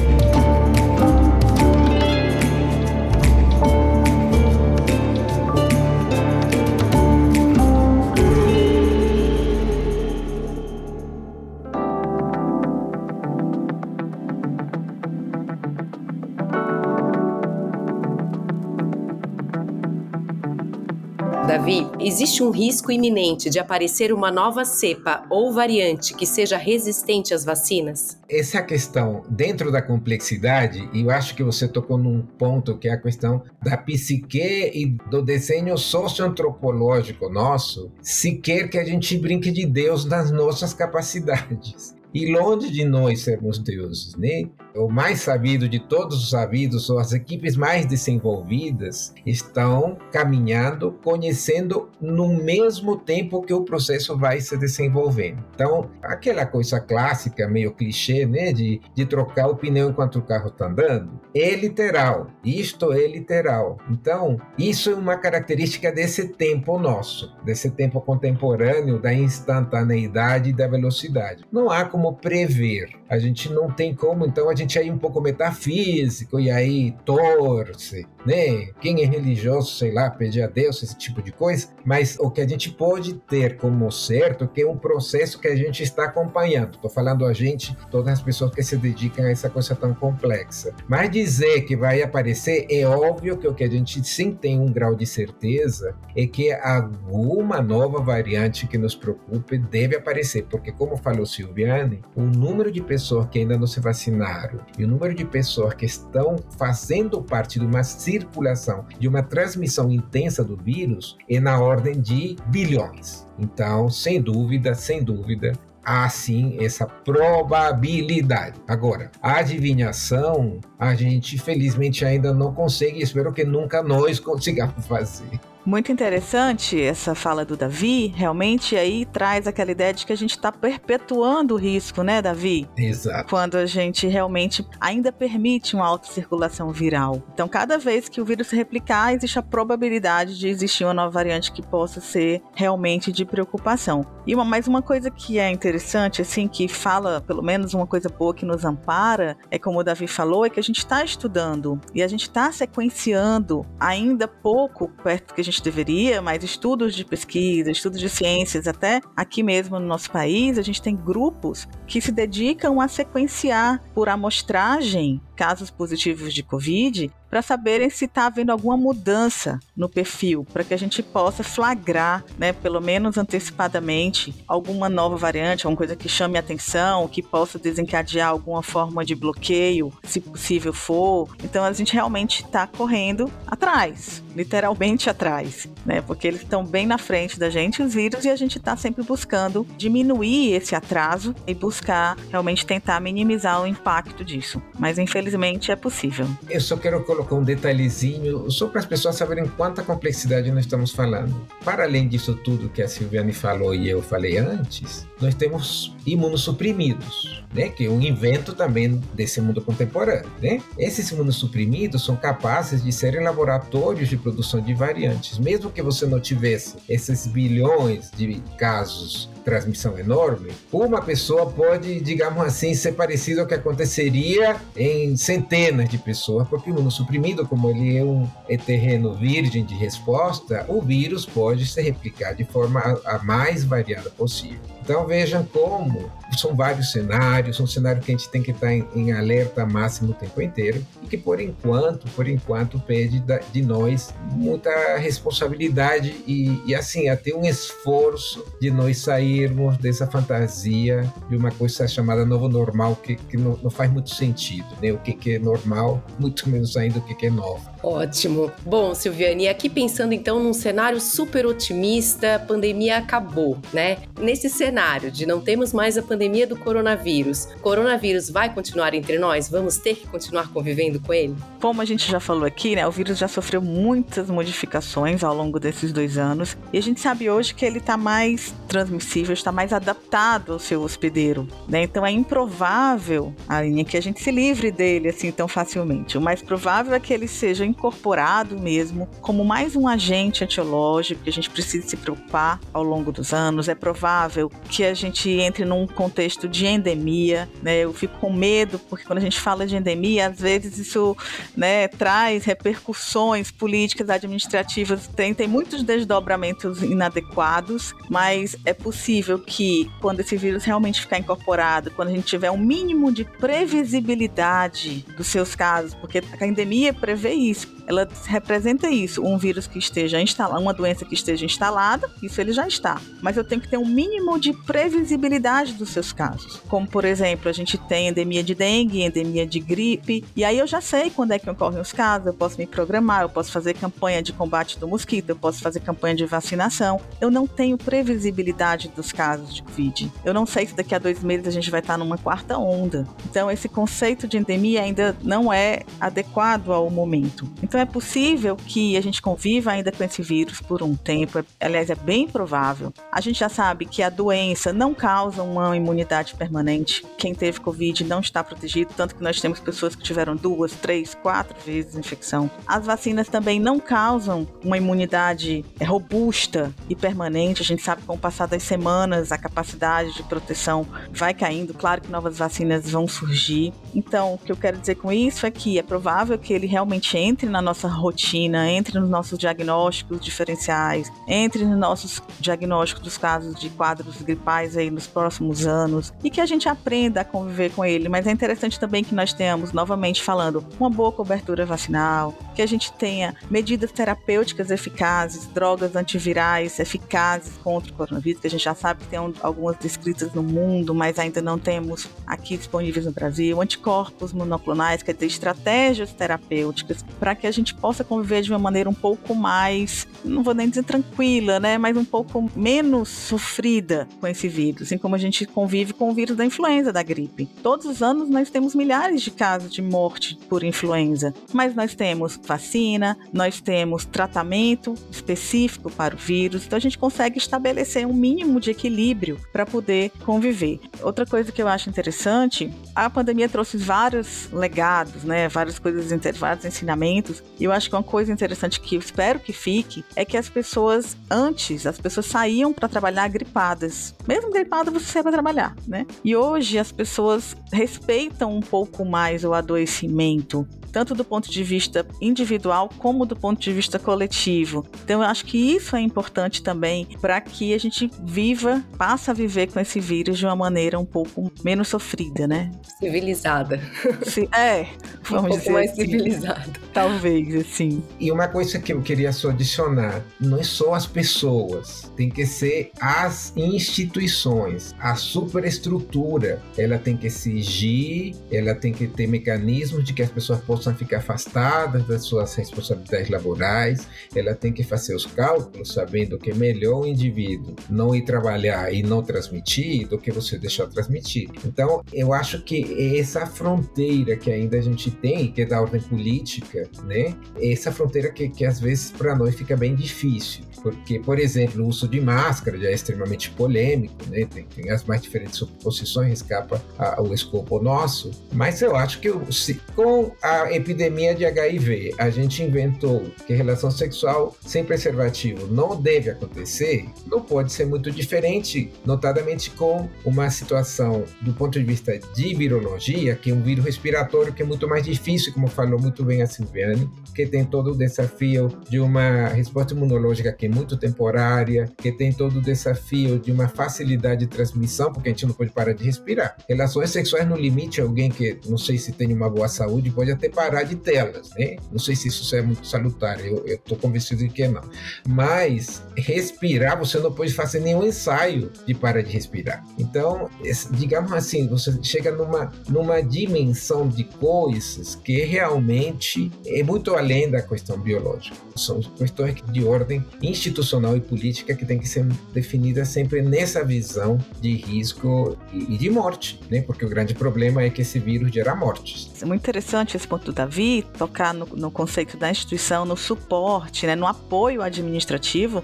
Existe 22.06 22.44
um 22.44 22.52
risco 22.52 22.92
iminente 22.92 23.50
de 23.50 23.58
aparecer 23.58 24.14
uma 24.14 24.30
nova 24.32 24.64
cepa 24.64 25.26
ou 25.28 25.52
variante 25.52 26.14
que 26.14 26.28
seja 26.28 26.56
resistente 26.56 27.34
às 27.34 27.44
vacinas? 27.44 28.20
Essa 28.30 28.62
questão 28.62 29.24
dentro 29.28 29.72
da 29.72 29.82
complexidade, 29.82 30.88
e 30.94 31.02
eu 31.02 31.10
acho 31.10 31.36
que 31.36 31.44
você 31.44 31.68
tocou 31.68 31.98
num 31.98 32.22
ponto 32.22 32.78
que 32.78 32.88
é 32.88 32.92
a 32.92 33.02
questão 33.02 33.44
da 33.64 33.76
psique 33.76 34.72
e 34.72 34.86
do 35.10 35.24
desenho 35.24 35.76
socioantropológico 35.80 37.28
nosso, 37.28 37.92
se 38.04 38.36
quer 38.36 38.70
que 38.70 38.78
a 38.78 38.84
gente 38.84 39.18
brinque 39.18 39.50
de 39.50 39.66
Deus 39.66 40.06
nas 40.06 40.30
nossas 40.30 40.76
capacidades. 40.76 41.95
E 42.16 42.32
longe 42.32 42.72
de 42.72 42.86
nós 42.86 43.24
sermos 43.24 43.60
deuses, 43.60 44.16
né? 44.16 44.50
o 44.76 44.90
mais 44.90 45.22
sabido 45.22 45.70
de 45.70 45.80
todos 45.80 46.18
os 46.24 46.30
sabidos, 46.30 46.90
ou 46.90 47.00
as 47.00 47.14
equipes 47.14 47.56
mais 47.56 47.86
desenvolvidas, 47.86 49.14
estão 49.26 49.98
caminhando, 50.12 50.92
conhecendo 51.04 51.90
no 52.02 52.28
mesmo 52.28 52.98
tempo 52.98 53.42
que 53.42 53.54
o 53.54 53.64
processo 53.64 54.18
vai 54.18 54.42
se 54.42 54.58
desenvolvendo. 54.58 55.44
Então, 55.54 55.90
aquela 56.04 56.46
coisa 56.46 56.80
clássica, 56.80 57.48
meio 57.48 57.74
clichê, 57.74 58.26
né, 58.26 58.52
de, 58.52 58.82
de 58.94 59.06
trocar 59.06 59.48
o 59.48 59.56
pneu 59.56 59.90
enquanto 59.90 60.20
o 60.20 60.22
carro 60.22 60.50
está 60.50 60.68
andando, 60.68 61.20
é 61.34 61.56
literal. 61.56 62.28
Isto 62.44 62.92
é 62.92 63.08
literal. 63.08 63.78
Então, 63.90 64.40
isso 64.58 64.90
é 64.90 64.96
uma 64.96 65.18
característica 65.18 65.92
desse 65.92 66.30
tempo 66.30 66.78
nosso, 66.78 67.34
desse 67.44 67.72
tempo 67.72 68.02
contemporâneo, 68.02 69.00
da 69.00 69.14
instantaneidade 69.14 70.50
e 70.50 70.54
da 70.54 70.68
velocidade. 70.68 71.46
Não 71.52 71.70
há 71.70 71.86
como 71.86 72.05
como 72.06 72.14
prever. 72.14 72.90
A 73.10 73.18
gente 73.18 73.52
não 73.52 73.70
tem 73.72 73.94
como, 73.94 74.26
então 74.26 74.50
a 74.50 74.56
gente 74.56 74.78
é 74.78 74.92
um 74.92 74.98
pouco 74.98 75.22
metafísico 75.22 76.40
e 76.40 76.52
aí 76.52 76.92
torce, 77.04 78.06
né? 78.26 78.68
Quem 78.80 79.04
é 79.04 79.06
religioso, 79.06 79.76
sei 79.76 79.92
lá, 79.92 80.10
pedir 80.10 80.42
a 80.42 80.48
Deus, 80.48 80.82
esse 80.82 80.98
tipo 80.98 81.22
de 81.22 81.32
coisa. 81.32 81.68
Mas 81.84 82.18
o 82.20 82.30
que 82.30 82.42
a 82.42 82.48
gente 82.48 82.72
pode 82.72 83.14
ter 83.14 83.58
como 83.58 83.92
certo 83.92 84.46
é 84.46 84.48
que 84.48 84.62
é 84.62 84.68
um 84.68 84.78
processo 84.78 85.40
que 85.40 85.48
a 85.48 85.56
gente 85.56 85.84
está 85.84 86.06
acompanhando. 86.06 86.76
Estou 86.76 86.90
falando 86.90 87.26
a 87.26 87.34
gente, 87.34 87.76
todas 87.90 88.14
as 88.14 88.22
pessoas 88.22 88.54
que 88.54 88.64
se 88.64 88.78
dedicam 88.78 89.26
a 89.26 89.32
essa 89.32 89.50
coisa 89.50 89.76
tão 89.76 89.94
complexa. 89.94 90.74
Mas 90.88 91.10
dizer 91.10 91.62
que 91.62 91.76
vai 91.76 92.02
aparecer, 92.02 92.66
é 92.70 92.86
óbvio 92.86 93.38
que 93.38 93.48
o 93.48 93.54
que 93.54 93.64
a 93.64 93.70
gente 93.70 94.04
sim 94.04 94.32
tem 94.32 94.60
um 94.60 94.72
grau 94.72 94.96
de 94.96 95.06
certeza 95.06 95.96
é 96.16 96.26
que 96.26 96.52
alguma 96.52 97.62
nova 97.62 98.02
variante 98.02 98.68
que 98.68 98.78
nos 98.78 98.96
preocupe 98.96 99.58
deve 99.58 99.96
aparecer, 99.96 100.46
porque 100.50 100.72
como 100.72 100.98
falou 100.98 101.26
Silviane, 101.26 101.95
o 102.16 102.22
número 102.22 102.72
de 102.72 102.82
pessoas 102.82 103.28
que 103.28 103.40
ainda 103.40 103.58
não 103.58 103.68
se 103.68 103.80
vacinaram 103.80 104.60
e 104.78 104.86
o 104.86 104.88
número 104.88 105.14
de 105.14 105.26
pessoas 105.26 105.74
que 105.74 105.86
estão 105.86 106.38
fazendo 106.58 107.22
parte 107.22 107.60
de 107.60 107.66
uma 107.66 107.84
circulação, 107.84 108.86
de 109.00 109.08
uma 109.08 109.24
transmissão 109.24 109.92
intensa 109.92 110.44
do 110.44 110.56
vírus, 110.56 111.18
é 111.30 111.40
na 111.40 111.60
ordem 111.60 112.00
de 112.00 112.36
bilhões. 112.48 113.28
Então, 113.38 113.90
sem 113.90 114.22
dúvida, 114.22 114.74
sem 114.74 115.04
dúvida, 115.04 115.54
há 115.84 116.10
sim 116.10 116.58
essa 116.60 116.86
probabilidade. 116.88 118.60
Agora, 118.68 119.12
a 119.22 119.40
adivinhação, 119.40 120.60
a 120.80 120.96
gente 120.96 121.38
felizmente 121.38 122.04
ainda 122.04 122.34
não 122.34 122.54
consegue, 122.54 123.02
espero 123.02 123.32
que 123.32 123.44
nunca 123.44 123.84
nós 123.84 124.20
consigamos 124.20 124.86
fazer. 124.88 125.40
Muito 125.66 125.92
interessante 125.92 126.80
essa 126.80 127.16
fala 127.16 127.44
do 127.44 127.58
Davi, 127.58 128.14
realmente 128.16 128.76
aí 128.76 129.04
traz 129.04 129.48
aquela 129.48 129.72
ideia 129.72 129.92
de 129.92 130.06
que 130.06 130.14
a 130.14 130.16
gente 130.16 130.32
está 130.32 130.52
perpetuando 130.52 131.56
o 131.56 131.58
risco, 131.58 132.04
né, 132.04 132.22
Davi? 132.22 132.70
Exato. 132.78 133.28
Quando 133.30 133.56
a 133.56 133.66
gente 133.66 134.06
realmente 134.06 134.64
ainda 134.80 135.12
permite 135.12 135.76
uma 135.76 135.88
alta 135.88 136.08
circulação 136.08 136.72
viral. 136.72 137.24
Então, 137.34 137.48
cada 137.48 137.80
vez 137.80 138.08
que 138.08 138.22
o 138.22 138.26
vírus 138.26 138.48
se 138.48 138.56
replicar, 138.56 139.16
existe 139.16 139.40
a 139.40 139.42
probabilidade 139.42 140.38
de 140.38 140.48
existir 140.48 140.84
uma 140.84 140.94
nova 140.94 141.10
variante 141.10 141.52
que 141.52 141.64
possa 141.64 142.00
ser 142.00 142.44
realmente 142.54 143.12
de 143.12 143.26
preocupação. 143.26 144.06
E 144.28 144.36
uma, 144.36 144.46
mais 144.46 144.68
uma 144.68 144.84
coisa 144.84 145.10
que 145.10 145.40
é 145.40 145.50
interessante, 145.50 146.22
assim, 146.22 146.48
que 146.48 146.68
fala, 146.68 147.22
pelo 147.22 147.42
menos 147.42 147.74
uma 147.74 147.88
coisa 147.88 148.08
boa 148.08 148.36
que 148.36 148.46
nos 148.46 148.64
ampara, 148.66 149.36
é 149.50 149.58
como 149.58 149.80
o 149.80 149.84
Davi 149.84 150.08
falou, 150.08 150.46
é 150.46 150.50
que 150.50 150.60
a 150.60 150.64
gente 150.64 150.78
está 150.78 151.04
estudando 151.04 151.82
e 151.94 152.04
a 152.04 152.08
gente 152.08 152.24
está 152.24 152.52
sequenciando 152.52 153.66
ainda 153.80 154.28
pouco 154.28 154.90
perto 155.04 155.34
que 155.34 155.42
a 155.42 155.44
gente 155.44 155.55
gente 155.56 155.64
deveria, 155.64 156.22
mas 156.22 156.44
estudos 156.44 156.94
de 156.94 157.06
pesquisa, 157.06 157.72
estudos 157.72 158.00
de 158.00 158.10
ciências, 158.10 158.68
até 158.68 159.02
aqui 159.16 159.42
mesmo 159.42 159.80
no 159.80 159.86
nosso 159.86 160.12
país, 160.12 160.58
a 160.58 160.62
gente 160.62 160.82
tem 160.82 160.96
grupos 160.96 161.68
que 161.88 162.02
se 162.02 162.12
dedicam 162.12 162.82
a 162.82 162.88
sequenciar 162.88 163.82
por 163.94 164.10
amostragem 164.10 165.22
casos 165.36 165.72
positivos 165.72 166.34
de 166.34 166.44
Covid 166.44 167.12
para 167.36 167.42
saberem 167.42 167.90
se 167.90 168.06
está 168.06 168.28
havendo 168.28 168.54
alguma 168.54 168.78
mudança 168.78 169.60
no 169.76 169.90
perfil, 169.90 170.48
para 170.54 170.64
que 170.64 170.74
a 170.74 170.78
gente 170.78 171.04
possa 171.04 171.44
flagrar, 171.44 172.24
né, 172.38 172.54
pelo 172.54 172.80
menos 172.80 173.18
antecipadamente, 173.18 174.34
alguma 174.48 174.88
nova 174.88 175.18
variante, 175.18 175.66
alguma 175.66 175.76
coisa 175.76 175.98
que 175.98 176.08
chame 176.08 176.38
atenção, 176.38 177.10
que 177.10 177.22
possa 177.22 177.60
desencadear 177.60 178.30
alguma 178.30 178.64
forma 178.64 179.04
de 179.04 179.14
bloqueio, 179.16 179.92
se 180.02 180.22
possível 180.22 180.72
for. 180.72 181.28
Então 181.44 181.66
a 181.66 181.74
gente 181.74 181.94
realmente 181.94 182.42
está 182.46 182.66
correndo 182.68 183.30
atrás, 183.46 184.24
literalmente 184.34 185.10
atrás, 185.10 185.68
né, 185.86 186.02
porque 186.02 186.30
eles 186.30 186.40
estão 186.40 186.66
bem 186.66 186.88
na 186.88 186.98
frente 186.98 187.38
da 187.38 187.50
gente, 187.50 187.84
os 187.84 187.94
vírus, 187.94 188.24
e 188.24 188.30
a 188.30 188.36
gente 188.38 188.60
está 188.60 188.78
sempre 188.78 189.04
buscando 189.04 189.68
diminuir 189.76 190.54
esse 190.54 190.74
atraso 190.74 191.36
e 191.46 191.54
buscar 191.54 192.16
realmente 192.32 192.66
tentar 192.66 193.02
minimizar 193.02 193.62
o 193.62 193.68
impacto 193.68 194.24
disso. 194.24 194.62
Mas 194.80 194.98
infelizmente 194.98 195.70
é 195.70 195.76
possível. 195.76 196.30
Eu 196.50 196.62
só 196.62 196.78
quero 196.78 197.04
colocar 197.04 197.25
colocar 197.26 197.36
um 197.36 197.44
detalhezinho 197.44 198.50
só 198.50 198.68
para 198.68 198.80
as 198.80 198.86
pessoas 198.86 199.16
saberem 199.16 199.48
quanta 199.48 199.84
complexidade 199.84 200.52
nós 200.52 200.62
estamos 200.62 200.92
falando. 200.92 201.36
Para 201.64 201.84
além 201.84 202.08
disso 202.08 202.36
tudo 202.36 202.70
que 202.70 202.82
a 202.82 202.88
Silviane 202.88 203.34
falou 203.34 203.74
e 203.74 203.90
eu 203.90 204.02
falei 204.02 204.38
antes, 204.38 205.08
nós 205.20 205.34
temos 205.34 205.96
imunossuprimidos, 206.06 207.44
né? 207.54 207.70
que 207.70 207.86
é 207.86 207.90
um 207.90 208.02
invento 208.02 208.54
também 208.54 209.02
desse 209.14 209.42
mundo 209.42 209.62
contemporâneo. 209.62 210.30
Né? 210.42 210.62
Esses 210.78 211.10
imunossuprimidos 211.12 212.06
são 212.06 212.16
capazes 212.16 212.84
de 212.84 212.92
serem 212.92 213.24
laboratórios 213.24 214.08
de 214.08 214.18
produção 214.18 214.62
de 214.62 214.74
variantes. 214.74 215.40
Mesmo 215.40 215.72
que 215.72 215.82
você 215.82 216.06
não 216.06 216.20
tivesse 216.20 216.78
esses 216.88 217.28
bilhões 217.28 218.12
de 218.12 218.42
casos 218.58 219.30
transmissão 219.46 219.98
enorme, 219.98 220.52
uma 220.74 221.02
pessoa 221.02 221.46
pode, 221.46 222.02
digamos 222.02 222.44
assim, 222.44 222.74
ser 222.74 222.94
parecido 222.94 223.42
ao 223.42 223.48
que 223.48 223.54
aconteceria 223.54 224.56
em 224.76 225.16
centenas 225.16 225.88
de 225.88 226.00
pessoas, 226.00 226.48
porque 226.48 226.72
o 226.72 226.74
imunossuprimido, 226.74 227.48
como 227.48 227.70
ele 227.70 227.96
é 227.96 228.04
um 228.04 228.28
terreno 228.66 229.14
virgem 229.14 229.64
de 229.64 229.76
resposta, 229.76 230.66
o 230.68 230.82
vírus 230.82 231.26
pode 231.26 231.68
se 231.68 231.82
replicar 231.82 232.34
de 232.34 232.44
forma 232.44 232.80
a, 232.80 233.16
a 233.16 233.24
mais 233.24 233.64
variada 233.64 234.10
possível. 234.10 234.60
Então 234.82 235.06
vejam 235.06 235.44
como 235.46 236.12
são 236.40 236.56
vários 236.56 236.92
cenários, 236.92 237.60
um 237.60 237.68
cenário 237.68 238.02
que 238.02 238.12
a 238.12 238.18
gente 238.18 238.30
tem 238.30 238.42
que 238.42 238.52
estar 238.52 238.74
em, 238.74 238.88
em 238.96 239.12
alerta 239.12 239.66
máximo 239.66 240.12
o 240.12 240.14
tempo 240.14 240.42
inteiro 240.42 240.86
e 241.04 241.08
que 241.08 241.18
por 241.18 241.40
enquanto, 241.40 242.08
por 242.12 242.28
enquanto 242.28 242.80
pede 242.80 243.20
da, 243.20 243.40
de 243.52 243.62
nós 243.62 244.14
muita 244.32 244.98
responsabilidade 244.98 246.16
e, 246.28 246.62
e 246.66 246.76
assim 246.76 247.10
até 247.10 247.34
um 247.34 247.44
esforço 247.44 248.46
de 248.60 248.72
nós 248.72 248.98
sairmos 249.00 249.78
dessa 249.78 250.08
fantasia 250.08 251.12
de 251.30 251.36
uma 251.36 251.52
coisa 251.52 251.88
chamada 251.88 252.26
novo 252.26 252.48
normal 252.48 252.96
que, 252.96 253.16
que 253.16 253.38
não, 253.38 253.60
não 253.62 253.70
faz 253.70 253.92
muito 253.92 254.14
sentido, 254.14 254.68
né? 254.82 254.92
O 254.92 254.98
que, 254.98 255.14
que 255.14 255.36
é 255.36 255.40
normal, 255.40 256.04
muito 256.20 256.50
menos 256.50 256.76
ainda 256.78 257.00
o 257.00 257.02
que, 257.02 257.16
que 257.16 257.28
é 257.28 257.32
novo. 257.32 257.75
Ótimo. 257.86 258.52
Bom, 258.66 258.96
Silviane, 258.96 259.48
aqui 259.48 259.70
pensando 259.70 260.12
então 260.12 260.40
num 260.40 260.54
cenário 260.54 261.00
super 261.00 261.46
otimista, 261.46 262.38
a 262.38 262.40
pandemia 262.40 262.98
acabou, 262.98 263.60
né? 263.72 264.00
Nesse 264.20 264.50
cenário 264.50 265.12
de 265.12 265.24
não 265.28 265.40
termos 265.40 265.72
mais 265.72 265.96
a 265.96 266.02
pandemia 266.02 266.48
do 266.48 266.56
coronavírus, 266.56 267.46
coronavírus 267.62 268.28
vai 268.28 268.52
continuar 268.52 268.96
entre 268.96 269.20
nós? 269.20 269.50
Vamos 269.50 269.78
ter 269.78 269.98
que 269.98 270.08
continuar 270.08 270.52
convivendo 270.52 271.00
com 271.00 271.14
ele? 271.14 271.36
Como 271.62 271.80
a 271.80 271.86
gente 271.86 272.10
já 272.10 272.20
falou 272.20 272.46
aqui, 272.46 272.76
né? 272.76 272.88
O 272.88 272.92
vírus 272.92 273.20
já 273.20 273.28
sofreu 273.28 273.62
muitas 273.62 274.32
modificações 274.32 275.24
ao 275.24 275.36
longo 275.36 275.60
desses 275.60 275.94
dois 275.94 276.18
anos 276.18 276.58
e 276.74 276.80
a 276.80 276.82
gente 276.82 277.00
sabe 277.00 277.30
hoje 277.30 277.54
que 277.54 277.64
ele 277.64 277.78
está 277.78 277.96
mais 277.96 278.52
transmissível, 278.68 279.34
está 279.34 279.52
mais 279.52 279.72
adaptado 279.72 280.54
ao 280.54 280.60
seu 280.60 280.82
hospedeiro, 280.82 281.48
né? 281.68 281.84
Então 281.84 282.04
é 282.04 282.10
improvável, 282.10 283.32
Aline, 283.48 283.86
que 283.86 283.96
a 283.96 284.02
gente 284.02 284.24
se 284.24 284.32
livre 284.32 284.72
dele 284.72 285.10
assim 285.10 285.32
tão 285.32 285.48
facilmente. 285.48 286.18
O 286.18 286.22
mais 286.22 286.42
provável 286.42 286.96
é 286.96 287.00
que 287.00 287.14
ele 287.14 287.28
seja 287.28 287.75
incorporado 287.76 288.58
mesmo 288.60 289.08
como 289.22 289.44
mais 289.44 289.76
um 289.76 289.88
agente 289.88 290.44
etiológico 290.44 291.24
que 291.24 291.30
a 291.30 291.34
gente 291.34 291.50
precisa 291.50 291.88
se 291.88 291.98
preocupar 291.98 292.60
ao 292.74 292.84
longo 292.84 293.12
dos 293.12 293.34
anos. 293.34 293.68
É 293.68 293.76
provável 293.76 294.50
que 294.70 294.84
a 294.84 294.94
gente 294.94 295.30
entre 295.30 295.66
num 295.66 295.86
contexto 295.86 296.48
de 296.48 296.66
endemia, 296.66 297.50
né? 297.62 297.78
Eu 297.78 297.94
fico 297.94 298.18
com 298.20 298.32
medo 298.32 298.80
porque 298.80 299.06
quando 299.06 299.20
a 299.20 299.22
gente 299.22 299.40
fala 299.40 299.68
de 299.68 299.76
endemia, 299.76 300.28
às 300.28 300.40
vezes 300.40 300.78
isso, 300.78 301.16
né, 301.56 301.88
traz 301.88 302.46
repercussões 302.46 303.52
políticas, 303.52 304.10
administrativas, 304.10 305.08
tem, 305.08 305.34
tem 305.34 305.48
muitos 305.48 305.84
desdobramentos 305.84 306.82
inadequados, 306.82 307.94
mas 308.10 308.56
é 308.66 308.74
possível 308.74 309.40
que 309.40 309.92
quando 310.00 310.22
esse 310.22 310.38
vírus 310.38 310.64
realmente 310.64 311.02
ficar 311.02 311.20
incorporado, 311.20 311.92
quando 311.92 312.10
a 312.10 312.12
gente 312.12 312.26
tiver 312.26 312.52
um 312.52 312.58
mínimo 312.58 313.12
de 313.12 313.26
previsibilidade 313.26 315.06
dos 315.18 315.28
seus 315.28 315.56
casos, 315.56 315.94
porque 315.96 316.22
a 316.40 316.48
endemia 316.48 316.94
prevê 316.94 317.34
isso, 317.34 317.65
ela 317.88 318.08
representa 318.26 318.90
isso, 318.90 319.24
um 319.24 319.38
vírus 319.38 319.68
que 319.68 319.78
esteja 319.78 320.22
instalado, 320.22 320.62
uma 320.62 320.74
doença 320.74 321.06
que 321.06 321.14
esteja 321.14 321.46
instalada, 321.46 322.10
isso 322.22 322.40
ele 322.42 322.52
já 322.52 322.68
está. 322.68 323.00
Mas 323.22 323.38
eu 323.38 323.44
tenho 323.44 323.62
que 323.62 323.70
ter 323.70 323.78
um 323.78 323.86
mínimo 323.86 324.40
de 324.40 324.54
previsibilidade 324.54 325.74
dos 325.74 325.90
seus 325.90 326.12
casos. 326.12 326.62
Como, 326.68 326.88
por 326.88 327.06
exemplo, 327.06 327.50
a 327.50 327.54
gente 327.54 327.78
tem 327.78 328.08
endemia 328.08 328.44
de 328.44 328.56
dengue, 328.56 329.04
endemia 329.04 329.46
de 329.46 329.60
gripe, 329.60 330.26
e 330.36 330.44
aí 330.44 330.58
eu 330.58 330.68
já 330.68 330.82
sei 330.82 331.10
quando 331.10 331.32
é 331.32 331.40
que 331.40 331.50
ocorrem 331.50 331.80
os 331.80 331.92
casos, 331.92 332.28
eu 332.28 332.34
posso 332.34 332.58
me 332.58 332.66
programar, 332.66 333.22
eu 333.22 333.30
posso 333.30 333.52
fazer 333.52 333.74
campanha 333.74 334.22
de 334.22 334.34
combate 334.34 334.80
do 334.80 334.88
mosquito, 334.88 335.30
eu 335.30 335.36
posso 335.36 335.62
fazer 335.62 335.80
campanha 335.80 336.16
de 336.16 336.26
vacinação. 336.26 337.00
Eu 337.22 337.30
não 337.30 337.48
tenho 337.48 337.78
previsibilidade 337.78 338.90
dos 338.90 339.12
casos 339.12 339.54
de 339.54 339.64
Covid. 339.64 340.12
Eu 340.24 340.34
não 340.34 340.46
sei 340.46 340.66
se 340.66 340.76
daqui 340.76 340.96
a 340.96 341.00
dois 341.00 341.22
meses 341.24 341.48
a 341.48 341.52
gente 341.52 341.70
vai 341.70 341.80
estar 341.80 341.98
numa 341.98 342.18
quarta 342.18 342.58
onda. 342.58 343.08
Então, 343.30 343.50
esse 343.52 343.70
conceito 343.70 344.28
de 344.28 344.38
endemia 344.38 344.82
ainda 344.82 345.16
não 345.22 345.52
é 345.52 345.82
adequado 346.00 346.72
ao 346.72 346.90
momento. 346.90 347.45
Então, 347.62 347.76
Então 347.76 347.84
é 347.84 347.86
possível 347.86 348.56
que 348.56 348.96
a 348.96 349.02
gente 349.02 349.22
conviva 349.22 349.72
ainda 349.72 349.92
com 349.92 350.02
esse 350.02 350.22
vírus 350.22 350.62
por 350.62 350.82
um 350.82 350.96
tempo, 350.96 351.44
aliás, 351.60 351.90
é 351.90 351.96
bem 351.96 352.26
provável. 352.26 352.94
A 353.12 353.20
gente 353.20 353.38
já 353.38 353.50
sabe 353.50 353.86
que 353.86 354.02
a 354.02 354.10
doença 354.10 354.72
não 354.72 354.94
causa 354.94 355.44
uma 355.44 355.76
imunidade 355.76 356.36
permanente. 356.36 357.06
Quem 357.18 357.36
teve 357.36 357.60
Covid 357.60 358.06
não 358.06 358.22
está 358.22 358.42
protegido, 358.42 358.94
tanto 358.96 359.14
que 359.14 359.22
nós 359.22 359.42
temos 359.42 359.60
pessoas 359.60 359.94
que 359.94 360.02
tiveram 360.02 360.38
duas, 360.38 360.72
três, 360.72 361.14
quatro 361.16 361.54
vezes 361.66 361.98
infecção. 361.98 362.50
As 362.66 362.86
vacinas 362.86 363.28
também 363.28 363.60
não 363.60 363.78
causam 363.78 364.48
uma 364.64 364.78
imunidade 364.78 365.66
é, 365.78 365.84
robusta 365.84 366.74
e 366.88 366.96
permanente. 366.96 367.62
A 367.62 367.66
gente 367.66 367.82
sabe 367.82 368.04
que 368.04 368.08
com 368.08 368.14
o 368.14 368.18
passar 368.18 368.48
das 368.48 368.64
semanas 368.64 369.34
a 369.34 369.38
capacidade 369.38 370.14
de 370.14 370.24
proteção 370.24 370.88
vai 371.12 371.34
caindo. 371.34 371.74
Claro 371.74 372.00
que 372.00 372.10
novas 372.10 372.38
vacinas 372.38 372.90
vão 372.90 373.06
surgir. 373.06 373.74
Então, 373.94 374.36
o 374.36 374.38
que 374.38 374.54
eu 374.54 374.56
quero 374.56 374.78
dizer 374.78 374.96
com 374.96 375.12
isso 375.12 375.46
é 375.46 375.52
que 375.52 375.78
é 375.78 375.84
provável 375.84 376.38
que 376.38 376.54
ele 376.54 376.68
realmente 376.68 377.18
entre 377.18 377.35
na 377.44 377.62
nossa 377.62 377.88
rotina, 377.88 378.70
entre 378.70 379.00
nos 379.00 379.10
nossos 379.10 379.40
diagnósticos 379.40 380.22
diferenciais, 380.22 381.12
entre 381.28 381.66
nos 381.66 381.78
nossos 381.78 382.22
diagnósticos 382.40 383.04
dos 383.04 383.18
casos 383.18 383.60
de 383.60 383.70
quadros 383.72 384.22
gripais 384.22 384.78
aí 384.78 384.92
nos 384.92 385.08
próximos 385.08 385.66
anos 385.66 386.14
e 386.24 386.30
que 386.30 386.40
a 386.40 386.46
gente 386.46 386.70
aprenda 386.70 387.22
a 387.22 387.26
conviver 387.26 387.72
com 387.72 387.84
ele. 387.84 388.08
Mas 388.08 388.28
é 388.28 388.32
interessante 388.32 388.80
também 388.80 389.04
que 389.04 389.16
nós 389.16 389.34
tenhamos, 389.34 389.74
novamente 389.74 390.22
falando, 390.22 390.64
uma 390.80 390.90
boa 390.90 391.12
cobertura 391.12 391.66
vacinal, 391.66 392.34
que 392.54 392.62
a 392.62 392.68
gente 392.68 392.94
tenha 392.94 393.36
medidas 393.50 393.92
terapêuticas 393.92 394.70
eficazes, 394.70 395.48
drogas 395.48 395.96
antivirais 395.96 396.80
eficazes 396.80 397.58
contra 397.64 397.92
o 397.92 397.96
coronavírus, 397.96 398.42
que 398.42 398.48
a 398.48 398.50
gente 398.50 398.64
já 398.64 398.76
sabe 398.76 399.04
que 399.04 399.08
tem 399.08 399.20
algumas 399.42 399.78
descritas 399.78 400.32
no 400.34 400.44
mundo, 400.44 400.94
mas 400.94 401.18
ainda 401.18 401.42
não 401.42 401.58
temos 401.58 402.08
aqui 402.28 402.58
disponíveis 402.58 403.06
no 403.06 403.12
Brasil, 403.12 403.62
anticorpos 403.62 404.34
monoclonais, 404.34 405.02
quer 405.02 405.14
dizer, 405.14 405.28
estratégias 405.28 406.12
terapêuticas, 406.12 407.04
para 407.26 407.34
que 407.34 407.48
a 407.48 407.52
gente 407.52 407.74
possa 407.74 408.04
conviver 408.04 408.44
de 408.44 408.52
uma 408.52 408.60
maneira 408.60 408.88
um 408.88 408.94
pouco 408.94 409.34
mais, 409.34 410.08
não 410.24 410.44
vou 410.44 410.54
nem 410.54 410.70
dizer 410.70 410.84
tranquila, 410.84 411.60
né, 411.60 411.76
mas 411.76 411.98
um 411.98 412.06
pouco 412.06 412.52
menos 412.56 413.10
sofrida 413.10 414.08
com 414.22 414.28
esse 414.28 414.48
vírus, 414.48 414.84
assim 414.84 414.98
como 415.00 415.16
a 415.16 415.18
gente 415.18 415.44
convive 415.48 415.92
com 415.92 416.12
o 416.12 416.14
vírus 416.14 416.38
da 416.38 416.46
influenza, 416.46 416.94
da 416.94 417.02
gripe. 417.02 417.48
Todos 417.64 417.88
os 417.88 418.04
anos 418.04 418.30
nós 418.30 418.52
temos 418.52 418.76
milhares 418.76 419.24
de 419.24 419.32
casos 419.32 419.74
de 419.74 419.82
morte 419.82 420.38
por 420.48 420.64
influenza, 420.64 421.34
mas 421.52 421.74
nós 421.74 421.96
temos 421.96 422.40
vacina, 422.46 423.18
nós 423.34 423.60
temos 423.60 424.06
tratamento 424.06 424.94
específico 425.10 425.90
para 425.90 426.14
o 426.14 426.20
vírus, 426.20 426.64
então 426.64 426.78
a 426.78 426.80
gente 426.80 427.00
consegue 427.00 427.40
estabelecer 427.40 428.06
um 428.06 428.14
mínimo 428.14 428.60
de 428.60 428.70
equilíbrio 428.70 429.40
para 429.52 429.66
poder 429.66 430.12
conviver. 430.24 430.80
Outra 431.02 431.26
coisa 431.26 431.52
que 431.52 431.60
eu 431.60 431.68
acho 431.68 431.90
interessante, 431.90 432.72
a 432.94 433.10
pandemia 433.10 433.50
trouxe 433.50 433.78
vários 433.78 434.48
legados, 434.54 435.24
né, 435.24 435.50
várias 435.50 435.80
coisas, 435.80 436.14
vários 436.38 436.66
ensinamentos, 436.66 437.15
e 437.60 437.64
eu 437.64 437.72
acho 437.72 437.90
que 437.90 437.96
uma 437.96 438.04
coisa 438.04 438.32
interessante 438.32 438.80
que 438.80 438.96
eu 438.96 439.00
espero 439.00 439.40
que 439.40 439.54
fique 439.54 440.04
é 440.16 440.26
que 440.26 440.38
as 440.38 440.50
pessoas, 440.50 441.16
antes, 441.30 441.86
as 441.86 442.00
pessoas 442.00 442.26
saíam 442.26 442.74
para 442.74 442.88
trabalhar 442.88 443.28
gripadas. 443.28 444.14
Mesmo 444.28 444.52
gripada, 444.52 444.92
você 444.92 445.06
sai 445.06 445.24
para 445.24 445.32
trabalhar, 445.32 445.76
né? 445.88 446.06
E 446.24 446.36
hoje 446.36 446.78
as 446.78 446.92
pessoas 446.92 447.56
respeitam 447.72 448.56
um 448.56 448.62
pouco 448.62 449.06
mais 449.06 449.44
o 449.44 449.54
adoecimento 449.54 450.68
tanto 450.96 451.14
do 451.14 451.26
ponto 451.26 451.52
de 451.52 451.62
vista 451.62 452.08
individual 452.22 452.90
como 452.98 453.26
do 453.26 453.36
ponto 453.36 453.60
de 453.60 453.74
vista 453.74 454.00
coletivo. 454.00 454.86
Então 455.04 455.22
eu 455.22 455.28
acho 455.28 455.44
que 455.44 455.58
isso 455.58 455.94
é 455.94 456.00
importante 456.00 456.64
também 456.64 457.06
para 457.20 457.42
que 457.42 457.74
a 457.74 457.78
gente 457.78 458.10
viva, 458.24 458.82
passe 458.98 459.30
a 459.30 459.34
viver 459.34 459.70
com 459.70 459.78
esse 459.78 460.00
vírus 460.00 460.38
de 460.38 460.46
uma 460.46 460.56
maneira 460.56 460.98
um 460.98 461.04
pouco 461.04 461.52
menos 461.66 461.90
sofrida, 461.90 462.48
né? 462.48 462.72
Civilizada. 462.98 463.82
Sim, 464.24 464.48
é, 464.56 464.88
vamos 465.24 465.46
um 465.46 465.48
pouco 465.50 465.58
dizer 465.58 465.72
mais 465.72 465.92
assim. 465.92 466.02
civilizada. 466.02 466.74
Talvez, 466.94 467.56
assim. 467.56 468.02
E 468.18 468.32
uma 468.32 468.48
coisa 468.48 468.80
que 468.80 468.94
eu 468.94 469.02
queria 469.02 469.34
só 469.34 469.50
adicionar, 469.50 470.24
não 470.40 470.58
é 470.58 470.64
só 470.64 470.94
as 470.94 471.06
pessoas, 471.06 472.10
tem 472.16 472.30
que 472.30 472.46
ser 472.46 472.92
as 473.02 473.52
instituições, 473.58 474.96
a 474.98 475.14
superestrutura, 475.16 476.62
ela 476.78 476.98
tem 476.98 477.18
que 477.18 477.28
exigir, 477.28 478.34
ela 478.50 478.74
tem 478.74 478.94
que 478.94 479.08
ter 479.08 479.28
mecanismos 479.28 480.06
de 480.06 480.14
que 480.14 480.22
as 480.22 480.30
pessoas 480.30 480.62
possam 480.62 480.85
possam 480.86 480.96
ficar 480.96 481.18
afastadas 481.18 482.06
das 482.06 482.24
suas 482.24 482.54
responsabilidades 482.54 483.30
laborais, 483.30 484.08
ela 484.36 484.54
tem 484.54 484.72
que 484.72 484.84
fazer 484.84 485.16
os 485.16 485.26
cálculos 485.26 485.94
sabendo 485.94 486.38
que 486.38 486.52
é 486.52 486.54
melhor 486.54 487.02
o 487.02 487.08
indivíduo 487.08 487.76
não 487.90 488.16
ir 488.16 488.24
trabalhar 488.24 488.94
e 488.94 489.02
não 489.02 489.24
transmitir 489.24 490.08
do 490.08 490.20
que 490.20 490.32
você 490.32 490.58
deixar 490.58 490.88
transmitir. 490.88 491.50
Então, 491.66 492.04
eu 492.14 492.34
acho 492.34 492.62
que 492.62 493.18
essa 493.20 493.46
fronteira 493.46 494.36
que 494.36 494.52
ainda 494.52 494.78
a 494.78 494.82
gente 494.82 495.10
tem, 495.10 495.52
que 495.52 495.64
é 495.64 495.66
da 495.66 495.82
ordem 495.82 496.02
política, 496.02 496.88
né? 497.04 497.36
Essa 497.60 497.92
fronteira 497.92 498.32
que, 498.32 498.50
que 498.50 498.66
às 498.66 498.80
vezes 498.80 499.12
para 499.12 499.36
nós 499.36 499.56
fica 499.56 499.76
bem 499.76 499.96
difícil, 499.96 500.64
porque, 500.86 501.18
por 501.18 501.40
exemplo, 501.40 501.84
o 501.84 501.88
uso 501.88 502.08
de 502.08 502.22
máscara 502.22 502.78
já 502.78 502.90
é 502.90 502.94
extremamente 502.94 503.50
polêmico, 503.50 504.14
né? 504.30 504.46
Tem, 504.46 504.66
tem 504.66 504.92
as 504.92 505.04
mais 505.04 505.20
diferentes 505.20 505.60
posições, 505.82 506.34
escapa 506.34 506.80
ao 507.00 507.34
escopo 507.34 507.82
nosso, 507.82 508.30
mas 508.54 508.84
eu 508.84 508.96
acho 508.96 509.20
que 509.20 509.32
se, 509.52 509.82
com 509.96 510.32
a 510.44 510.72
epidemia 510.72 511.34
de 511.34 511.44
HIV, 511.44 512.14
a 512.20 512.30
gente 512.30 512.62
inventou 512.62 513.26
que 513.48 513.54
relação 513.56 513.90
sexual 513.90 514.56
sem 514.64 514.84
preservativo 514.84 515.66
não 515.74 516.00
deve 516.00 516.30
acontecer, 516.30 517.08
não 517.26 517.42
pode 517.42 517.74
ser 517.74 517.88
muito 517.88 518.12
diferente, 518.12 518.92
notadamente 519.04 519.72
com 519.72 520.08
uma 520.24 520.52
situação 520.52 521.24
do 521.42 521.52
ponto 521.52 521.80
de 521.80 521.84
vista 521.84 522.20
de 522.36 522.54
virologia, 522.54 523.34
que 523.34 523.50
é 523.50 523.54
um 523.56 523.62
vírus 523.64 523.84
respiratório 523.84 524.54
que 524.54 524.62
é 524.62 524.66
muito 524.66 524.88
mais 524.88 525.04
difícil, 525.04 525.52
como 525.52 525.68
falou 525.68 526.00
muito 526.00 526.24
bem 526.24 526.44
a 526.44 526.46
Silviane, 526.46 527.10
que 527.34 527.48
tem 527.48 527.66
todo 527.66 527.94
o 527.94 527.98
desafio 527.98 528.72
de 528.88 529.00
uma 529.00 529.48
resposta 529.48 529.96
imunológica 529.96 530.54
que 530.54 530.68
é 530.68 530.70
muito 530.76 530.98
temporária, 530.98 531.90
que 531.98 532.12
tem 532.12 532.34
todo 532.34 532.58
o 532.58 532.62
desafio 532.62 533.40
de 533.40 533.52
uma 533.52 533.70
facilidade 533.70 534.42
de 534.42 534.48
transmissão, 534.48 535.12
porque 535.12 535.30
a 535.30 535.32
gente 535.32 535.46
não 535.46 535.54
pode 535.54 535.72
parar 535.72 535.94
de 535.94 536.04
respirar. 536.04 536.58
Relações 536.68 537.10
sexuais 537.10 537.48
no 537.48 537.56
limite, 537.56 538.02
alguém 538.02 538.30
que 538.30 538.60
não 538.68 538.78
sei 538.78 538.98
se 538.98 539.14
tem 539.14 539.34
uma 539.34 539.50
boa 539.50 539.70
saúde 539.70 540.12
pode 540.12 540.32
até 540.32 540.50
parar 540.50 540.84
de 540.84 540.96
telas, 540.96 541.50
né? 541.58 541.78
Não 541.92 542.00
sei 542.00 542.16
se 542.16 542.28
isso 542.28 542.56
é 542.56 542.62
muito 542.62 542.86
salutar, 542.86 543.40
eu 543.40 543.64
estou 543.66 543.98
convencido 543.98 544.44
de 544.44 544.50
que 544.50 544.68
não. 544.68 544.82
Mas 545.28 546.04
respirar, 546.18 547.00
você 547.00 547.20
não 547.20 547.32
pode 547.32 547.54
fazer 547.54 547.80
nenhum 547.80 548.04
ensaio 548.04 548.72
de 548.86 548.94
parar 548.94 549.22
de 549.22 549.32
respirar. 549.32 549.84
Então, 549.98 550.50
digamos 550.92 551.32
assim, 551.32 551.68
você 551.68 551.98
chega 552.04 552.32
numa, 552.32 552.72
numa 552.90 553.22
dimensão 553.22 554.08
de 554.08 554.26
coisas 554.26 555.16
que 555.16 555.44
realmente 555.44 556.52
é 556.66 556.84
muito 556.84 557.16
além 557.16 557.50
da 557.50 557.62
questão 557.62 557.98
biológica. 557.98 558.56
São 558.76 559.00
questões 559.00 559.56
de 559.72 559.84
ordem 559.84 560.26
institucional 560.42 560.65
e 560.68 561.20
política 561.20 561.76
que 561.76 561.86
tem 561.86 562.00
que 562.00 562.08
ser 562.08 562.26
definidas 562.54 563.10
sempre 563.10 563.42
nessa 563.42 563.84
visão 563.84 564.38
de 564.62 564.76
risco 564.76 565.58
e 565.72 565.98
de 565.98 566.10
morte, 566.10 566.60
né? 566.70 566.82
Porque 566.82 567.06
o 567.06 567.10
grande 567.10 567.34
problema 567.34 567.82
é 567.82 567.90
que 567.90 568.02
esse 568.02 568.20
vírus 568.20 568.52
gera 568.52 568.76
mortes. 568.76 569.32
É 569.42 569.46
muito 569.46 569.62
interessante 569.62 570.16
esse 570.16 570.28
ponto 570.28 570.52
Davi 570.52 571.06
tocar 571.18 571.54
no, 571.54 571.66
no, 571.66 571.92
conceito 571.92 572.38
da 572.38 572.50
instituição, 572.50 573.06
no 573.06 573.18
suporte, 573.18 574.08
né, 574.08 574.16
no 574.16 574.26
apoio 574.26 574.82
administrativo. 574.82 575.84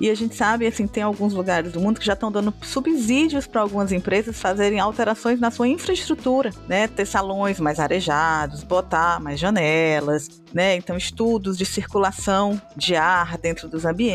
E 0.00 0.08
a 0.08 0.14
gente 0.14 0.34
sabe, 0.34 0.66
assim, 0.66 0.86
tem 0.86 1.02
alguns 1.02 1.32
lugares 1.32 1.72
do 1.72 1.80
mundo 1.80 1.98
que 1.98 2.06
já 2.06 2.12
estão 2.14 2.30
dando 2.30 2.54
subsídios 2.62 3.46
para 3.46 3.60
algumas 3.60 3.92
empresas 3.92 4.38
fazerem 4.38 4.78
alterações 4.78 5.40
na 5.40 5.50
sua 5.50 5.68
infraestrutura, 5.68 6.50
né, 6.68 6.86
ter 6.86 7.06
salões 7.06 7.58
mais 7.58 7.78
arejados, 7.78 8.62
botar 8.62 9.20
mais 9.20 9.38
janelas, 9.38 10.42
né? 10.52 10.76
Então, 10.76 10.96
estudos 10.96 11.56
de 11.56 11.64
circulação 11.64 12.60
de 12.76 12.94
ar 12.94 13.38
dentro 13.38 13.68
dos 13.68 13.84
ambientes 13.84 14.11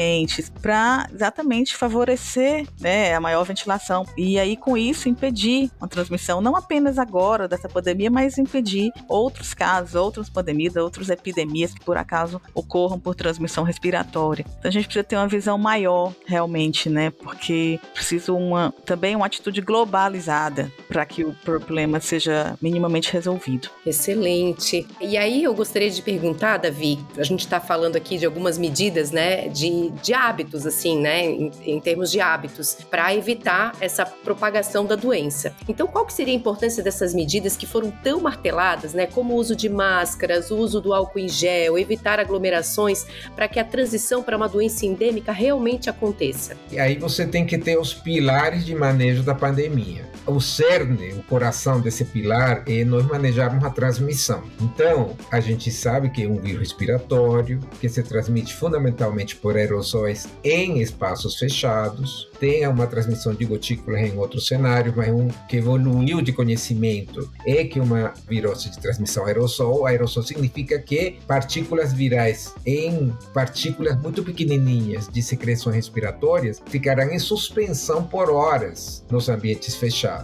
para 0.62 1.08
exatamente 1.14 1.76
favorecer 1.76 2.68
né, 2.80 3.14
a 3.16 3.20
maior 3.20 3.44
ventilação 3.44 4.06
e 4.18 4.40
aí 4.40 4.56
com 4.56 4.78
isso 4.78 5.10
impedir 5.10 5.72
uma 5.80 5.88
transmissão 5.88 6.42
não 6.42 6.56
apenas 6.56 6.98
agora 6.98 7.48
dessa 7.48 7.70
pandemia, 7.70 8.10
mas 8.10 8.38
impedir 8.38 8.92
outros 9.08 9.54
casos, 9.54 9.96
outras 9.96 10.30
pandemias, 10.30 10.76
outras 10.76 11.10
epidemias 11.10 11.74
que 11.74 11.84
por 11.84 11.98
acaso 11.98 12.42
ocorram 12.54 13.00
por 13.00 13.16
transmissão 13.16 13.64
respiratória. 13.64 14.46
Então 14.60 14.70
a 14.70 14.72
gente 14.72 14.86
precisa 14.86 15.04
ter 15.04 15.16
uma 15.16 15.28
visão 15.28 15.58
maior 15.58 16.14
realmente, 16.26 16.90
né? 16.90 17.12
Porque 17.12 17.80
precisa 17.94 18.34
uma 18.34 18.74
também 18.86 19.16
uma 19.16 19.26
atitude 19.26 19.62
globalizada 19.62 20.72
para 20.88 21.06
que 21.06 21.24
o 21.24 21.34
problema 21.34 22.00
seja 22.00 22.58
minimamente 22.62 23.12
resolvido. 23.12 23.70
Excelente. 23.86 24.88
E 25.02 25.18
aí 25.18 25.44
eu 25.44 25.54
gostaria 25.54 25.90
de 25.90 26.02
perguntar, 26.02 26.58
Davi, 26.58 27.00
a 27.18 27.24
gente 27.24 27.42
está 27.42 27.60
falando 27.60 27.96
aqui 27.96 28.18
de 28.18 28.26
algumas 28.26 28.58
medidas, 28.58 29.12
né, 29.12 29.48
de, 29.50 29.87
de 29.92 30.14
hábitos, 30.14 30.66
assim, 30.66 31.00
né, 31.00 31.26
em, 31.26 31.52
em 31.66 31.80
termos 31.80 32.12
de 32.12 32.20
hábitos, 32.20 32.78
para 32.90 33.14
evitar 33.14 33.76
essa 33.80 34.06
propagação 34.06 34.86
da 34.86 34.96
doença. 34.96 35.54
Então, 35.68 35.88
qual 35.88 36.06
que 36.06 36.14
seria 36.14 36.34
a 36.34 36.38
importância 36.38 36.84
dessas 36.84 37.14
medidas 37.14 37.56
que 37.56 37.66
foram 37.66 37.92
tão 37.92 38.22
marteladas, 38.22 38.94
né, 38.94 39.06
como 39.08 39.34
o 39.34 39.38
uso 39.38 39.56
de 39.56 39.70
máscaras, 39.70 40.52
o 40.52 40.58
uso 40.58 40.82
do 40.82 40.94
álcool 40.94 41.20
em 41.20 41.30
gel, 41.30 41.78
evitar 41.78 42.20
aglomerações, 42.20 43.06
para 43.36 43.48
que 43.48 43.60
a 43.60 43.64
transição 43.66 44.24
para 44.24 44.38
uma 44.38 44.48
doença 44.48 44.86
endêmica 44.86 45.32
realmente 45.32 45.90
aconteça? 45.90 46.58
E 46.72 46.80
aí 46.80 46.98
você 46.98 47.26
tem 47.26 47.46
que 47.46 47.58
ter 47.58 47.78
os 47.78 47.94
pilares 47.94 48.66
de 48.66 48.76
manejo 48.76 49.24
da 49.24 49.36
pandemia 49.36 50.17
o 50.28 50.40
cerne, 50.40 51.14
o 51.14 51.24
coração 51.24 51.80
desse 51.80 52.04
pilar 52.06 52.64
é 52.68 52.84
nós 52.84 53.06
manejarmos 53.06 53.64
a 53.64 53.70
transmissão. 53.70 54.44
Então, 54.62 55.16
a 55.32 55.40
gente 55.40 55.72
sabe 55.72 56.10
que 56.10 56.24
é 56.24 56.28
um 56.28 56.40
vírus 56.40 56.60
respiratório 56.60 57.60
que 57.80 57.88
se 57.88 58.04
transmite 58.04 58.54
fundamentalmente 58.54 59.36
por 59.36 59.56
aerossóis 59.56 60.28
em 60.44 60.80
espaços 60.80 61.38
fechados, 61.38 62.30
tem 62.40 62.68
uma 62.68 62.88
transmissão 62.88 63.34
de 63.34 63.46
gotículas 63.46 64.02
em 64.02 64.18
outros 64.18 64.48
cenários, 64.48 64.96
mas 64.96 65.10
um 65.10 65.28
que 65.48 65.58
evoluiu 65.58 66.22
de 66.22 66.32
conhecimento 66.32 67.30
é 67.46 67.64
que 67.64 67.80
uma 67.80 68.14
virose 68.28 68.70
de 68.70 68.80
transmissão 68.80 69.26
aerossol, 69.26 69.86
aerossol 69.86 70.24
significa 70.24 70.78
que 70.80 71.18
partículas 71.26 71.94
virais 71.94 72.54
em 72.66 73.14
partículas 73.34 74.00
muito 74.02 74.24
pequenininhas 74.24 75.08
de 75.08 75.22
secreções 75.22 75.76
respiratórias 75.76 76.62
ficarão 76.68 77.12
em 77.12 77.20
suspensão 77.20 78.04
por 78.04 78.30
horas 78.30 79.06
nos 79.10 79.30
ambientes 79.30 79.76
fechados. 79.76 80.17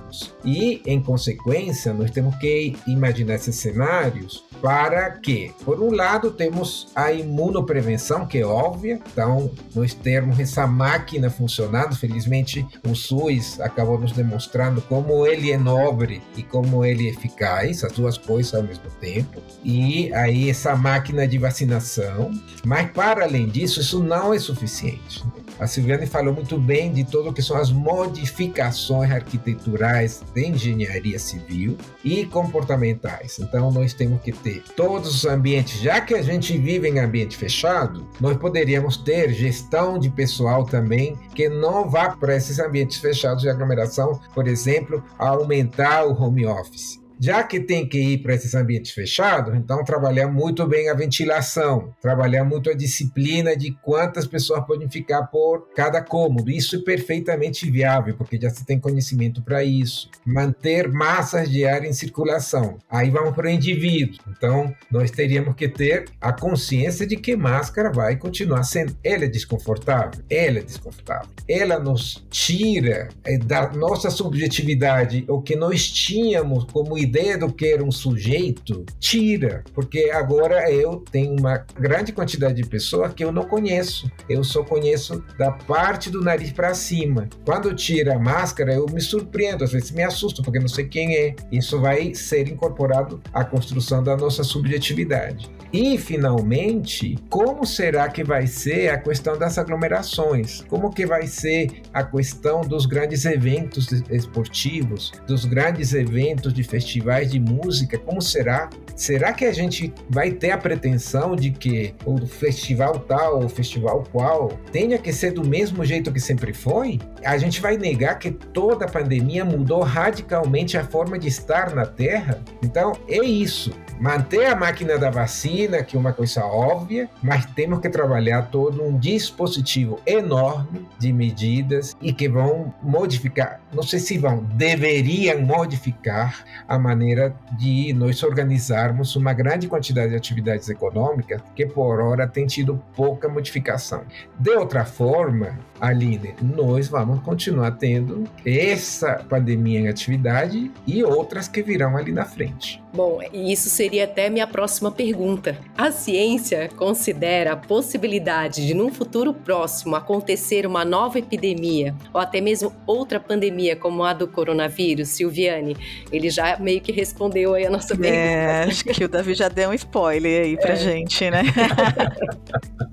E, 0.43 0.81
em 0.85 1.01
consequência, 1.01 1.93
nós 1.93 2.11
temos 2.11 2.35
que 2.35 2.75
imaginar 2.87 3.35
esses 3.35 3.55
cenários 3.55 4.43
para 4.61 5.11
que, 5.11 5.51
por 5.65 5.81
um 5.81 5.91
lado, 5.91 6.31
temos 6.31 6.87
a 6.95 7.11
imunoprevenção, 7.11 8.25
que 8.25 8.39
é 8.39 8.45
óbvia, 8.45 8.99
então 9.11 9.51
nós 9.75 9.93
termos 9.93 10.39
essa 10.39 10.65
máquina 10.65 11.29
funcionando. 11.29 11.95
Felizmente, 11.95 12.65
o 12.87 12.95
SUS 12.95 13.59
acabou 13.59 13.99
nos 13.99 14.11
demonstrando 14.11 14.81
como 14.81 15.25
ele 15.27 15.51
é 15.51 15.57
nobre 15.57 16.21
e 16.35 16.43
como 16.43 16.85
ele 16.85 17.07
é 17.07 17.11
eficaz, 17.11 17.83
as 17.83 17.91
duas 17.91 18.17
coisas 18.17 18.53
ao 18.53 18.63
mesmo 18.63 18.89
tempo. 18.99 19.41
E 19.63 20.13
aí, 20.13 20.49
essa 20.49 20.75
máquina 20.75 21.27
de 21.27 21.37
vacinação. 21.37 22.31
Mas, 22.65 22.89
para 22.91 23.25
além 23.25 23.47
disso, 23.47 23.81
isso 23.81 24.01
não 24.01 24.33
é 24.33 24.39
suficiente. 24.39 25.23
A 25.63 25.67
Silviane 25.67 26.05
falou 26.05 26.33
muito 26.33 26.57
bem 26.57 26.91
de 26.91 27.05
tudo 27.05 27.31
que 27.31 27.41
são 27.41 27.55
as 27.55 27.71
modificações 27.71 29.09
arquiteturais 29.09 30.21
de 30.35 30.45
engenharia 30.45 31.17
civil 31.17 31.77
e 32.03 32.25
comportamentais. 32.25 33.39
Então, 33.39 33.71
nós 33.71 33.93
temos 33.93 34.21
que 34.21 34.33
ter 34.33 34.61
todos 34.75 35.15
os 35.15 35.25
ambientes, 35.25 35.79
já 35.79 36.01
que 36.01 36.15
a 36.15 36.21
gente 36.21 36.57
vive 36.57 36.89
em 36.89 36.99
ambiente 36.99 37.37
fechado, 37.37 38.05
nós 38.19 38.35
poderíamos 38.35 38.97
ter 38.97 39.31
gestão 39.31 39.97
de 39.97 40.09
pessoal 40.09 40.65
também 40.65 41.17
que 41.33 41.47
não 41.47 41.89
vá 41.89 42.09
para 42.09 42.35
esses 42.35 42.59
ambientes 42.59 42.97
fechados 42.97 43.43
de 43.43 43.49
aglomeração, 43.49 44.19
por 44.35 44.49
exemplo, 44.49 45.01
aumentar 45.17 46.05
o 46.05 46.11
home 46.11 46.45
office 46.45 47.02
já 47.23 47.41
que 47.41 47.57
tem 47.57 47.87
que 47.87 47.97
ir 47.97 48.17
para 48.17 48.35
esses 48.35 48.53
ambientes 48.53 48.91
fechados, 48.91 49.55
então 49.55 49.81
trabalhar 49.85 50.27
muito 50.27 50.67
bem 50.67 50.89
a 50.89 50.93
ventilação, 50.93 51.93
trabalhar 52.01 52.43
muito 52.43 52.69
a 52.69 52.73
disciplina 52.73 53.55
de 53.55 53.71
quantas 53.81 54.27
pessoas 54.27 54.65
podem 54.67 54.89
ficar 54.89 55.27
por 55.27 55.69
cada 55.73 56.01
cômodo. 56.01 56.51
Isso 56.51 56.75
é 56.75 56.79
perfeitamente 56.79 57.71
viável, 57.71 58.13
porque 58.17 58.37
já 58.37 58.49
se 58.49 58.65
tem 58.65 58.77
conhecimento 58.77 59.41
para 59.41 59.63
isso. 59.63 60.09
Manter 60.25 60.91
massas 60.91 61.49
de 61.49 61.63
ar 61.65 61.85
em 61.85 61.93
circulação. 61.93 62.77
Aí 62.89 63.09
vamos 63.09 63.33
para 63.33 63.47
o 63.47 63.49
indivíduo. 63.49 64.19
Então, 64.27 64.75
nós 64.91 65.09
teríamos 65.09 65.55
que 65.55 65.69
ter 65.69 66.09
a 66.19 66.33
consciência 66.33 67.07
de 67.07 67.15
que 67.15 67.37
máscara 67.37 67.89
vai 67.89 68.17
continuar 68.17 68.63
sendo. 68.63 68.97
Ela 69.01 69.23
é 69.23 69.29
desconfortável? 69.29 70.21
Ela 70.29 70.59
é 70.59 70.61
desconfortável. 70.61 71.29
Ela 71.47 71.79
nos 71.79 72.21
tira 72.29 73.07
é, 73.23 73.37
da 73.37 73.71
nossa 73.71 74.09
subjetividade 74.09 75.23
o 75.29 75.41
que 75.41 75.55
nós 75.55 75.89
tínhamos 75.89 76.65
como 76.65 76.97
ideia 76.97 77.12
ideia 77.13 77.37
do 77.37 77.53
que 77.53 77.67
era 77.67 77.83
um 77.83 77.91
sujeito, 77.91 78.83
tira, 78.99 79.63
porque 79.75 80.09
agora 80.11 80.71
eu 80.71 81.03
tenho 81.11 81.39
uma 81.39 81.63
grande 81.79 82.11
quantidade 82.11 82.55
de 82.55 82.67
pessoas 82.67 83.13
que 83.13 83.23
eu 83.23 83.31
não 83.31 83.43
conheço. 83.43 84.11
Eu 84.27 84.43
só 84.43 84.63
conheço 84.63 85.23
da 85.37 85.51
parte 85.51 86.09
do 86.09 86.23
nariz 86.23 86.51
para 86.51 86.73
cima. 86.73 87.29
Quando 87.45 87.75
tira 87.75 88.15
a 88.15 88.19
máscara, 88.19 88.73
eu 88.73 88.87
me 88.87 88.99
surpreendo, 88.99 89.63
às 89.63 89.71
vezes 89.71 89.91
me 89.91 90.01
assusto, 90.01 90.41
porque 90.41 90.59
não 90.59 90.67
sei 90.67 90.85
quem 90.85 91.15
é. 91.15 91.35
Isso 91.51 91.79
vai 91.79 92.15
ser 92.15 92.47
incorporado 92.47 93.21
à 93.31 93.45
construção 93.45 94.03
da 94.03 94.17
nossa 94.17 94.43
subjetividade. 94.43 95.51
E, 95.73 95.97
finalmente, 95.97 97.17
como 97.29 97.65
será 97.65 98.07
que 98.07 98.23
vai 98.23 98.45
ser 98.45 98.89
a 98.89 98.97
questão 98.97 99.37
das 99.37 99.57
aglomerações? 99.57 100.61
Como 100.69 100.91
que 100.91 101.05
vai 101.05 101.25
ser 101.25 101.81
a 101.91 102.03
questão 102.03 102.61
dos 102.61 102.85
grandes 102.85 103.25
eventos 103.25 103.91
esportivos, 104.11 105.11
dos 105.25 105.45
grandes 105.45 105.93
eventos 105.93 106.53
de 106.53 106.63
festivais? 106.63 107.33
de 107.33 107.39
música, 107.39 107.97
como 107.97 108.21
será? 108.21 108.69
Será 108.95 109.33
que 109.33 109.45
a 109.45 109.51
gente 109.51 109.93
vai 110.09 110.31
ter 110.31 110.51
a 110.51 110.57
pretensão 110.57 111.35
de 111.35 111.49
que 111.49 111.95
o 112.05 112.25
festival 112.25 112.99
tal 112.99 113.41
ou 113.41 113.49
festival 113.49 114.03
qual 114.11 114.49
tenha 114.71 114.97
que 114.97 115.11
ser 115.11 115.31
do 115.31 115.45
mesmo 115.45 115.83
jeito 115.83 116.11
que 116.11 116.19
sempre 116.19 116.53
foi? 116.53 116.99
A 117.25 117.37
gente 117.37 117.59
vai 117.59 117.77
negar 117.77 118.19
que 118.19 118.29
toda 118.29 118.85
a 118.85 118.87
pandemia 118.89 119.43
mudou 119.43 119.81
radicalmente 119.81 120.77
a 120.77 120.83
forma 120.83 121.17
de 121.17 121.27
estar 121.27 121.73
na 121.73 121.85
Terra? 121.85 122.39
Então, 122.61 122.93
é 123.07 123.23
isso 123.23 123.71
manter 123.99 124.47
a 124.47 124.55
máquina 124.55 124.97
da 124.97 125.09
vacina, 125.09 125.62
que 125.83 125.95
é 125.95 125.99
uma 125.99 126.13
coisa 126.13 126.45
óbvia, 126.45 127.09
mas 127.21 127.45
temos 127.45 127.79
que 127.79 127.89
trabalhar 127.89 128.49
todo 128.49 128.83
um 128.83 128.97
dispositivo 128.97 129.99
enorme 130.05 130.87
de 130.99 131.13
medidas 131.13 131.95
e 132.01 132.11
que 132.11 132.27
vão 132.27 132.73
modificar, 132.81 133.61
não 133.73 133.83
sei 133.83 133.99
se 133.99 134.17
vão, 134.17 134.43
deveriam 134.43 135.41
modificar 135.41 136.43
a 136.67 136.77
maneira 136.77 137.35
de 137.57 137.93
nós 137.93 138.21
organizarmos 138.23 139.15
uma 139.15 139.33
grande 139.33 139.67
quantidade 139.67 140.09
de 140.09 140.15
atividades 140.15 140.69
econômicas 140.69 141.41
que 141.55 141.65
por 141.65 141.99
hora 142.01 142.27
tem 142.27 142.45
tido 142.45 142.81
pouca 142.95 143.27
modificação. 143.29 144.03
De 144.37 144.51
outra 144.51 144.85
forma, 144.85 145.59
Aline, 145.83 146.33
nós 146.41 146.87
vamos 146.87 147.21
continuar 147.23 147.71
tendo 147.71 148.23
essa 148.45 149.21
pandemia 149.27 149.81
em 149.81 149.89
atividade 149.89 150.71
e 150.87 151.03
outras 151.03 151.49
que 151.49 151.61
virão 151.61 151.97
ali 151.97 152.13
na 152.13 152.23
frente. 152.23 152.81
Bom, 152.93 153.19
isso 153.33 153.69
seria 153.69 154.05
até 154.05 154.29
minha 154.29 154.47
próxima 154.47 154.89
pergunta. 154.89 155.57
A 155.77 155.91
ciência 155.91 156.69
considera 156.77 157.51
a 157.51 157.57
possibilidade 157.57 158.65
de, 158.65 158.73
num 158.73 158.93
futuro 158.93 159.33
próximo, 159.33 159.97
acontecer 159.97 160.65
uma 160.65 160.85
nova 160.85 161.19
epidemia 161.19 161.93
ou 162.13 162.21
até 162.21 162.39
mesmo 162.39 162.71
outra 162.87 163.19
pandemia 163.19 163.75
como 163.75 164.03
a 164.03 164.13
do 164.13 164.25
coronavírus, 164.25 165.09
Silviane? 165.09 165.75
Ele 166.13 166.29
já 166.29 166.57
meio 166.59 166.79
que 166.79 166.93
respondeu 166.93 167.55
aí 167.55 167.65
a 167.65 167.69
nossa 167.69 167.93
é, 167.93 167.97
pergunta. 167.97 168.21
É, 168.21 168.63
acho 168.63 168.85
que 168.85 169.03
o 169.03 169.09
Davi 169.09 169.33
já 169.33 169.49
deu 169.49 169.71
um 169.71 169.73
spoiler 169.73 170.43
aí 170.45 170.55
pra 170.55 170.73
é. 170.73 170.77
gente, 170.77 171.29
né? 171.29 171.43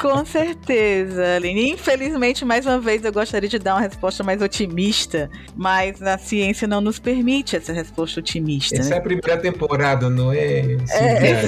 Com 0.00 0.24
certeza, 0.24 1.36
Aline. 1.36 1.70
Infelizmente, 1.70 2.44
mais 2.44 2.66
uma 2.66 2.78
vez, 2.78 3.04
eu 3.04 3.12
gostaria 3.12 3.48
de 3.48 3.58
dar 3.58 3.74
uma 3.74 3.80
resposta 3.80 4.22
mais 4.22 4.40
otimista, 4.42 5.30
mas 5.56 6.02
a 6.02 6.18
ciência 6.18 6.66
não 6.66 6.80
nos 6.80 6.98
permite 6.98 7.56
essa 7.56 7.72
resposta 7.72 8.20
otimista. 8.20 8.76
Essa 8.76 8.90
né? 8.90 8.96
é 8.96 8.98
a 8.98 9.02
primeira 9.02 9.36
temporada, 9.38 10.08
não 10.08 10.32
é? 10.32 10.76
É, 10.90 11.42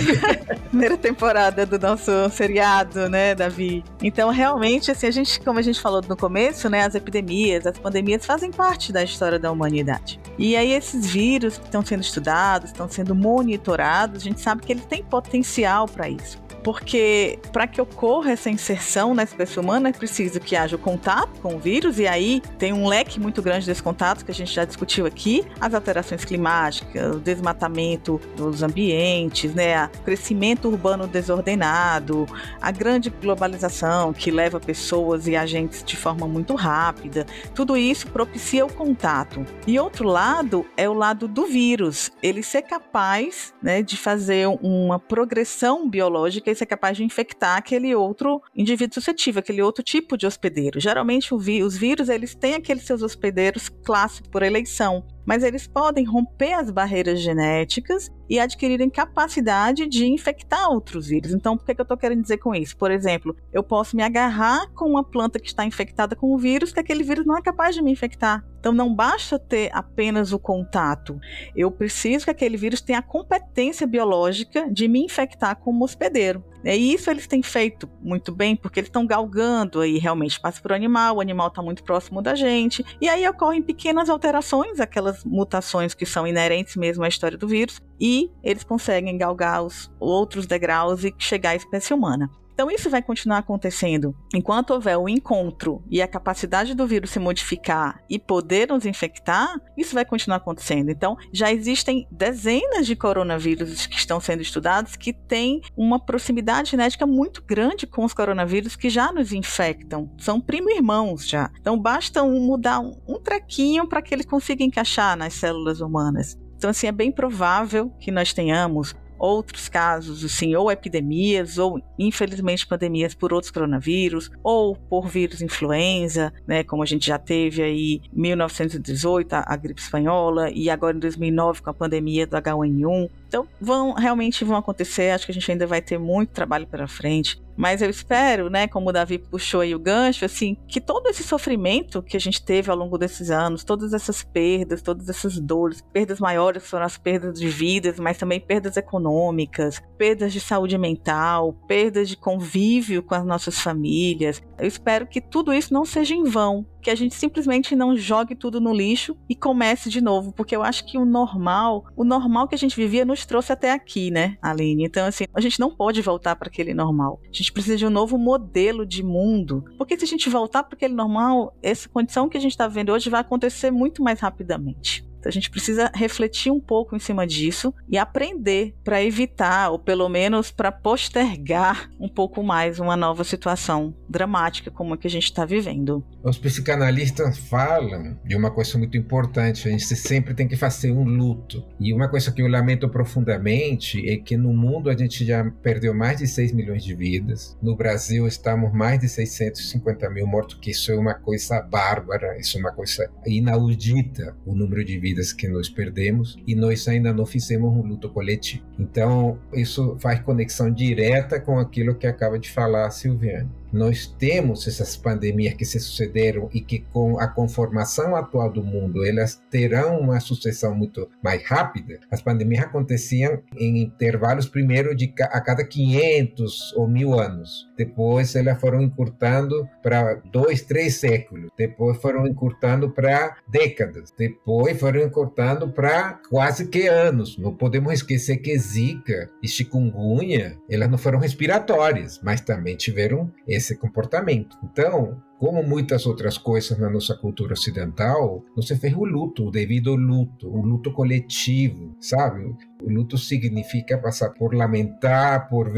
primeira 0.68 0.96
temporada 0.96 1.66
do 1.66 1.78
nosso 1.78 2.10
seriado, 2.30 3.08
né, 3.08 3.34
Davi? 3.34 3.84
Então, 4.02 4.30
realmente, 4.30 4.90
assim, 4.90 5.06
a 5.06 5.10
gente, 5.10 5.40
como 5.40 5.58
a 5.58 5.62
gente 5.62 5.80
falou 5.80 6.02
no 6.06 6.16
começo, 6.16 6.68
né, 6.68 6.84
as 6.84 6.94
epidemias, 6.94 7.66
as 7.66 7.78
pandemias 7.78 8.24
fazem 8.24 8.50
parte 8.50 8.92
da 8.92 9.02
história 9.02 9.38
da 9.38 9.50
humanidade. 9.50 10.20
E 10.38 10.56
aí, 10.56 10.72
esses 10.72 11.06
vírus 11.06 11.58
que 11.58 11.64
estão 11.64 11.84
sendo 11.84 12.02
estudados, 12.02 12.70
estão 12.70 12.88
sendo 12.88 13.14
monitorados, 13.14 14.22
a 14.22 14.24
gente 14.24 14.40
sabe 14.40 14.62
que 14.62 14.72
eles 14.72 14.84
têm 14.84 15.02
potencial 15.02 15.86
para 15.86 16.08
isso 16.08 16.43
porque 16.64 17.38
para 17.52 17.66
que 17.66 17.80
ocorra 17.80 18.32
essa 18.32 18.48
inserção 18.48 19.14
na 19.14 19.22
espécie 19.22 19.60
humana 19.60 19.90
é 19.90 19.92
preciso 19.92 20.40
que 20.40 20.56
haja 20.56 20.76
o 20.76 20.78
contato 20.78 21.38
com 21.40 21.56
o 21.56 21.58
vírus, 21.58 21.98
e 21.98 22.08
aí 22.08 22.42
tem 22.58 22.72
um 22.72 22.88
leque 22.88 23.20
muito 23.20 23.42
grande 23.42 23.66
desse 23.66 23.82
contato 23.82 24.24
que 24.24 24.30
a 24.30 24.34
gente 24.34 24.52
já 24.52 24.64
discutiu 24.64 25.04
aqui, 25.04 25.44
as 25.60 25.74
alterações 25.74 26.24
climáticas, 26.24 27.16
o 27.16 27.20
desmatamento 27.20 28.18
dos 28.34 28.62
ambientes, 28.62 29.54
né, 29.54 29.86
o 29.86 30.02
crescimento 30.02 30.68
urbano 30.68 31.06
desordenado, 31.06 32.26
a 32.60 32.70
grande 32.70 33.10
globalização 33.10 34.14
que 34.14 34.30
leva 34.30 34.58
pessoas 34.58 35.26
e 35.26 35.36
agentes 35.36 35.84
de 35.84 35.96
forma 35.96 36.26
muito 36.26 36.54
rápida, 36.54 37.26
tudo 37.54 37.76
isso 37.76 38.06
propicia 38.06 38.64
o 38.64 38.72
contato. 38.72 39.44
E 39.66 39.78
outro 39.78 40.08
lado 40.08 40.64
é 40.78 40.88
o 40.88 40.94
lado 40.94 41.28
do 41.28 41.44
vírus, 41.44 42.10
ele 42.22 42.42
ser 42.42 42.62
capaz 42.62 43.52
né, 43.62 43.82
de 43.82 43.98
fazer 43.98 44.46
uma 44.62 44.98
progressão 44.98 45.86
biológica 45.88 46.53
ser 46.55 46.66
capaz 46.66 46.96
de 46.96 47.05
infectar 47.05 47.57
aquele 47.57 47.94
outro 47.94 48.42
indivíduo 48.55 48.94
suscetível, 48.94 49.40
aquele 49.40 49.62
outro 49.62 49.82
tipo 49.82 50.16
de 50.16 50.26
hospedeiro. 50.26 50.80
Geralmente 50.80 51.34
os 51.34 51.76
vírus 51.76 52.09
eles 52.09 52.34
têm 52.34 52.55
aqueles 52.55 52.84
seus 52.84 53.02
hospedeiros 53.02 53.68
clássicos 53.68 54.28
por 54.30 54.42
eleição 54.42 55.05
mas 55.24 55.42
eles 55.42 55.66
podem 55.66 56.04
romper 56.04 56.52
as 56.52 56.70
barreiras 56.70 57.20
genéticas 57.20 58.10
e 58.28 58.38
adquirirem 58.38 58.88
capacidade 58.88 59.86
de 59.86 60.06
infectar 60.06 60.70
outros 60.70 61.08
vírus. 61.08 61.32
Então, 61.32 61.56
por 61.56 61.64
que, 61.64 61.74
que 61.74 61.80
eu 61.80 61.84
estou 61.84 61.96
querendo 61.96 62.22
dizer 62.22 62.38
com 62.38 62.54
isso? 62.54 62.76
Por 62.76 62.90
exemplo, 62.90 63.36
eu 63.52 63.62
posso 63.62 63.96
me 63.96 64.02
agarrar 64.02 64.70
com 64.74 64.86
uma 64.86 65.04
planta 65.04 65.38
que 65.38 65.46
está 65.46 65.64
infectada 65.64 66.16
com 66.16 66.34
o 66.34 66.38
vírus, 66.38 66.72
que 66.72 66.80
aquele 66.80 67.04
vírus 67.04 67.26
não 67.26 67.36
é 67.36 67.42
capaz 67.42 67.74
de 67.74 67.82
me 67.82 67.92
infectar. 67.92 68.44
Então, 68.58 68.72
não 68.72 68.94
basta 68.94 69.38
ter 69.38 69.70
apenas 69.72 70.32
o 70.32 70.38
contato. 70.38 71.18
Eu 71.54 71.70
preciso 71.70 72.24
que 72.24 72.30
aquele 72.30 72.56
vírus 72.56 72.80
tenha 72.80 73.00
a 73.00 73.02
competência 73.02 73.86
biológica 73.86 74.70
de 74.70 74.88
me 74.88 75.04
infectar 75.04 75.56
como 75.56 75.84
hospedeiro. 75.84 76.42
E 76.64 76.94
isso 76.94 77.10
eles 77.10 77.26
têm 77.26 77.42
feito 77.42 77.88
muito 78.00 78.32
bem, 78.32 78.56
porque 78.56 78.80
eles 78.80 78.88
estão 78.88 79.06
galgando 79.06 79.80
aí 79.80 79.98
realmente 79.98 80.40
passa 80.40 80.60
o 80.66 80.72
animal, 80.72 81.16
o 81.16 81.20
animal 81.20 81.48
está 81.48 81.62
muito 81.62 81.82
próximo 81.84 82.22
da 82.22 82.34
gente, 82.34 82.84
e 83.00 83.08
aí 83.08 83.28
ocorrem 83.28 83.62
pequenas 83.62 84.08
alterações, 84.08 84.80
aquelas 84.80 85.24
mutações 85.24 85.94
que 85.94 86.06
são 86.06 86.26
inerentes 86.26 86.76
mesmo 86.76 87.04
à 87.04 87.08
história 87.08 87.36
do 87.36 87.46
vírus, 87.46 87.80
e 88.00 88.30
eles 88.42 88.64
conseguem 88.64 89.16
galgar 89.18 89.62
os 89.62 89.90
outros 90.00 90.46
degraus 90.46 91.04
e 91.04 91.14
chegar 91.18 91.50
à 91.50 91.56
espécie 91.56 91.92
humana. 91.92 92.30
Então, 92.55 92.70
isso 92.70 92.88
vai 92.88 93.02
continuar 93.02 93.38
acontecendo 93.38 94.14
enquanto 94.32 94.70
houver 94.70 94.96
o 94.96 95.09
encontro 95.09 95.82
e 95.90 96.00
a 96.00 96.07
capacidade 96.07 96.72
do 96.72 96.86
vírus 96.86 97.11
se 97.11 97.18
modificar 97.18 98.00
e 98.09 98.16
poder 98.16 98.68
nos 98.68 98.86
infectar, 98.86 99.61
isso 99.76 99.92
vai 99.92 100.05
continuar 100.05 100.36
acontecendo. 100.36 100.88
Então, 100.88 101.16
já 101.32 101.52
existem 101.52 102.07
dezenas 102.12 102.86
de 102.86 102.94
coronavírus 102.94 103.86
que 103.86 103.96
estão 103.96 104.20
sendo 104.20 104.40
estudados 104.40 104.94
que 104.94 105.12
têm 105.12 105.61
uma 105.76 105.98
proximidade 105.98 106.70
genética 106.70 107.05
muito 107.05 107.42
grande 107.42 107.88
com 107.88 108.05
os 108.05 108.14
coronavírus 108.14 108.76
que 108.76 108.88
já 108.88 109.11
nos 109.11 109.32
infectam. 109.32 110.09
São 110.18 110.40
primo-irmãos 110.40 111.28
já. 111.28 111.50
Então, 111.61 111.76
basta 111.76 112.22
mudar 112.22 112.78
um, 112.78 113.00
um 113.09 113.18
trequinho 113.18 113.88
para 113.88 114.00
que 114.00 114.14
ele 114.14 114.24
consiga 114.24 114.62
encaixar 114.62 115.16
nas 115.16 115.34
células 115.34 115.80
humanas. 115.80 116.38
Então, 116.57 116.70
assim, 116.70 116.86
é 116.86 116.92
bem 116.92 117.12
provável 117.12 117.90
que 118.00 118.11
nós 118.11 118.32
tenhamos 118.32 118.94
outros 119.18 119.68
casos, 119.68 120.24
assim, 120.24 120.54
ou 120.54 120.70
epidemias, 120.70 121.58
ou 121.58 121.80
infelizmente 121.98 122.66
pandemias 122.66 123.14
por 123.14 123.32
outros 123.32 123.50
coronavírus, 123.50 124.30
ou 124.42 124.76
por 124.76 125.08
vírus 125.08 125.42
influenza, 125.42 126.32
né, 126.46 126.62
como 126.64 126.82
a 126.82 126.86
gente 126.86 127.06
já 127.06 127.18
teve 127.18 127.62
aí 127.62 128.00
em 128.14 128.20
1918 128.20 129.32
a, 129.32 129.44
a 129.46 129.56
gripe 129.56 129.80
espanhola 129.80 130.50
e 130.50 130.68
agora 130.68 130.96
em 130.96 131.00
2009 131.00 131.62
com 131.62 131.70
a 131.70 131.74
pandemia 131.74 132.26
do 132.26 132.36
H1N1. 132.36 133.10
Então, 133.35 133.49
vão 133.61 133.95
realmente 133.95 134.45
vão 134.45 134.57
acontecer, 134.57 135.11
acho 135.11 135.26
que 135.26 135.32
a 135.32 135.35
gente 135.35 135.51
ainda 135.51 135.66
vai 135.66 135.82
ter 135.82 135.99
muito 135.99 136.30
trabalho 136.30 136.68
pela 136.68 136.87
frente. 136.87 137.43
Mas 137.57 137.82
eu 137.82 137.89
espero, 137.89 138.51
né, 138.51 138.66
como 138.66 138.89
o 138.89 138.93
Davi 138.93 139.18
puxou 139.18 139.61
aí 139.61 139.74
o 139.74 139.78
gancho, 139.78 140.24
assim, 140.24 140.57
que 140.66 140.80
todo 140.80 141.09
esse 141.09 141.22
sofrimento 141.22 142.03
que 142.03 142.16
a 142.16 142.20
gente 142.20 142.45
teve 142.45 142.70
ao 142.70 142.76
longo 142.76 142.99
desses 142.99 143.30
anos, 143.30 143.64
todas 143.64 143.93
essas 143.93 144.22
perdas, 144.24 144.82
todas 144.82 145.09
essas 145.09 145.39
dores, 145.39 145.80
perdas 145.93 146.18
maiores 146.18 146.66
foram 146.66 146.85
as 146.85 146.97
perdas 146.97 147.39
de 147.39 147.49
vidas, 147.49 147.99
mas 147.99 148.18
também 148.18 148.41
perdas 148.41 148.76
econômicas, 148.76 149.80
perdas 149.97 150.32
de 150.32 150.41
saúde 150.41 150.76
mental, 150.76 151.53
perdas 151.68 152.09
de 152.09 152.16
convívio 152.16 153.03
com 153.03 153.14
as 153.14 153.24
nossas 153.24 153.59
famílias. 153.59 154.43
Eu 154.59 154.66
espero 154.66 155.07
que 155.07 155.20
tudo 155.20 155.53
isso 155.53 155.72
não 155.72 155.85
seja 155.85 156.14
em 156.14 156.24
vão, 156.24 156.66
que 156.82 156.91
a 156.91 156.95
gente 156.95 157.14
simplesmente 157.14 157.74
não 157.74 157.97
jogue 157.97 158.35
tudo 158.35 158.61
no 158.61 158.74
lixo 158.74 159.16
e 159.28 159.35
comece 159.35 159.89
de 159.89 160.01
novo, 160.01 160.32
porque 160.32 160.55
eu 160.55 160.62
acho 160.62 160.85
que 160.85 160.99
o 160.99 161.05
normal, 161.05 161.85
o 161.97 162.05
normal 162.05 162.49
que 162.49 162.55
a 162.55 162.59
gente 162.59 162.76
vivia 162.76 163.05
nos 163.05 163.23
trouxe 163.26 163.52
até 163.52 163.72
aqui, 163.72 164.10
né, 164.10 164.36
Aline? 164.42 164.84
Então, 164.84 165.06
assim, 165.06 165.24
a 165.34 165.40
gente 165.40 165.60
não 165.60 165.70
pode 165.70 166.00
voltar 166.02 166.36
para 166.36 166.48
aquele 166.48 166.74
normal. 166.74 167.20
A 167.24 167.36
gente 167.36 167.52
precisa 167.52 167.76
de 167.76 167.86
um 167.86 167.90
novo 167.90 168.18
modelo 168.18 168.84
de 168.86 169.02
mundo, 169.02 169.64
porque 169.78 169.98
se 169.98 170.04
a 170.04 170.08
gente 170.08 170.28
voltar 170.28 170.62
para 170.64 170.76
aquele 170.76 170.94
normal, 170.94 171.56
essa 171.62 171.88
condição 171.88 172.28
que 172.28 172.36
a 172.36 172.40
gente 172.40 172.52
está 172.52 172.68
vendo 172.68 172.92
hoje 172.92 173.10
vai 173.10 173.20
acontecer 173.20 173.70
muito 173.70 174.02
mais 174.02 174.20
rapidamente. 174.20 175.04
Então 175.24 175.30
a 175.30 175.32
gente 175.32 175.48
precisa 175.48 175.90
refletir 175.94 176.52
um 176.52 176.60
pouco 176.60 176.94
em 176.94 176.98
cima 176.98 177.26
disso 177.26 177.72
e 177.88 177.96
aprender 177.96 178.74
para 178.84 179.02
evitar, 179.02 179.70
ou 179.70 179.78
pelo 179.78 180.06
menos 180.06 180.50
para 180.50 180.70
postergar 180.70 181.90
um 181.98 182.10
pouco 182.10 182.42
mais 182.42 182.78
uma 182.78 182.94
nova 182.94 183.24
situação 183.24 183.94
dramática 184.06 184.70
como 184.70 184.92
a 184.92 184.98
que 184.98 185.06
a 185.06 185.10
gente 185.10 185.24
está 185.24 185.46
vivendo. 185.46 186.04
Os 186.22 186.36
psicanalistas 186.36 187.38
falam 187.38 188.18
de 188.22 188.36
uma 188.36 188.50
coisa 188.50 188.76
muito 188.76 188.98
importante: 188.98 189.66
a 189.66 189.70
gente 189.70 189.86
sempre 189.96 190.34
tem 190.34 190.46
que 190.46 190.56
fazer 190.56 190.92
um 190.92 191.04
luto. 191.04 191.64
E 191.80 191.94
uma 191.94 192.06
coisa 192.06 192.30
que 192.30 192.42
eu 192.42 192.46
lamento 192.46 192.86
profundamente 192.90 194.06
é 194.06 194.18
que 194.18 194.36
no 194.36 194.52
mundo 194.52 194.90
a 194.90 194.96
gente 194.96 195.24
já 195.24 195.42
perdeu 195.62 195.94
mais 195.94 196.18
de 196.18 196.26
6 196.26 196.52
milhões 196.52 196.84
de 196.84 196.94
vidas. 196.94 197.56
No 197.62 197.74
Brasil 197.74 198.26
estamos 198.26 198.74
mais 198.74 199.00
de 199.00 199.08
650 199.08 200.10
mil 200.10 200.26
mortos, 200.26 200.58
que 200.60 200.70
isso 200.70 200.92
é 200.92 200.98
uma 200.98 201.14
coisa 201.14 201.62
bárbara, 201.62 202.38
isso 202.38 202.58
é 202.58 202.60
uma 202.60 202.72
coisa 202.72 203.10
inaudita, 203.26 204.36
o 204.44 204.54
número 204.54 204.84
de 204.84 204.98
vidas 204.98 205.13
vidas 205.14 205.32
que 205.32 205.46
nós 205.46 205.68
perdemos 205.68 206.36
e 206.46 206.54
nós 206.54 206.88
ainda 206.88 207.12
não 207.12 207.24
fizemos 207.24 207.70
um 207.72 207.82
luto 207.82 208.08
coletivo. 208.08 208.64
Então, 208.78 209.38
isso 209.52 209.96
faz 210.00 210.20
conexão 210.20 210.70
direta 210.70 211.38
com 211.38 211.58
aquilo 211.58 211.94
que 211.94 212.06
acaba 212.06 212.38
de 212.38 212.50
falar 212.50 212.86
a 212.86 212.90
Silviane 212.90 213.48
nós 213.74 214.06
temos 214.06 214.68
essas 214.68 214.96
pandemias 214.96 215.54
que 215.54 215.64
se 215.64 215.80
sucederam 215.80 216.48
e 216.54 216.60
que 216.60 216.78
com 216.92 217.18
a 217.18 217.26
conformação 217.26 218.14
atual 218.14 218.52
do 218.52 218.62
mundo 218.62 219.04
elas 219.04 219.42
terão 219.50 219.98
uma 219.98 220.20
sucessão 220.20 220.72
muito 220.76 221.10
mais 221.20 221.42
rápida. 221.42 221.98
As 222.08 222.22
pandemias 222.22 222.62
aconteciam 222.62 223.42
em 223.58 223.82
intervalos 223.82 224.46
primeiro 224.46 224.94
de 224.94 225.12
a 225.22 225.40
cada 225.40 225.64
500 225.64 226.74
ou 226.76 226.86
mil 226.86 227.18
anos. 227.18 227.68
Depois 227.76 228.36
elas 228.36 228.60
foram 228.60 228.80
encurtando 228.80 229.68
para 229.82 230.22
dois, 230.30 230.62
três 230.62 230.94
séculos. 230.94 231.50
Depois 231.58 231.96
foram 231.96 232.28
encurtando 232.28 232.90
para 232.90 233.36
décadas. 233.48 234.12
Depois 234.16 234.78
foram 234.78 235.00
encurtando 235.00 235.68
para 235.68 236.20
quase 236.30 236.68
que 236.68 236.86
anos. 236.86 237.36
Não 237.36 237.52
podemos 237.52 237.92
esquecer 237.92 238.36
que 238.36 238.56
Zika 238.56 239.28
e 239.42 239.48
chikungunya 239.48 240.56
elas 240.70 240.88
não 240.88 240.96
foram 240.96 241.18
respiratórias, 241.18 242.20
mas 242.22 242.40
também 242.40 242.76
tiveram 242.76 243.32
esse 243.48 243.63
esse 243.64 243.76
comportamento. 243.76 244.56
Então, 244.62 245.20
como 245.38 245.62
muitas 245.62 246.06
outras 246.06 246.38
coisas 246.38 246.78
na 246.78 246.88
nossa 246.88 247.14
cultura 247.14 247.54
ocidental, 247.54 248.44
não 248.54 248.62
se 248.62 248.76
fez 248.76 248.94
o 248.94 249.04
luto, 249.04 249.46
o 249.46 249.50
devido 249.50 249.94
luto, 249.94 250.48
o 250.48 250.62
luto 250.62 250.92
coletivo, 250.92 251.96
sabe? 252.00 252.54
O 252.85 252.91
luto 252.91 253.16
significa 253.16 253.97
passar 253.97 254.30
por 254.30 254.55
lamentar, 254.55 255.49
por 255.49 255.72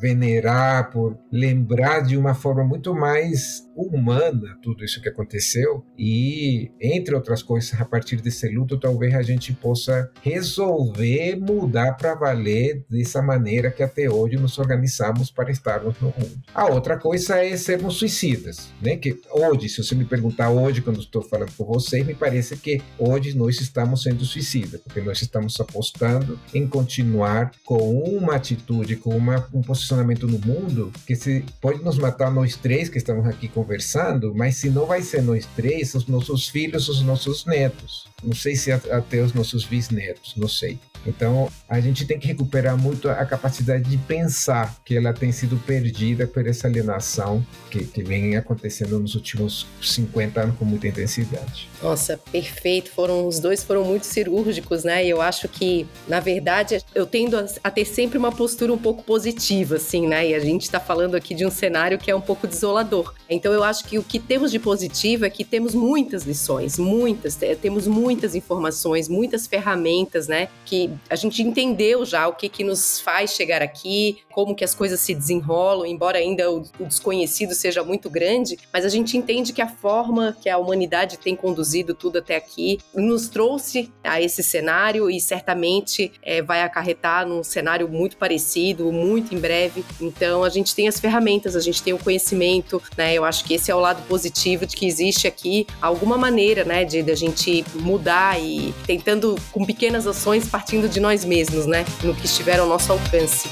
venerar, 0.00 0.90
por 0.90 1.18
lembrar 1.30 2.00
de 2.00 2.16
uma 2.16 2.34
forma 2.34 2.62
muito 2.62 2.94
mais 2.94 3.68
humana 3.74 4.58
tudo 4.62 4.84
isso 4.84 5.00
que 5.00 5.08
aconteceu. 5.08 5.84
E, 5.98 6.70
entre 6.80 7.14
outras 7.14 7.42
coisas, 7.42 7.80
a 7.80 7.84
partir 7.84 8.20
desse 8.20 8.48
luto, 8.48 8.78
talvez 8.78 9.14
a 9.14 9.22
gente 9.22 9.52
possa 9.52 10.10
resolver 10.22 11.36
mudar 11.36 11.94
para 11.94 12.14
valer 12.14 12.84
dessa 12.88 13.20
maneira 13.20 13.70
que 13.70 13.82
até 13.82 14.08
hoje 14.08 14.36
nos 14.36 14.58
organizamos 14.58 15.30
para 15.30 15.50
estarmos 15.50 15.98
no 16.00 16.08
mundo. 16.08 16.42
A 16.54 16.66
outra 16.66 16.96
coisa 16.96 17.44
é 17.44 17.56
sermos 17.56 17.96
suicidas, 17.96 18.70
né? 18.80 18.96
Que 18.96 19.20
hoje, 19.32 19.68
se 19.68 19.82
você 19.82 19.94
me 19.94 20.04
perguntar 20.04 20.50
hoje, 20.50 20.80
quando 20.80 21.00
estou 21.00 21.22
falando 21.22 21.52
com 21.56 21.64
você, 21.64 22.04
me 22.04 22.14
parece 22.14 22.56
que 22.56 22.80
hoje 22.98 23.36
nós 23.36 23.60
estamos 23.60 24.02
sendo 24.02 24.24
suicidas, 24.24 24.80
porque 24.80 25.00
nós 25.00 25.20
estamos 25.22 25.58
apostando 25.60 26.38
em 26.54 26.66
continuar 26.66 27.52
com 27.64 27.92
uma 28.04 28.36
atitude, 28.36 28.96
com 28.96 29.16
uma, 29.16 29.48
um 29.52 29.62
posicionamento 29.62 30.26
no 30.26 30.38
mundo 30.38 30.92
que 31.06 31.16
se 31.16 31.44
pode 31.60 31.82
nos 31.82 31.98
matar 31.98 32.30
nós 32.30 32.56
três 32.56 32.88
que 32.88 32.98
estamos 32.98 33.26
aqui 33.26 33.48
conversando, 33.48 34.34
mas 34.34 34.56
se 34.56 34.70
não 34.70 34.86
vai 34.86 35.02
ser 35.02 35.22
nós 35.22 35.46
três, 35.56 35.94
os 35.94 36.06
nossos 36.06 36.48
filhos, 36.48 36.88
os 36.88 37.02
nossos 37.02 37.46
netos. 37.46 38.06
Não 38.22 38.34
sei 38.34 38.54
se 38.54 38.70
até 38.70 39.20
os 39.20 39.32
nossos 39.32 39.64
bisnetos, 39.64 40.34
não 40.36 40.48
sei. 40.48 40.78
Então, 41.06 41.50
a 41.68 41.80
gente 41.80 42.06
tem 42.06 42.18
que 42.18 42.26
recuperar 42.26 42.76
muito 42.76 43.08
a 43.08 43.24
capacidade 43.24 43.84
de 43.88 43.96
pensar 43.96 44.76
que 44.84 44.96
ela 44.96 45.12
tem 45.12 45.32
sido 45.32 45.56
perdida 45.66 46.26
por 46.26 46.46
essa 46.46 46.66
alienação 46.66 47.44
que, 47.70 47.84
que 47.84 48.02
vem 48.02 48.36
acontecendo 48.36 48.98
nos 48.98 49.14
últimos 49.14 49.66
50 49.80 50.40
anos 50.40 50.56
com 50.56 50.64
muita 50.64 50.86
intensidade. 50.86 51.68
Nossa, 51.82 52.18
perfeito. 52.30 52.90
Foram 52.90 53.26
os 53.26 53.40
dois 53.40 53.62
foram 53.62 53.84
muito 53.84 54.06
cirúrgicos, 54.06 54.84
né? 54.84 55.04
E 55.04 55.10
eu 55.10 55.20
acho 55.20 55.48
que, 55.48 55.86
na 56.06 56.20
verdade, 56.20 56.82
eu 56.94 57.06
tendo 57.06 57.36
a, 57.36 57.46
a 57.64 57.70
ter 57.70 57.84
sempre 57.84 58.18
uma 58.18 58.30
postura 58.30 58.72
um 58.72 58.78
pouco 58.78 59.02
positiva, 59.02 59.76
assim, 59.76 60.06
né? 60.06 60.28
E 60.28 60.34
a 60.34 60.40
gente 60.40 60.62
está 60.62 60.78
falando 60.78 61.14
aqui 61.14 61.34
de 61.34 61.44
um 61.44 61.50
cenário 61.50 61.98
que 61.98 62.10
é 62.10 62.14
um 62.14 62.20
pouco 62.20 62.46
desolador. 62.46 63.14
Então, 63.28 63.52
eu 63.52 63.64
acho 63.64 63.84
que 63.84 63.98
o 63.98 64.02
que 64.02 64.18
temos 64.18 64.50
de 64.50 64.58
positivo 64.58 65.24
é 65.24 65.30
que 65.30 65.44
temos 65.44 65.74
muitas 65.74 66.24
lições, 66.24 66.78
muitas, 66.78 67.38
temos 67.60 67.86
muitas 67.86 68.34
informações, 68.34 69.08
muitas 69.08 69.46
ferramentas, 69.46 70.28
né? 70.28 70.48
Que 70.64 70.91
a 71.08 71.16
gente 71.16 71.42
entendeu 71.42 72.04
já 72.04 72.26
o 72.28 72.34
que, 72.34 72.48
que 72.48 72.64
nos 72.64 73.00
faz 73.00 73.32
chegar 73.32 73.62
aqui, 73.62 74.18
como 74.32 74.54
que 74.54 74.64
as 74.64 74.74
coisas 74.74 75.00
se 75.00 75.14
desenrolam, 75.14 75.86
embora 75.86 76.18
ainda 76.18 76.50
o, 76.50 76.62
o 76.78 76.84
desconhecido 76.84 77.54
seja 77.54 77.82
muito 77.82 78.08
grande, 78.10 78.58
mas 78.72 78.84
a 78.84 78.88
gente 78.88 79.16
entende 79.16 79.52
que 79.52 79.62
a 79.62 79.68
forma 79.68 80.36
que 80.40 80.48
a 80.48 80.58
humanidade 80.58 81.18
tem 81.18 81.36
conduzido 81.36 81.94
tudo 81.94 82.18
até 82.18 82.36
aqui 82.36 82.78
nos 82.94 83.28
trouxe 83.28 83.90
a 84.02 84.20
esse 84.20 84.42
cenário 84.42 85.10
e 85.10 85.20
certamente 85.20 86.12
é, 86.22 86.42
vai 86.42 86.62
acarretar 86.62 87.26
num 87.26 87.42
cenário 87.42 87.88
muito 87.88 88.16
parecido, 88.16 88.92
muito 88.92 89.34
em 89.34 89.38
breve. 89.38 89.84
Então 90.00 90.44
a 90.44 90.48
gente 90.48 90.74
tem 90.74 90.88
as 90.88 90.98
ferramentas, 90.98 91.56
a 91.56 91.60
gente 91.60 91.82
tem 91.82 91.92
o 91.92 91.98
conhecimento, 91.98 92.82
né? 92.96 93.14
Eu 93.14 93.24
acho 93.24 93.44
que 93.44 93.54
esse 93.54 93.70
é 93.70 93.74
o 93.74 93.80
lado 93.80 94.02
positivo 94.06 94.66
de 94.66 94.76
que 94.76 94.86
existe 94.86 95.26
aqui 95.26 95.66
alguma 95.80 96.16
maneira, 96.16 96.64
né, 96.64 96.84
de, 96.84 97.02
de 97.02 97.10
a 97.10 97.14
gente 97.14 97.64
mudar 97.74 98.40
e 98.40 98.74
tentando 98.86 99.36
com 99.50 99.64
pequenas 99.64 100.06
ações 100.06 100.48
partindo 100.48 100.81
de 100.88 101.00
nós 101.00 101.24
mesmos, 101.24 101.66
né? 101.66 101.84
No 102.02 102.14
que 102.14 102.26
estiver 102.26 102.58
ao 102.58 102.66
nosso 102.66 102.92
alcance. 102.92 103.48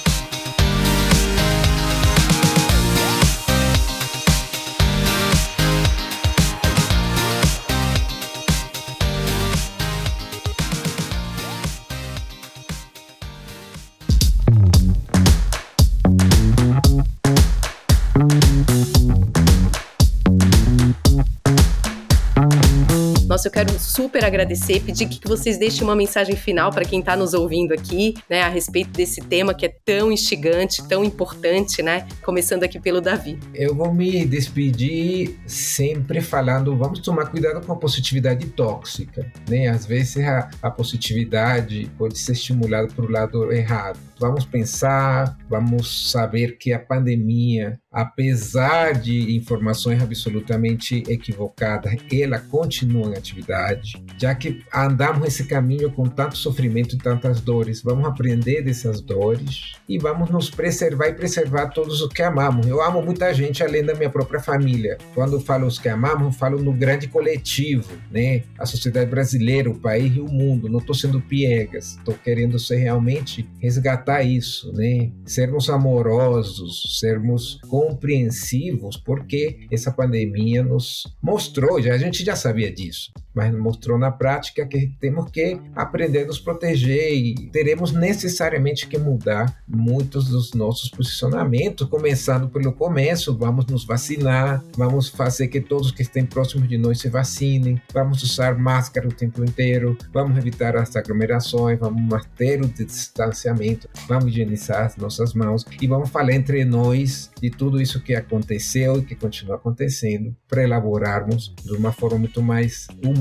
Nossa, 23.40 23.48
eu 23.48 23.52
quero 23.52 23.78
super 23.78 24.22
agradecer, 24.22 24.80
pedir 24.80 25.08
que 25.08 25.26
vocês 25.26 25.56
deixem 25.56 25.82
uma 25.82 25.96
mensagem 25.96 26.36
final 26.36 26.70
para 26.70 26.84
quem 26.84 27.00
está 27.00 27.16
nos 27.16 27.32
ouvindo 27.32 27.72
aqui, 27.72 28.12
né, 28.28 28.42
a 28.42 28.50
respeito 28.50 28.90
desse 28.90 29.22
tema 29.22 29.54
que 29.54 29.64
é 29.64 29.74
tão 29.82 30.12
instigante, 30.12 30.86
tão 30.86 31.02
importante, 31.02 31.82
né? 31.82 32.06
Começando 32.22 32.64
aqui 32.64 32.78
pelo 32.78 33.00
Davi. 33.00 33.38
Eu 33.54 33.74
vou 33.74 33.94
me 33.94 34.26
despedir 34.26 35.40
sempre 35.46 36.20
falando, 36.20 36.76
vamos 36.76 36.98
tomar 36.98 37.30
cuidado 37.30 37.64
com 37.64 37.72
a 37.72 37.76
positividade 37.76 38.46
tóxica, 38.48 39.32
né? 39.48 39.68
Às 39.68 39.86
vezes 39.86 40.18
a, 40.18 40.50
a 40.60 40.70
positividade 40.70 41.90
pode 41.96 42.18
ser 42.18 42.32
estimulada 42.32 42.88
para 42.88 43.06
o 43.06 43.10
lado 43.10 43.50
errado. 43.50 43.98
Vamos 44.18 44.44
pensar, 44.44 45.34
vamos 45.48 46.10
saber 46.10 46.58
que 46.58 46.74
a 46.74 46.78
pandemia, 46.78 47.80
apesar 47.90 48.92
de 48.92 49.34
informações 49.36 50.00
absolutamente 50.00 51.02
equivocadas, 51.08 51.96
ela 52.12 52.38
continua 52.38 53.08
em 53.08 53.16
atividade, 53.16 54.02
já 54.16 54.34
que 54.34 54.62
andamos 54.72 55.26
esse 55.26 55.44
caminho 55.44 55.90
com 55.90 56.04
tanto 56.04 56.36
sofrimento 56.36 56.94
e 56.94 56.98
tantas 56.98 57.40
dores. 57.40 57.82
Vamos 57.82 58.06
aprender 58.06 58.62
dessas 58.62 59.00
dores 59.00 59.72
e 59.88 59.98
vamos 59.98 60.30
nos 60.30 60.48
preservar 60.50 61.08
e 61.08 61.14
preservar 61.14 61.68
todos 61.68 62.00
os 62.00 62.12
que 62.12 62.22
amamos. 62.22 62.66
Eu 62.66 62.80
amo 62.80 63.02
muita 63.02 63.34
gente 63.34 63.62
além 63.62 63.84
da 63.84 63.94
minha 63.94 64.10
própria 64.10 64.40
família. 64.40 64.96
Quando 65.14 65.40
falo 65.40 65.66
os 65.66 65.78
que 65.78 65.88
amamos, 65.88 66.36
falo 66.36 66.62
no 66.62 66.72
grande 66.72 67.08
coletivo, 67.08 67.90
né? 68.10 68.44
A 68.58 68.66
sociedade 68.66 69.10
brasileira, 69.10 69.68
o 69.68 69.78
país 69.78 70.14
e 70.14 70.20
o 70.20 70.28
mundo. 70.28 70.68
Não 70.68 70.78
estou 70.78 70.94
sendo 70.94 71.20
piegas, 71.20 71.96
estou 71.96 72.14
querendo 72.14 72.58
ser 72.58 72.76
realmente 72.76 73.48
resgatar 73.58 74.22
isso, 74.22 74.72
né? 74.72 75.10
Sermos 75.24 75.68
amorosos, 75.68 76.98
sermos 77.00 77.58
compreensivos, 77.80 78.98
porque 78.98 79.66
essa 79.72 79.90
pandemia 79.90 80.62
nos 80.62 81.04
mostrou, 81.22 81.80
já 81.80 81.94
a 81.94 81.98
gente 81.98 82.22
já 82.22 82.36
sabia 82.36 82.70
disso, 82.70 83.10
mas 83.34 83.54
mostrou 83.54 83.98
na 83.98 84.10
prática 84.10 84.66
que 84.66 84.92
temos 85.00 85.30
que 85.30 85.60
aprender 85.74 86.24
a 86.24 86.26
nos 86.26 86.40
proteger 86.40 87.14
e 87.14 87.48
teremos 87.52 87.92
necessariamente 87.92 88.86
que 88.86 88.98
mudar 88.98 89.62
muitos 89.66 90.28
dos 90.28 90.52
nossos 90.52 90.90
posicionamentos, 90.90 91.88
começando 91.88 92.48
pelo 92.48 92.72
começo, 92.72 93.36
vamos 93.36 93.66
nos 93.66 93.84
vacinar, 93.84 94.62
vamos 94.76 95.08
fazer 95.08 95.48
que 95.48 95.60
todos 95.60 95.92
que 95.92 96.02
estão 96.02 96.24
próximos 96.26 96.68
de 96.68 96.76
nós 96.76 97.00
se 97.00 97.08
vacinem, 97.08 97.80
vamos 97.92 98.22
usar 98.22 98.58
máscara 98.58 99.08
o 99.08 99.12
tempo 99.12 99.44
inteiro, 99.44 99.96
vamos 100.12 100.36
evitar 100.36 100.76
as 100.76 100.94
aglomerações, 100.96 101.78
vamos 101.78 102.02
manter 102.02 102.60
o 102.60 102.68
distanciamento, 102.68 103.88
vamos 104.08 104.26
higienizar 104.26 104.86
as 104.86 104.96
nossas 104.96 105.34
mãos 105.34 105.64
e 105.80 105.86
vamos 105.86 106.10
falar 106.10 106.32
entre 106.32 106.64
nós 106.64 107.30
de 107.40 107.50
tudo 107.50 107.80
isso 107.80 108.02
que 108.02 108.14
aconteceu 108.14 108.98
e 108.98 109.02
que 109.02 109.14
continua 109.14 109.56
acontecendo 109.56 110.34
para 110.48 110.62
elaborarmos 110.62 111.54
de 111.62 111.72
uma 111.72 111.92
forma 111.92 112.18
muito 112.18 112.42
mais 112.42 112.86
humana 113.04 113.19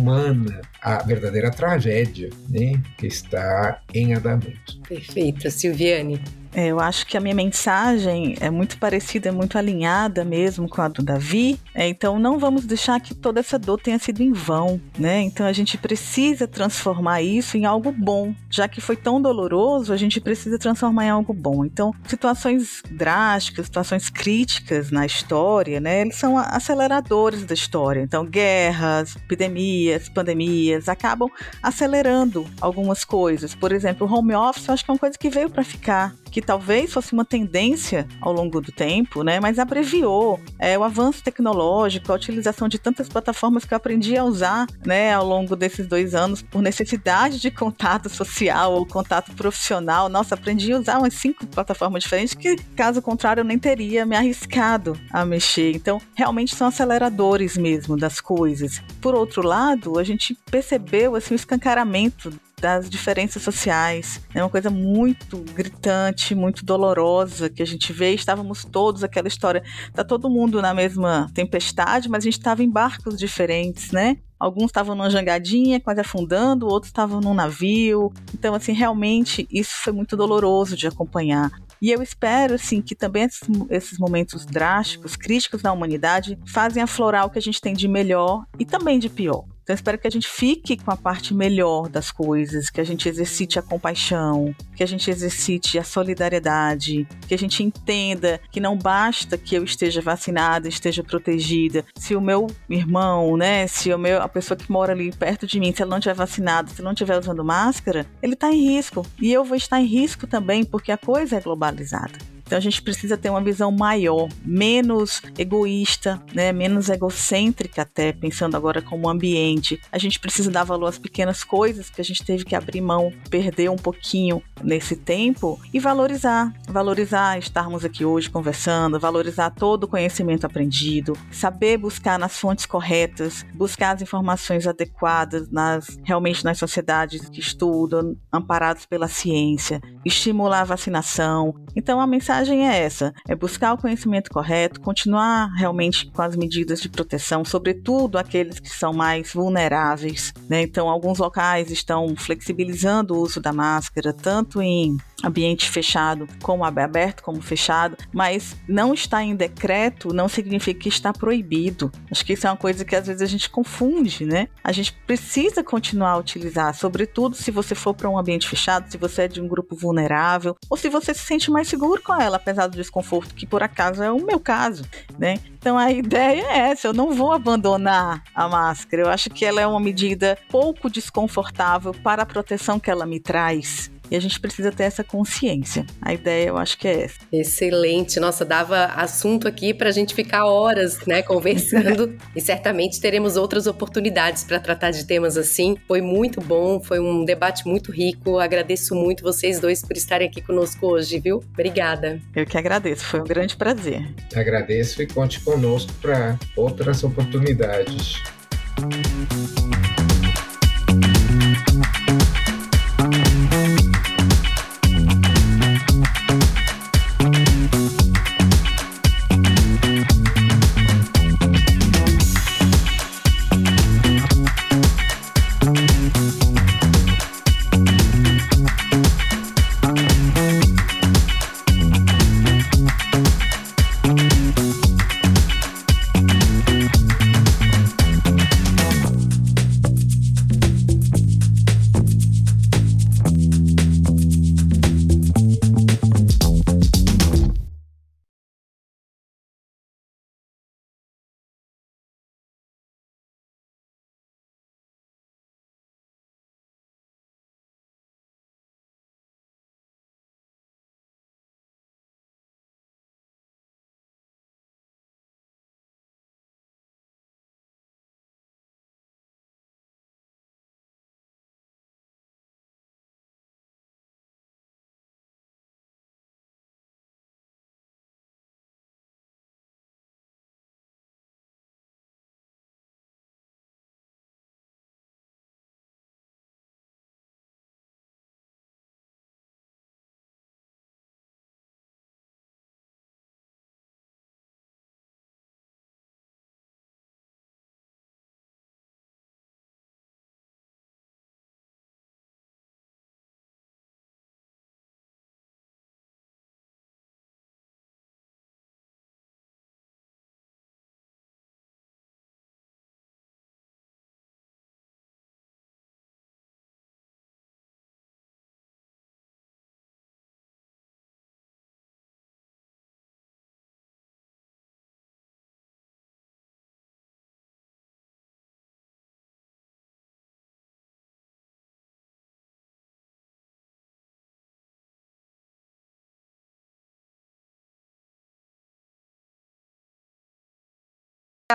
a 0.82 1.04
verdadeira 1.04 1.52
tragédia 1.52 2.30
né, 2.50 2.82
que 2.98 3.08
está 3.08 3.82
em 3.94 4.14
andamento. 4.14 4.80
Perfeito, 4.88 5.50
Silviane. 5.52 6.22
É, 6.54 6.68
eu 6.68 6.80
acho 6.80 7.06
que 7.06 7.16
a 7.16 7.20
minha 7.20 7.36
mensagem 7.36 8.36
é 8.40 8.50
muito 8.50 8.78
parecida, 8.78 9.30
é 9.30 9.32
muito 9.32 9.58
alinhada 9.58 10.24
mesmo 10.24 10.68
com 10.68 10.82
a 10.82 10.88
do 10.88 11.04
Davi. 11.04 11.60
É, 11.74 11.88
então 11.88 12.20
não 12.20 12.40
vamos 12.40 12.66
deixar 12.66 13.00
que 13.00 13.14
toda 13.14 13.40
essa 13.40 13.60
dor 13.60 13.80
tenha 13.80 14.00
sido 14.00 14.22
em 14.22 14.32
vão, 14.32 14.82
né? 14.98 15.22
Então 15.22 15.46
a 15.46 15.54
gente 15.54 15.78
precisa 15.78 16.48
transformar 16.48 17.22
isso 17.22 17.58
em 17.58 17.66
algo 17.66 17.92
bom, 17.92 18.34
já 18.50 18.68
que 18.68 18.82
foi 18.82 18.96
tão 18.96 19.22
doloroso, 19.22 19.94
a 19.94 19.98
gente 19.98 20.20
precisa 20.20 20.58
transformar 20.58 21.06
em 21.06 21.10
algo 21.10 21.34
bom. 21.34 21.64
Então 21.64 21.94
situações 22.08 22.82
drásticas, 22.90 23.68
situações 23.68 24.10
críticas 24.10 24.92
na 24.92 25.06
história, 25.06 25.80
né? 25.80 26.02
Eles 26.02 26.16
são 26.16 26.38
aceleradores 26.38 27.46
da 27.46 27.54
história. 27.54 28.02
Então 28.02 28.26
guerras, 28.26 29.16
epidemias, 29.16 30.10
pandemias 30.10 30.90
acabam 30.90 31.30
acelerando 31.62 32.46
algumas 32.60 33.04
coisas. 33.04 33.54
Por 33.54 33.72
exemplo, 33.72 34.08
o 34.08 34.14
home 34.14 34.34
office, 34.34 34.68
eu 34.68 34.74
acho 34.74 34.84
que 34.84 34.92
é 34.92 34.94
uma 34.94 35.00
coisa 35.00 35.18
que 35.18 35.30
veio 35.30 35.50
para 35.50 35.64
ficar 35.64 36.16
que 36.30 36.42
talvez 36.42 36.94
fosse 36.94 37.14
uma 37.14 37.26
tendência 37.26 38.08
ao 38.22 38.32
longo 38.32 38.62
do 38.62 38.72
tempo, 38.72 39.24
né? 39.24 39.40
Mas 39.40 39.60
abreviou 39.60 40.40
é, 40.58 40.78
o 40.78 40.84
avanço 40.84 41.24
tecnológico, 41.24 42.12
a 42.12 42.16
utilização 42.16 42.68
de 42.68 42.80
tantas 42.80 43.10
plataformas 43.10 43.66
que 43.66 43.74
eu 43.74 43.78
aprendi 43.78 44.18
a 44.18 44.24
usar, 44.24 44.68
né, 44.86 45.14
ao 45.14 45.26
longo 45.26 45.56
desses 45.56 45.88
dois 45.88 46.14
anos 46.14 46.42
por 46.42 46.62
necessidade 46.62 47.40
de 47.40 47.52
contato 47.52 48.10
social 48.10 48.74
ou 48.74 48.86
contato 48.86 49.32
profissional. 49.34 50.10
Nossa, 50.10 50.36
aprendi 50.36 50.72
a 50.72 50.80
usar 50.80 51.00
umas 51.00 51.14
cinco 51.14 51.46
plataformas 51.48 52.04
diferentes 52.04 52.34
que, 52.34 52.56
caso 52.76 53.02
contrário, 53.02 53.42
eu 53.42 53.46
nem 53.46 53.58
teria 53.58 54.06
me 54.06 54.16
arriscado 54.16 55.00
a 55.12 55.26
mexer. 55.26 55.76
Então, 55.76 56.02
realmente 56.16 56.56
são 56.56 56.68
aceleradores 56.68 57.58
mesmo 57.58 57.98
das 57.98 58.22
coisas. 58.22 58.82
Por 59.02 59.16
outro 59.16 59.46
lado, 59.46 59.98
a 59.98 60.04
gente 60.04 60.38
percebeu 60.50 61.16
assim 61.16 61.34
o 61.34 61.36
escancaramento 61.36 62.32
das 62.60 62.90
diferenças 62.90 63.42
sociais. 63.42 64.22
É 64.34 64.44
uma 64.44 64.50
coisa 64.50 64.70
muito 64.70 65.38
gritante, 65.54 66.36
muito 66.36 66.66
dolorosa 66.66 67.50
que 67.50 67.62
a 67.62 67.66
gente 67.66 67.92
vê. 67.94 68.14
Estávamos 68.14 68.66
todos, 68.66 69.04
aquela 69.04 69.28
história, 69.28 69.64
tá 69.94 70.04
todo 70.04 70.30
mundo 70.30 70.62
na 70.62 70.74
mesma 70.74 71.30
tempestade, 71.34 72.10
mas 72.10 72.24
a 72.24 72.26
gente 72.26 72.38
estava 72.38 72.64
em 72.64 72.70
barcos 72.70 73.18
diferentes, 73.18 73.92
né? 73.92 74.18
Alguns 74.40 74.68
estavam 74.68 74.96
numa 74.96 75.10
jangadinha, 75.10 75.82
quase 75.82 76.00
afundando, 76.00 76.66
outros 76.66 76.90
estavam 76.90 77.20
num 77.20 77.34
navio. 77.34 78.12
Então, 78.34 78.56
assim, 78.56 78.72
realmente 78.72 79.46
isso 79.52 79.74
foi 79.84 79.92
muito 79.92 80.16
doloroso 80.16 80.78
de 80.78 80.88
acompanhar. 80.88 81.52
E 81.82 81.92
eu 81.92 82.02
espero, 82.02 82.56
assim, 82.56 82.82
que 82.82 82.96
também 82.96 83.24
esses, 83.24 83.48
esses 83.70 83.98
momentos 83.98 84.46
drásticos, 84.46 85.16
críticos 85.16 85.62
na 85.62 85.74
humanidade, 85.74 86.38
fazem 86.46 86.82
aflorar 86.82 87.26
o 87.26 87.30
que 87.30 87.40
a 87.40 87.42
gente 87.42 87.60
tem 87.60 87.74
de 87.74 87.88
melhor 87.88 88.46
e 88.58 88.66
também 88.66 88.98
de 88.98 89.10
pior. 89.10 89.44
Então, 89.70 89.76
espero 89.76 90.00
que 90.00 90.08
a 90.08 90.10
gente 90.10 90.28
fique 90.28 90.78
com 90.78 90.90
a 90.90 90.98
parte 90.98 91.32
melhor 91.32 91.90
das 91.90 92.12
coisas, 92.12 92.72
que 92.72 92.82
a 92.82 92.84
gente 92.84 93.08
exercite 93.08 93.60
a 93.60 93.62
compaixão, 93.62 94.52
que 94.76 94.82
a 94.82 94.86
gente 94.88 95.12
exercite 95.12 95.78
a 95.78 95.84
solidariedade, 95.84 97.08
que 97.28 97.36
a 97.36 97.38
gente 97.38 97.62
entenda 97.62 98.42
que 98.52 98.60
não 98.60 98.76
basta 98.76 99.38
que 99.38 99.54
eu 99.54 99.64
esteja 99.64 100.02
vacinada, 100.02 100.68
esteja 100.68 101.04
protegida. 101.04 101.86
Se 101.96 102.16
o 102.16 102.22
meu 102.22 102.48
irmão, 102.68 103.38
né, 103.38 103.68
se 103.68 103.94
o 103.94 104.00
meu, 104.00 104.20
a 104.24 104.28
pessoa 104.28 104.58
que 104.58 104.72
mora 104.72 104.92
ali 104.92 105.12
perto 105.12 105.46
de 105.46 105.60
mim, 105.60 105.72
se 105.72 105.84
ela 105.84 105.92
não 105.92 106.00
estiver 106.00 106.16
vacinada, 106.16 106.72
se 106.72 106.82
não 106.82 106.94
estiver 106.94 107.20
usando 107.20 107.46
máscara, 107.46 108.08
ele 108.24 108.34
está 108.34 108.52
em 108.52 108.74
risco. 108.74 109.06
E 109.22 109.32
eu 109.32 109.44
vou 109.44 109.56
estar 109.56 109.80
em 109.80 109.86
risco 109.86 110.26
também, 110.26 110.64
porque 110.64 110.92
a 110.92 110.98
coisa 110.98 111.36
é 111.36 111.42
globalizada. 111.42 112.18
Então 112.50 112.58
a 112.58 112.62
gente 112.62 112.82
precisa 112.82 113.16
ter 113.16 113.30
uma 113.30 113.44
visão 113.44 113.72
maior, 113.72 114.28
menos 114.44 115.22
egoísta, 115.38 116.20
né, 116.34 116.52
menos 116.52 116.90
egocêntrica 116.90 117.84
até, 117.84 118.12
pensando 118.12 118.58
agora 118.58 118.82
como 118.82 119.08
ambiente. 119.08 119.80
A 119.92 120.00
gente 120.00 120.20
precisa 120.20 120.50
dar 120.50 120.64
valor 120.64 120.88
às 120.88 120.98
pequenas 120.98 121.44
coisas 121.44 121.92
que 121.92 122.02
a 122.02 122.04
gente 122.04 122.26
teve 122.26 122.44
que 122.44 122.56
abrir 122.56 122.82
mão, 122.82 123.14
perder 123.30 123.70
um 123.70 123.76
pouquinho 123.76 124.42
nesse 124.64 124.96
tempo 124.96 125.60
e 125.72 125.80
valorizar, 125.80 126.52
valorizar 126.68 127.38
estarmos 127.38 127.86
aqui 127.86 128.04
hoje 128.04 128.32
conversando, 128.32 129.00
valorizar 129.00 129.52
todo 129.52 129.84
o 129.84 129.88
conhecimento 129.88 130.46
aprendido, 130.46 131.14
saber 131.32 131.78
buscar 131.78 132.18
nas 132.18 132.36
fontes 132.40 132.66
corretas, 132.66 133.46
buscar 133.54 133.96
as 133.96 134.02
informações 134.02 134.66
adequadas 134.66 135.52
nas 135.52 136.00
realmente 136.04 136.44
nas 136.44 136.58
sociedades 136.58 137.30
que 137.30 137.40
estudam, 137.40 138.18
amparados 138.34 138.88
pela 138.88 139.08
ciência, 139.08 139.80
estimular 140.04 140.62
a 140.62 140.66
vacinação. 140.66 141.54
Então 141.76 142.02
a 142.02 142.08
mensagem 142.08 142.39
mensagem 142.40 142.68
é 142.68 142.80
essa: 142.80 143.14
é 143.28 143.36
buscar 143.36 143.74
o 143.74 143.78
conhecimento 143.78 144.30
correto, 144.30 144.80
continuar 144.80 145.50
realmente 145.56 146.10
com 146.12 146.22
as 146.22 146.36
medidas 146.36 146.82
de 146.82 146.90
proteção, 146.90 147.44
sobretudo 147.44 148.18
aqueles 148.18 148.60
que 148.60 148.70
são 148.70 148.94
mais 148.94 149.34
vulneráveis. 149.34 150.34
Né? 150.50 150.62
Então, 150.62 150.90
alguns 150.90 151.20
locais 151.20 151.72
estão 151.72 152.16
flexibilizando 152.16 153.14
o 153.14 153.22
uso 153.22 153.42
da 153.42 153.52
máscara, 153.52 154.14
tanto 154.14 154.62
em 154.62 154.98
ambiente 155.24 155.70
fechado 155.70 156.28
como 156.42 156.64
aberto 156.64 157.24
como 157.24 157.42
fechado, 157.42 157.98
mas 158.14 158.56
não 158.68 158.94
está 158.94 159.22
em 159.24 159.36
decreto 159.36 160.14
não 160.14 160.30
significa 160.30 160.80
que 160.80 160.90
está 160.90 161.12
proibido. 161.12 161.92
Acho 162.10 162.26
que 162.26 162.34
isso 162.34 162.48
é 162.48 162.50
uma 162.50 162.58
coisa 162.58 162.86
que 162.86 162.96
às 162.96 163.08
vezes 163.08 163.22
a 163.22 163.26
gente 163.26 163.50
confunde, 163.50 164.26
né? 164.26 164.48
A 164.64 164.72
gente 164.72 164.94
precisa 165.06 165.64
continuar 165.64 166.12
a 166.12 166.18
utilizar, 166.18 166.74
sobretudo 166.74 167.36
se 167.36 167.52
você 167.52 167.76
for 167.76 167.94
para 167.94 168.10
um 168.10 168.18
ambiente 168.18 168.48
fechado, 168.48 168.90
se 168.90 168.98
você 168.98 169.24
é 169.24 169.28
de 169.28 169.42
um 169.42 169.48
grupo 169.48 169.76
vulnerável, 169.76 170.56
ou 170.70 170.78
se 170.78 170.90
você 170.90 171.14
se 171.14 171.26
sente 171.26 171.52
mais 171.52 171.68
seguro 171.68 172.02
com 172.02 172.14
ela, 172.30 172.38
apesar 172.38 172.68
do 172.68 172.78
desconforto, 172.78 173.36
que 173.36 173.46
por 173.46 173.62
acaso 173.62 174.02
é 174.02 174.12
o 174.12 174.24
meu 174.24 174.40
caso, 174.40 174.84
né? 175.18 175.40
Então 175.58 175.78
a 175.78 175.92
ideia 175.92 176.46
é 176.50 176.58
essa, 176.72 176.88
eu 176.88 176.94
não 176.94 177.14
vou 177.14 177.34
abandonar 177.34 178.24
a 178.34 178.48
máscara. 178.48 179.04
Eu 179.04 179.10
acho 179.10 179.30
que 179.30 179.44
ela 179.44 179.60
é 179.60 179.68
uma 179.68 179.80
medida 179.80 180.38
pouco 180.50 180.90
desconfortável 180.90 181.94
para 181.94 182.24
a 182.24 182.26
proteção 182.26 182.80
que 182.80 182.90
ela 182.90 183.06
me 183.06 183.20
traz. 183.20 183.92
E 184.10 184.16
a 184.16 184.20
gente 184.20 184.40
precisa 184.40 184.72
ter 184.72 184.84
essa 184.84 185.04
consciência. 185.04 185.86
A 186.02 186.14
ideia, 186.14 186.50
eu 186.50 186.58
acho 186.58 186.78
que 186.78 186.88
é 186.88 187.04
essa. 187.04 187.20
Excelente. 187.32 188.20
Nossa, 188.20 188.44
dava 188.44 188.86
assunto 188.86 189.48
aqui 189.48 189.74
para 189.74 189.90
a 189.90 189.92
gente 189.92 190.14
ficar 190.14 190.46
horas, 190.46 191.06
né, 191.06 191.22
conversando. 191.24 192.18
e 192.36 192.42
certamente 192.42 193.00
teremos 193.00 193.38
outras 193.38 193.68
oportunidades 193.68 194.44
para 194.44 194.60
tratar 194.60 194.92
de 194.92 195.06
temas 195.06 195.38
assim. 195.38 195.76
Foi 195.88 196.02
muito 196.02 196.42
bom, 196.42 196.80
foi 196.82 197.00
um 197.00 197.24
debate 197.24 197.68
muito 197.68 197.92
rico. 197.92 198.40
Agradeço 198.40 198.96
muito 198.96 199.24
vocês 199.24 199.60
dois 199.60 199.82
por 199.82 199.96
estarem 199.96 200.28
aqui 200.28 200.42
conosco 200.42 200.88
hoje, 200.88 201.20
viu? 201.20 201.44
Obrigada. 201.54 202.20
Eu 202.36 202.46
que 202.46 202.58
agradeço, 202.58 203.06
foi 203.06 203.22
um 203.22 203.26
grande 203.26 203.56
prazer. 203.56 204.08
Agradeço 204.36 205.02
e 205.02 205.08
conte 205.08 205.40
conosco 205.40 205.92
para 206.02 206.38
outras 206.56 207.04
oportunidades. 207.04 208.22